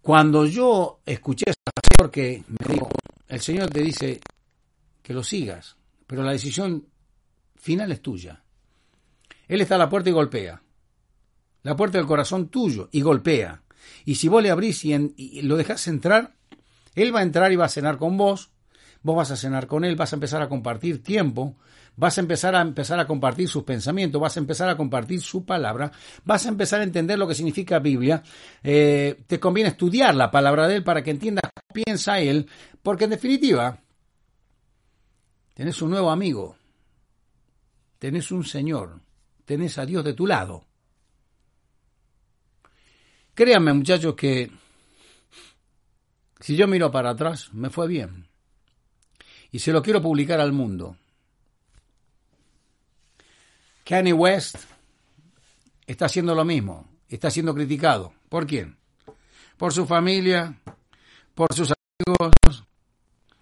Cuando 0.00 0.46
yo 0.46 1.00
escuché 1.04 1.44
esa 1.50 1.60
frase, 1.64 1.94
porque 1.98 2.42
me 2.48 2.74
dijo, 2.74 2.88
el 3.28 3.40
Señor 3.40 3.70
te 3.70 3.82
dice 3.82 4.20
que 5.02 5.12
lo 5.12 5.22
sigas, 5.22 5.76
pero 6.06 6.22
la 6.22 6.32
decisión 6.32 6.86
final 7.56 7.92
es 7.92 8.00
tuya. 8.00 8.42
Él 9.48 9.60
está 9.60 9.74
a 9.74 9.78
la 9.78 9.90
puerta 9.90 10.08
y 10.08 10.12
golpea. 10.12 10.62
La 11.62 11.76
puerta 11.76 11.98
del 11.98 12.06
corazón 12.06 12.48
tuyo 12.48 12.88
y 12.90 13.02
golpea. 13.02 13.61
Y 14.04 14.16
si 14.16 14.28
vos 14.28 14.42
le 14.42 14.50
abrís 14.50 14.84
y, 14.84 15.42
lo 15.42 15.56
dejás 15.56 15.86
entrar, 15.88 16.34
él 16.94 17.14
va 17.14 17.20
a 17.20 17.22
entrar 17.22 17.52
y 17.52 17.56
va 17.56 17.66
a 17.66 17.68
cenar 17.68 17.98
con 17.98 18.16
vos, 18.16 18.50
vos 19.02 19.16
vas 19.16 19.30
a 19.30 19.36
cenar 19.36 19.66
con 19.66 19.84
él, 19.84 19.96
vas 19.96 20.12
a 20.12 20.16
empezar 20.16 20.42
a 20.42 20.48
compartir 20.48 21.02
tiempo, 21.02 21.56
vas 21.96 22.18
a 22.18 22.20
empezar 22.20 22.54
a 22.54 22.60
empezar 22.60 22.98
a 22.98 23.06
compartir 23.06 23.48
sus 23.48 23.64
pensamientos, 23.64 24.20
vas 24.20 24.36
a 24.36 24.40
empezar 24.40 24.68
a 24.68 24.76
compartir 24.76 25.20
su 25.20 25.44
palabra, 25.44 25.92
vas 26.24 26.46
a 26.46 26.48
empezar 26.48 26.80
a 26.80 26.84
entender 26.84 27.18
lo 27.18 27.28
que 27.28 27.34
significa 27.34 27.78
Biblia. 27.78 28.22
Eh, 28.62 29.22
te 29.26 29.38
conviene 29.38 29.70
estudiar 29.70 30.14
la 30.14 30.30
palabra 30.30 30.68
de 30.68 30.76
él 30.76 30.84
para 30.84 31.02
que 31.02 31.10
entiendas 31.10 31.50
qué 31.54 31.84
piensa 31.84 32.20
él, 32.20 32.48
porque 32.82 33.04
en 33.04 33.10
definitiva 33.10 33.80
tenés 35.54 35.80
un 35.82 35.90
nuevo 35.90 36.10
amigo, 36.10 36.56
tenés 37.98 38.30
un 38.32 38.44
Señor, 38.44 39.00
tenés 39.44 39.78
a 39.78 39.86
Dios 39.86 40.04
de 40.04 40.14
tu 40.14 40.26
lado. 40.26 40.64
Créanme, 43.34 43.72
muchachos, 43.72 44.14
que 44.14 44.50
si 46.40 46.56
yo 46.56 46.66
miro 46.66 46.90
para 46.90 47.10
atrás, 47.10 47.52
me 47.52 47.70
fue 47.70 47.88
bien. 47.88 48.28
Y 49.50 49.58
se 49.58 49.72
lo 49.72 49.82
quiero 49.82 50.02
publicar 50.02 50.40
al 50.40 50.52
mundo. 50.52 50.96
Kanye 53.84 54.12
West 54.12 54.56
está 55.86 56.06
haciendo 56.06 56.34
lo 56.34 56.44
mismo, 56.44 56.88
está 57.08 57.30
siendo 57.30 57.54
criticado. 57.54 58.12
¿Por 58.28 58.46
quién? 58.46 58.76
Por 59.56 59.72
su 59.72 59.86
familia, 59.86 60.58
por 61.34 61.52
sus 61.54 61.72
amigos. 61.72 62.64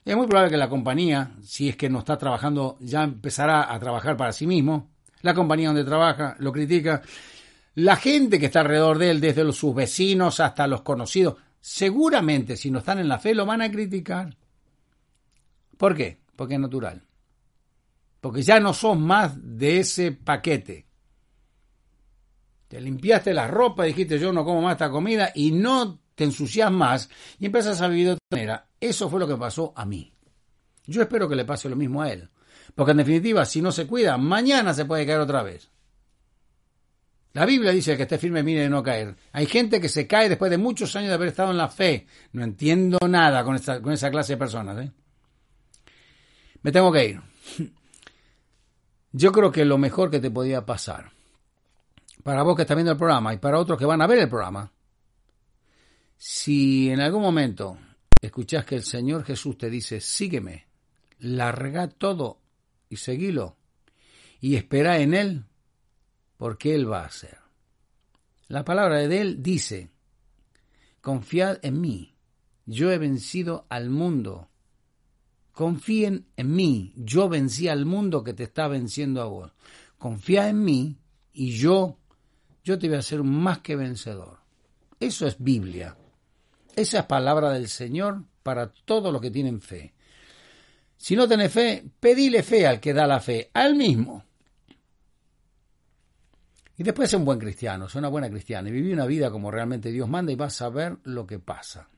Es 0.05 0.17
muy 0.17 0.27
probable 0.27 0.51
que 0.51 0.57
la 0.57 0.69
compañía, 0.69 1.33
si 1.43 1.69
es 1.69 1.77
que 1.77 1.91
no 1.91 2.01
está 2.01 2.17
trabajando, 2.17 2.77
ya 2.81 3.03
empezará 3.03 3.73
a 3.73 3.79
trabajar 3.79 4.17
para 4.17 4.33
sí 4.33 4.47
mismo. 4.47 4.91
La 5.23 5.35
compañía 5.35 5.69
donde 5.69 5.85
trabaja 5.85 6.37
lo 6.39 6.53
critica 6.53 7.03
la 7.75 7.97
gente 7.97 8.39
que 8.39 8.47
está 8.47 8.61
alrededor 8.61 8.99
de 8.99 9.11
él, 9.11 9.21
desde 9.21 9.51
sus 9.53 9.75
vecinos 9.75 10.41
hasta 10.41 10.67
los 10.67 10.83
conocidos, 10.83 11.37
seguramente 11.61 12.57
si 12.57 12.71
no 12.71 12.81
están 12.81 12.99
en 12.99 13.09
la 13.09 13.19
fe 13.19 13.35
lo 13.35 13.47
van 13.47 13.63
a 13.63 13.71
criticar. 13.71 14.37
¿Por 15.77 15.97
qué? 15.97 16.21
Porque 16.37 16.55
es 16.55 16.61
natural. 16.61 17.03
Porque 18.21 18.43
ya 18.43 18.61
no 18.61 18.75
sos 18.75 18.99
más 18.99 19.35
de 19.41 19.79
ese 19.81 20.13
paquete. 20.13 20.87
Te 22.69 22.81
limpiaste 22.81 23.33
la 23.33 23.49
ropa, 23.49 23.85
dijiste 23.85 24.19
yo 24.19 24.33
no 24.33 24.45
como 24.45 24.63
más 24.63 24.73
esta 24.73 24.91
comida 24.91 25.33
y 25.35 25.51
no 25.51 26.01
te 26.15 26.25
ensucias 26.25 26.71
más 26.71 27.09
y 27.39 27.47
empiezas 27.47 27.81
a 27.81 27.89
vivir 27.89 28.07
de 28.07 28.13
otra 28.13 28.27
manera. 28.31 28.69
Eso 28.79 29.09
fue 29.09 29.21
lo 29.21 29.27
que 29.27 29.37
pasó 29.37 29.73
a 29.75 29.85
mí. 29.85 30.13
Yo 30.87 31.03
espero 31.03 31.29
que 31.29 31.37
le 31.37 31.45
pase 31.45 31.69
lo 31.69 31.77
mismo 31.77 32.03
a 32.03 32.13
él. 32.13 32.29
Porque 32.75 32.93
en 32.93 32.99
definitiva, 32.99 33.45
si 33.45 33.63
no 33.63 33.73
se 33.73 33.87
cuida, 33.87 34.17
mañana 34.19 34.75
se 34.75 34.85
puede 34.85 35.07
caer 35.07 35.21
otra 35.21 35.43
vez. 35.43 35.70
La 37.33 37.47
Biblia 37.47 37.71
dice 37.71 37.97
que 37.97 38.03
esté 38.03 38.19
firme 38.19 38.43
mire 38.43 38.63
de 38.63 38.69
no 38.69 38.83
caer. 38.83 39.15
Hay 39.33 39.47
gente 39.47 39.81
que 39.81 39.89
se 39.89 40.07
cae 40.07 40.29
después 40.29 40.51
de 40.51 40.59
muchos 40.59 40.95
años 40.97 41.09
de 41.09 41.15
haber 41.15 41.29
estado 41.29 41.53
en 41.53 41.59
la 41.59 41.69
fe. 41.69 42.07
No 42.33 42.43
entiendo 42.43 42.99
nada 43.09 43.45
con, 43.45 43.55
esta, 43.55 43.81
con 43.81 43.93
esa 43.93 44.11
clase 44.11 44.33
de 44.33 44.37
personas. 44.37 44.79
¿eh? 44.85 44.91
Me 46.63 46.73
tengo 46.73 46.91
que 46.91 47.07
ir. 47.07 47.21
Yo 49.13 49.33
creo 49.33 49.51
que 49.51 49.65
lo 49.65 49.79
mejor 49.79 50.11
que 50.11 50.21
te 50.21 50.31
podía 50.31 50.65
pasar, 50.65 51.11
para 52.23 52.43
vos 52.43 52.55
que 52.57 52.63
estás 52.63 52.77
viendo 52.77 52.93
el 52.93 52.99
programa 52.99 53.35
y 53.35 53.39
para 53.39 53.59
otros 53.59 53.79
que 53.79 53.87
van 53.87 54.03
a 54.03 54.07
ver 54.07 54.21
el 54.21 54.29
programa, 54.29 54.73
si 56.17 56.91
en 56.91 57.01
algún 57.01 57.23
momento 57.23 57.79
escuchás 58.21 58.65
que 58.65 58.77
el 58.77 58.85
Señor 58.85 59.25
Jesús 59.25 59.57
te 59.57 59.71
dice, 59.71 60.01
sígueme, 60.01 60.67
larga 61.19 61.89
todo 61.89 62.41
y 62.89 62.97
seguilo, 62.97 63.57
y 64.41 64.55
espera 64.55 64.99
en 64.99 65.15
Él, 65.15 65.45
porque 66.41 66.75
Él 66.75 66.91
va 66.91 67.03
a 67.03 67.07
hacer. 67.07 67.37
La 68.49 68.65
palabra 68.65 68.97
de 68.97 69.21
Él 69.21 69.43
dice, 69.43 69.91
confiad 71.03 71.59
en 71.61 71.83
mí, 71.83 72.15
yo 72.65 72.91
he 72.91 72.97
vencido 72.97 73.67
al 73.69 73.91
mundo. 73.91 74.49
Confíen 75.53 76.29
en 76.39 76.55
mí, 76.55 76.95
yo 76.97 77.29
vencí 77.29 77.69
al 77.69 77.85
mundo 77.85 78.25
que 78.25 78.33
te 78.33 78.45
está 78.45 78.69
venciendo 78.69 79.21
a 79.21 79.27
vos. 79.27 79.53
Confía 79.99 80.49
en 80.49 80.65
mí 80.65 80.97
y 81.35 81.51
yo, 81.51 81.99
yo 82.65 82.79
te 82.79 82.87
voy 82.87 82.97
a 82.97 83.01
hacer 83.01 83.23
más 83.23 83.59
que 83.59 83.77
vencedor. 83.77 84.39
Eso 84.99 85.27
es 85.27 85.37
Biblia. 85.39 85.95
Esa 86.75 87.01
es 87.01 87.05
palabra 87.05 87.51
del 87.51 87.69
Señor 87.69 88.25
para 88.43 88.73
todos 88.73 89.13
los 89.13 89.21
que 89.21 89.31
tienen 89.31 89.61
fe. 89.61 89.93
Si 90.97 91.17
no 91.17 91.29
tenés 91.29 91.53
fe, 91.53 91.85
pedile 92.01 92.43
fe 92.43 92.67
al 92.67 92.81
que 92.81 92.95
da 92.95 93.07
la 93.07 93.21
fe, 93.21 93.51
al 93.53 93.75
mismo. 93.75 94.25
Y 96.81 96.83
después 96.83 97.11
ser 97.11 97.19
un 97.19 97.27
buen 97.27 97.39
cristiano, 97.39 97.91
ser 97.91 97.99
una 97.99 98.09
buena 98.09 98.31
cristiana 98.31 98.71
y 98.71 98.73
vivir 98.73 98.95
una 98.95 99.05
vida 99.05 99.31
como 99.31 99.51
realmente 99.51 99.91
Dios 99.91 100.09
manda 100.09 100.33
y 100.33 100.35
vas 100.35 100.63
a 100.63 100.71
ver 100.71 100.97
lo 101.03 101.27
que 101.27 101.39
pasa. 101.39 101.91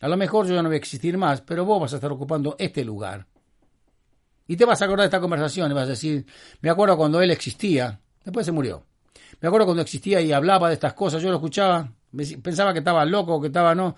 A 0.00 0.06
lo 0.06 0.16
mejor 0.16 0.46
yo 0.46 0.54
no 0.62 0.68
voy 0.68 0.76
a 0.76 0.78
existir 0.78 1.18
más, 1.18 1.40
pero 1.40 1.64
vos 1.64 1.80
vas 1.80 1.92
a 1.92 1.96
estar 1.96 2.12
ocupando 2.12 2.54
este 2.56 2.84
lugar. 2.84 3.26
Y 4.46 4.56
te 4.56 4.64
vas 4.64 4.80
a 4.80 4.84
acordar 4.84 5.02
de 5.02 5.06
esta 5.06 5.20
conversación 5.20 5.72
y 5.72 5.74
vas 5.74 5.86
a 5.86 5.90
decir, 5.90 6.24
me 6.60 6.70
acuerdo 6.70 6.96
cuando 6.96 7.20
él 7.20 7.32
existía, 7.32 7.98
después 8.24 8.46
se 8.46 8.52
murió. 8.52 8.84
Me 9.40 9.48
acuerdo 9.48 9.66
cuando 9.66 9.82
existía 9.82 10.20
y 10.20 10.30
hablaba 10.30 10.68
de 10.68 10.74
estas 10.74 10.94
cosas, 10.94 11.20
yo 11.20 11.30
lo 11.30 11.38
escuchaba, 11.38 11.92
pensaba 12.44 12.72
que 12.72 12.78
estaba 12.78 13.04
loco, 13.04 13.40
que 13.40 13.48
estaba 13.48 13.74
no. 13.74 13.96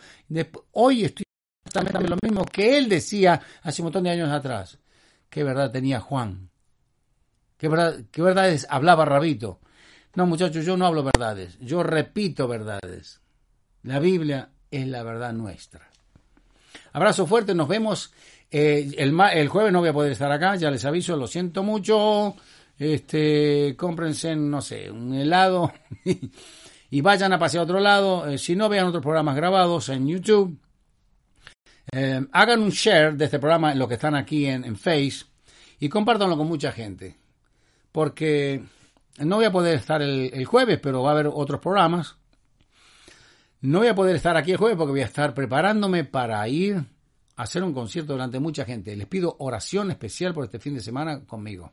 hoy 0.73 1.05
estoy 1.05 1.25
exactamente 1.67 2.09
lo 2.09 2.17
mismo 2.23 2.47
que 2.47 2.79
él 2.79 2.89
decía 2.89 3.43
hace 3.61 3.83
un 3.83 3.87
montón 3.89 4.05
de 4.05 4.11
años 4.13 4.31
atrás. 4.31 4.79
Qué 5.29 5.45
verdad 5.45 5.71
tenía 5.71 6.01
Juan. 6.01 6.49
Qué, 7.59 7.69
verdad, 7.69 8.05
qué 8.11 8.59
hablaba 8.71 9.05
Rabito. 9.05 9.61
No, 10.19 10.27
muchachos, 10.27 10.67
yo 10.67 10.77
no 10.77 10.85
hablo 10.85 11.05
verdades, 11.05 11.57
yo 11.61 11.85
repito 11.85 12.49
verdades. 12.49 13.21
La 13.85 14.01
Biblia 14.01 14.51
es 14.69 14.85
la 14.89 15.05
verdad 15.05 15.33
nuestra. 15.33 15.89
Abrazo 16.93 17.25
fuerte, 17.25 17.55
nos 17.55 17.69
vemos. 17.69 18.13
Eh, 18.51 18.97
el, 18.99 19.49
jueves 19.49 19.73
no 19.73 19.79
voy 19.79 19.91
a 19.91 19.93
poder 19.93 20.11
estar 20.11 20.33
acá, 20.33 20.57
ya 20.57 20.73
les 20.73 20.85
aviso, 20.85 21.17
lo 21.17 21.29
siento 21.29 21.63
mucho. 21.63 22.35
Este, 22.77 23.77
cómprense, 23.79 24.35
no 24.35 24.61
sé, 24.61 24.91
un 24.91 25.15
helado 25.15 25.73
y 26.91 27.01
vayan 27.01 27.33
a 27.33 27.39
pasear 27.39 27.61
a 27.61 27.65
otro 27.67 27.79
lado. 27.79 28.27
Eh, 28.29 28.39
si 28.39 28.57
no, 28.57 28.69
vean 28.69 28.89
otros 28.89 29.05
programas 29.05 29.37
grabados 29.37 29.89
en 29.89 30.09
YouTube. 30.09 30.59
Eh, 31.93 32.27
hagan 32.33 32.63
un 32.63 32.71
share 32.71 33.17
de 33.17 33.27
este 33.27 33.39
programa 33.39 33.71
en 33.71 33.79
lo 33.79 33.87
que 33.87 33.95
están 33.95 34.17
aquí 34.17 34.47
en, 34.47 34.65
en 34.65 34.75
Face 34.75 35.27
y 35.79 35.89
compártanlo 35.89 36.37
con 36.37 36.49
mucha 36.49 36.73
gente. 36.73 37.17
Porque 37.93 38.65
no 39.19 39.37
voy 39.37 39.45
a 39.45 39.53
poder 39.53 39.77
estar 39.77 40.03
el, 40.03 40.45
jueves, 40.45 40.79
pero 40.83 41.03
va 41.03 41.11
a 41.11 41.13
haber 41.13 41.29
otros 41.33 41.61
programas. 41.61 42.17
No 43.61 43.79
voy 43.79 43.89
a 43.89 43.95
poder 43.95 44.17
estar 44.17 44.37
aquí 44.37 44.53
el 44.53 44.57
jueves 44.57 44.77
porque 44.77 44.93
voy 44.93 45.01
a 45.01 45.07
estar 45.07 45.35
preparándome 45.35 46.05
para 46.05 46.47
ir 46.49 46.77
a 47.37 47.43
hacer 47.43 47.63
un 47.63 47.73
concierto 47.73 48.13
delante 48.13 48.37
de 48.37 48.41
mucha 48.41 48.65
gente. 48.65 48.95
Les 48.95 49.07
pido 49.07 49.37
oración 49.41 49.91
especial 49.91 50.33
por 50.35 50.45
este 50.45 50.59
fin 50.59 50.75
de 50.75 50.81
semana 50.81 51.25
conmigo. 51.27 51.73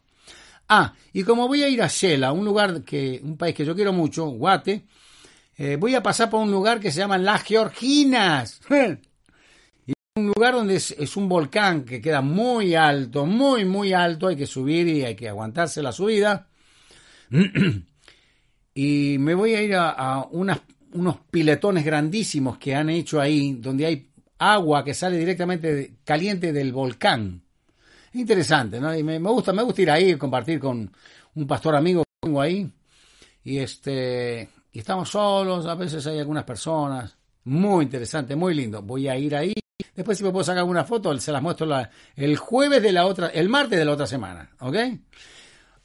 Ah, 0.67 0.93
y 1.13 1.23
como 1.23 1.47
voy 1.47 1.61
a 1.63 1.69
ir 1.69 1.81
a 1.81 1.87
Shela, 1.87 2.31
un 2.31 2.43
lugar 2.43 2.81
que, 2.83 3.21
un 3.23 3.37
país 3.37 3.53
que 3.53 3.65
yo 3.65 3.75
quiero 3.75 3.93
mucho, 3.93 4.25
Guate, 4.25 4.85
eh, 5.57 5.77
voy 5.79 5.95
a 5.95 6.01
pasar 6.01 6.29
por 6.29 6.41
un 6.41 6.51
lugar 6.51 6.79
que 6.79 6.91
se 6.91 6.99
llama 6.99 7.17
Las 7.17 7.43
Georginas. 7.43 8.59
y 9.85 9.93
un 10.15 10.27
lugar 10.27 10.55
donde 10.55 10.75
es, 10.75 11.17
un 11.17 11.29
volcán 11.29 11.85
que 11.85 12.01
queda 12.01 12.21
muy 12.21 12.73
alto, 12.73 13.25
muy, 13.25 13.63
muy 13.63 13.93
alto, 13.93 14.27
hay 14.27 14.35
que 14.35 14.47
subir 14.47 14.87
y 14.87 15.03
hay 15.03 15.15
que 15.15 15.29
aguantarse 15.29 15.83
la 15.83 15.91
subida. 15.91 16.47
y 18.73 19.17
me 19.19 19.33
voy 19.33 19.55
a 19.55 19.61
ir 19.61 19.75
a, 19.75 20.27
unos 20.31 21.17
piletones 21.31 21.85
grandísimos 21.85 22.57
que 22.57 22.75
han 22.75 22.89
hecho 22.89 23.19
ahí, 23.19 23.53
donde 23.53 23.85
hay 23.85 24.09
agua 24.39 24.83
que 24.83 24.93
sale 24.93 25.17
directamente 25.17 25.95
caliente 26.03 26.51
del 26.51 26.71
volcán. 26.73 27.41
Interesante, 28.13 28.79
¿no? 28.79 28.95
Y 28.95 29.03
me, 29.03 29.19
gusta, 29.19 29.51
me 29.53 29.63
gusta 29.63 29.81
ir 29.81 29.91
ahí, 29.91 30.15
compartir 30.15 30.59
con 30.59 30.91
un 31.35 31.47
pastor 31.47 31.75
amigo 31.75 32.03
que 32.03 32.27
tengo 32.27 32.41
ahí. 32.41 32.69
Y 33.43 33.57
este, 33.57 34.49
y 34.71 34.79
estamos 34.79 35.09
solos, 35.09 35.65
a 35.65 35.75
veces 35.75 36.05
hay 36.07 36.19
algunas 36.19 36.43
personas. 36.43 37.15
Muy 37.45 37.85
interesante, 37.85 38.35
muy 38.35 38.53
lindo. 38.53 38.81
Voy 38.81 39.07
a 39.07 39.17
ir 39.17 39.35
ahí. 39.35 39.53
Después 39.95 40.17
si 40.17 40.23
me 40.23 40.31
puedo 40.31 40.43
sacar 40.43 40.59
alguna 40.59 40.83
foto, 40.83 41.17
se 41.19 41.31
las 41.31 41.41
muestro 41.41 41.67
el 42.15 42.37
jueves 42.37 42.81
de 42.81 42.91
la 42.91 43.05
otra, 43.05 43.27
el 43.27 43.49
martes 43.49 43.77
de 43.77 43.85
la 43.85 43.91
otra 43.91 44.07
semana, 44.07 44.49
¿ok? 44.59 44.75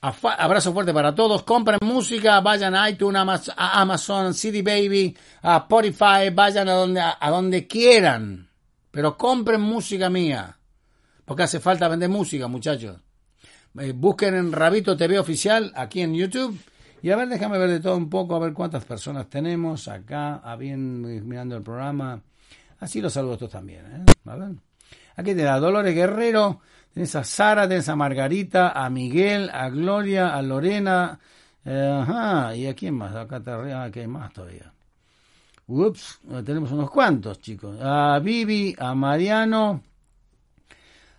Abrazo 0.02 0.72
fuerte 0.72 0.94
para 0.94 1.14
todos. 1.14 1.42
Compren 1.42 1.78
música, 1.82 2.40
vayan 2.40 2.74
a 2.74 2.88
iTunes, 2.88 3.52
a 3.56 3.80
Amazon, 3.80 4.32
CD 4.32 4.62
Baby, 4.62 5.14
a 5.42 5.58
Spotify, 5.58 6.30
vayan 6.32 6.68
a 6.70 6.72
donde, 6.72 7.00
a, 7.00 7.30
donde 7.30 7.66
quieran. 7.66 8.48
Pero 8.90 9.18
compren 9.18 9.60
música 9.60 10.08
mía. 10.08 10.56
Porque 11.24 11.42
hace 11.42 11.60
falta 11.60 11.86
vender 11.86 12.08
música, 12.08 12.48
muchachos. 12.48 12.98
Eh, 13.78 13.92
busquen 13.94 14.34
en 14.34 14.52
Rabito 14.52 14.96
TV 14.96 15.18
Oficial 15.18 15.70
aquí 15.76 16.00
en 16.00 16.14
YouTube. 16.14 16.58
Y 17.02 17.10
a 17.10 17.16
ver, 17.16 17.28
déjame 17.28 17.58
ver 17.58 17.68
de 17.68 17.80
todo 17.80 17.96
un 17.96 18.08
poco, 18.08 18.34
a 18.36 18.38
ver 18.38 18.54
cuántas 18.54 18.84
personas 18.84 19.28
tenemos 19.28 19.86
acá, 19.86 20.36
a 20.36 20.56
bien 20.56 21.28
mirando 21.28 21.56
el 21.56 21.62
programa. 21.62 22.22
Así 22.78 23.02
los 23.02 23.12
saludo 23.12 23.34
a 23.34 23.38
todos 23.38 23.52
también. 23.52 23.84
¿eh? 23.86 24.54
Aquí 25.16 25.34
te 25.34 25.42
da 25.42 25.60
Dolores 25.60 25.94
Guerrero. 25.94 26.60
Tienes 26.92 27.14
a 27.14 27.24
Sara, 27.24 27.68
tienes 27.68 27.88
a 27.88 27.96
Margarita, 27.96 28.70
a 28.70 28.90
Miguel, 28.90 29.48
a 29.52 29.68
Gloria, 29.68 30.34
a 30.34 30.42
Lorena. 30.42 31.18
Eh, 31.64 32.00
ajá, 32.02 32.56
¿y 32.56 32.66
a 32.66 32.74
quién 32.74 32.94
más? 32.94 33.14
Acá 33.14 33.36
está 33.36 33.54
arriba, 33.54 33.84
aquí 33.84 34.00
hay 34.00 34.06
más 34.08 34.32
todavía. 34.32 34.72
Ups, 35.68 36.20
tenemos 36.44 36.72
unos 36.72 36.90
cuantos, 36.90 37.40
chicos. 37.40 37.76
A 37.80 38.18
Vivi, 38.18 38.74
a 38.76 38.92
Mariano, 38.94 39.82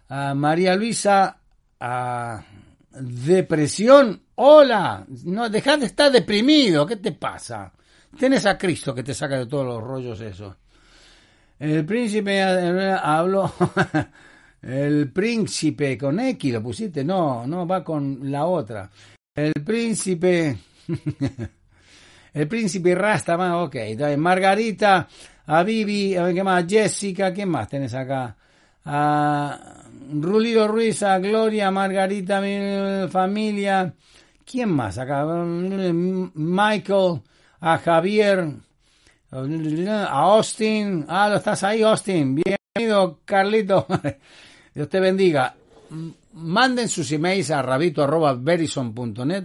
a 0.10 0.34
María 0.34 0.76
Luisa, 0.76 1.38
a 1.80 2.44
Depresión. 2.92 4.22
Hola, 4.36 5.06
no, 5.24 5.48
dejad 5.48 5.80
de 5.80 5.86
estar 5.86 6.12
deprimido, 6.12 6.86
¿qué 6.86 6.98
te 6.98 7.14
pasa? 7.14 7.72
Tienes 8.18 8.46
a 8.46 8.58
Cristo 8.58 8.94
que 8.94 9.04
te 9.04 9.14
saca 9.14 9.38
de 9.38 9.46
todos 9.46 9.66
los 9.66 9.82
rollos 9.82 10.20
esos. 10.20 10.54
El 11.58 11.86
príncipe 11.86 12.42
habló. 12.42 13.54
El 14.62 15.12
príncipe 15.12 15.98
con 15.98 16.20
X 16.20 16.54
lo 16.54 16.62
pusiste, 16.62 17.04
no, 17.04 17.48
no 17.48 17.66
va 17.66 17.84
con 17.84 18.20
la 18.32 18.46
otra. 18.46 18.90
El 19.34 19.54
príncipe. 19.66 20.56
el 22.34 22.48
príncipe 22.48 22.94
Rasta, 22.94 23.38
más, 23.38 23.54
ok. 23.56 23.76
Margarita, 24.18 25.08
a 25.48 25.64
Vivi, 25.64 26.16
a 26.16 26.24
ver 26.24 26.36
qué 26.36 26.44
más, 26.44 26.66
Jessica, 26.68 27.34
¿qué 27.34 27.46
más 27.46 27.70
tenés 27.70 27.94
acá? 27.96 28.36
A 28.86 29.84
Rulido 30.14 30.68
Ruiz, 30.68 31.02
a 31.04 31.18
Gloria, 31.18 31.72
Margarita, 31.72 32.40
mi 32.40 33.10
familia. 33.10 33.94
¿Quién 34.46 34.70
más 34.70 34.98
acá? 35.00 35.26
Michael, 35.26 37.22
a 37.62 37.78
Javier, 37.80 38.48
a 39.32 40.22
Austin. 40.22 41.06
Ah, 41.08 41.30
lo 41.30 41.38
estás 41.38 41.64
ahí, 41.64 41.82
Austin. 41.82 42.36
Bienvenido, 42.36 43.22
Carlito. 43.26 43.88
Dios 44.74 44.90
te 44.90 45.00
bendiga. 45.00 45.56
Manden 46.34 46.88
sus 46.88 47.12
emails 47.12 47.52
a 47.52 47.62
rabito.verison.net. 47.62 49.44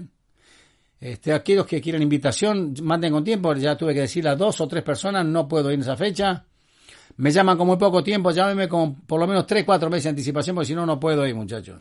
Este, 1.00 1.32
aquellos 1.32 1.66
que 1.66 1.80
quieren 1.80 2.02
invitación, 2.02 2.74
manden 2.82 3.12
con 3.12 3.24
tiempo. 3.24 3.52
Ya 3.54 3.76
tuve 3.76 3.94
que 3.94 4.00
decirle 4.00 4.30
a 4.30 4.36
dos 4.36 4.60
o 4.60 4.68
tres 4.68 4.82
personas, 4.82 5.26
no 5.26 5.46
puedo 5.46 5.70
ir 5.70 5.74
en 5.74 5.80
esa 5.80 5.96
fecha. 5.96 6.44
Me 7.18 7.30
llaman 7.30 7.56
con 7.56 7.66
muy 7.66 7.76
poco 7.76 8.02
tiempo, 8.02 8.30
llámenme 8.30 8.68
con 8.68 8.94
por 8.94 9.18
lo 9.18 9.26
menos 9.26 9.46
tres, 9.46 9.64
cuatro 9.64 9.88
meses 9.88 10.04
de 10.04 10.10
anticipación, 10.10 10.54
porque 10.54 10.66
si 10.66 10.74
no, 10.74 10.86
no 10.86 11.00
puedo 11.00 11.26
ir, 11.26 11.34
muchachos. 11.34 11.80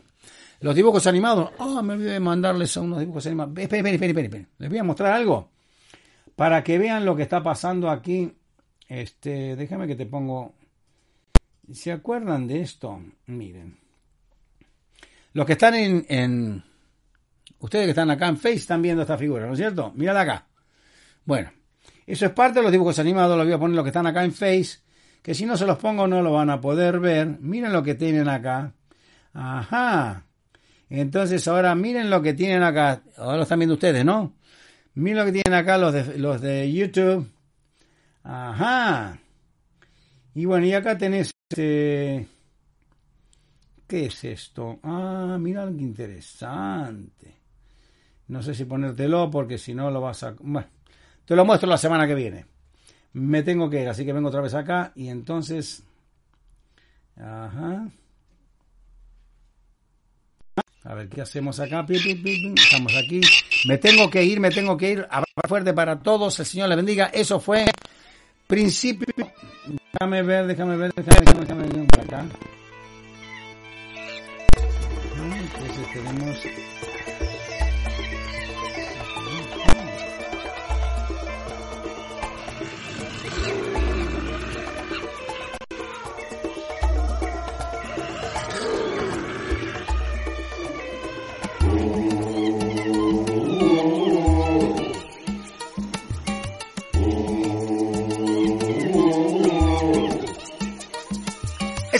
Los 0.60 0.74
dibujos 0.74 1.06
animados. 1.06 1.50
Ah, 1.58 1.82
me 1.82 1.94
olvidé 1.94 2.12
de 2.12 2.20
mandarles 2.20 2.76
unos 2.76 3.00
dibujos 3.00 3.26
animados. 3.26 3.56
Esperen, 3.58 3.86
esperen, 3.94 4.16
esperen, 4.16 4.48
Les 4.58 4.68
voy 4.68 4.78
a 4.78 4.84
mostrar 4.84 5.12
algo 5.12 5.50
para 6.34 6.62
que 6.64 6.78
vean 6.78 7.04
lo 7.04 7.14
que 7.16 7.22
está 7.22 7.42
pasando 7.42 7.90
aquí. 7.90 8.32
Este, 8.88 9.56
déjame 9.56 9.86
que 9.86 9.96
te 9.96 10.06
pongo 10.06 10.54
¿Se 11.72 11.92
acuerdan 11.92 12.46
de 12.46 12.60
esto? 12.60 13.00
Miren. 13.26 13.78
Los 15.32 15.46
que 15.46 15.52
están 15.52 15.74
en, 15.74 16.06
en, 16.08 16.64
Ustedes 17.58 17.86
que 17.86 17.90
están 17.90 18.10
acá 18.10 18.28
en 18.28 18.36
Face 18.36 18.54
están 18.54 18.82
viendo 18.82 19.02
esta 19.02 19.16
figura, 19.16 19.46
¿no 19.46 19.52
es 19.52 19.58
cierto? 19.58 19.92
Mírala 19.94 20.20
acá. 20.22 20.46
Bueno, 21.24 21.50
eso 22.06 22.26
es 22.26 22.32
parte 22.32 22.58
de 22.58 22.62
los 22.62 22.72
dibujos 22.72 22.98
animados, 22.98 23.36
los 23.36 23.46
voy 23.46 23.54
a 23.54 23.58
poner 23.58 23.74
los 23.74 23.84
que 23.84 23.88
están 23.88 24.06
acá 24.06 24.24
en 24.24 24.32
Face, 24.32 24.78
que 25.22 25.34
si 25.34 25.46
no 25.46 25.56
se 25.56 25.66
los 25.66 25.78
pongo 25.78 26.06
no 26.06 26.22
lo 26.22 26.32
van 26.32 26.50
a 26.50 26.60
poder 26.60 27.00
ver. 27.00 27.38
Miren 27.40 27.72
lo 27.72 27.82
que 27.82 27.94
tienen 27.94 28.28
acá. 28.28 28.72
Ajá. 29.32 30.26
Entonces 30.88 31.46
ahora 31.48 31.74
miren 31.74 32.10
lo 32.10 32.22
que 32.22 32.34
tienen 32.34 32.62
acá. 32.62 33.02
Ahora 33.16 33.38
lo 33.38 33.42
están 33.42 33.58
viendo 33.58 33.74
ustedes, 33.74 34.04
¿no? 34.04 34.34
Miren 34.94 35.18
lo 35.18 35.24
que 35.24 35.32
tienen 35.32 35.54
acá 35.54 35.78
los 35.78 35.92
de, 35.92 36.18
los 36.18 36.40
de 36.40 36.72
YouTube. 36.72 37.28
Ajá. 38.22 39.18
Y 40.34 40.44
bueno, 40.44 40.66
y 40.66 40.74
acá 40.74 40.96
tenés. 40.98 41.35
¿Qué 41.48 42.26
es 43.88 44.24
esto? 44.24 44.80
Ah, 44.82 45.38
mira 45.40 45.64
qué 45.66 45.82
interesante. 45.82 47.36
No 48.28 48.42
sé 48.42 48.54
si 48.54 48.64
ponértelo 48.64 49.30
porque 49.30 49.56
si 49.56 49.72
no 49.72 49.90
lo 49.90 50.00
vas 50.00 50.24
a... 50.24 50.34
Bueno, 50.40 50.66
te 51.24 51.36
lo 51.36 51.44
muestro 51.44 51.68
la 51.68 51.78
semana 51.78 52.04
que 52.06 52.16
viene. 52.16 52.46
Me 53.12 53.44
tengo 53.44 53.70
que 53.70 53.82
ir, 53.82 53.88
así 53.88 54.04
que 54.04 54.12
vengo 54.12 54.28
otra 54.28 54.40
vez 54.40 54.54
acá 54.54 54.92
y 54.96 55.08
entonces... 55.08 55.84
A 57.16 57.88
ver, 60.94 61.08
¿qué 61.08 61.20
hacemos 61.20 61.60
acá? 61.60 61.86
Estamos 61.88 62.96
aquí. 62.96 63.20
Me 63.66 63.78
tengo 63.78 64.10
que 64.10 64.24
ir, 64.24 64.40
me 64.40 64.50
tengo 64.50 64.76
que 64.76 64.90
ir. 64.90 65.06
Abrazo 65.08 65.48
fuerte 65.48 65.72
para 65.72 66.00
todos. 66.00 66.38
El 66.40 66.46
Señor 66.46 66.68
les 66.68 66.76
bendiga. 66.76 67.06
Eso 67.06 67.40
fue 67.40 67.64
principio. 68.46 69.25
Déjame 69.98 70.22
ver, 70.22 70.46
déjame 70.46 70.76
ver, 70.76 70.92
déjame, 70.94 71.24
déjame, 71.24 71.40
déjame 71.46 71.68
ver 71.68 71.86
por 71.86 72.00
acá. 72.00 72.24
Entonces 75.54 75.92
tenemos. 75.94 76.95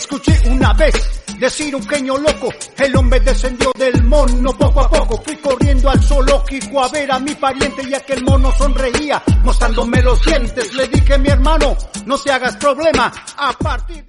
Escuché 0.09 0.39
una 0.49 0.71
vez 0.71 0.93
decir 1.37 1.75
un 1.75 1.83
genio 1.85 2.17
loco, 2.17 2.47
el 2.77 2.95
hombre 2.95 3.19
descendió 3.19 3.73
del 3.77 4.05
mono 4.05 4.57
poco 4.57 4.79
a 4.79 4.89
poco, 4.89 5.21
fui 5.21 5.35
corriendo 5.35 5.89
al 5.89 6.01
zoológico 6.01 6.81
a 6.81 6.87
ver 6.87 7.11
a 7.11 7.19
mi 7.19 7.35
pariente 7.35 7.81
y 7.85 7.93
aquel 7.93 8.23
mono 8.23 8.49
sonreía, 8.57 9.21
mostrándome 9.43 10.01
los 10.01 10.23
dientes, 10.23 10.73
le 10.75 10.87
dije 10.87 11.17
mi 11.17 11.27
hermano, 11.27 11.75
no 12.05 12.17
te 12.17 12.31
hagas 12.31 12.55
problema, 12.55 13.11
a 13.35 13.51
partir 13.51 14.07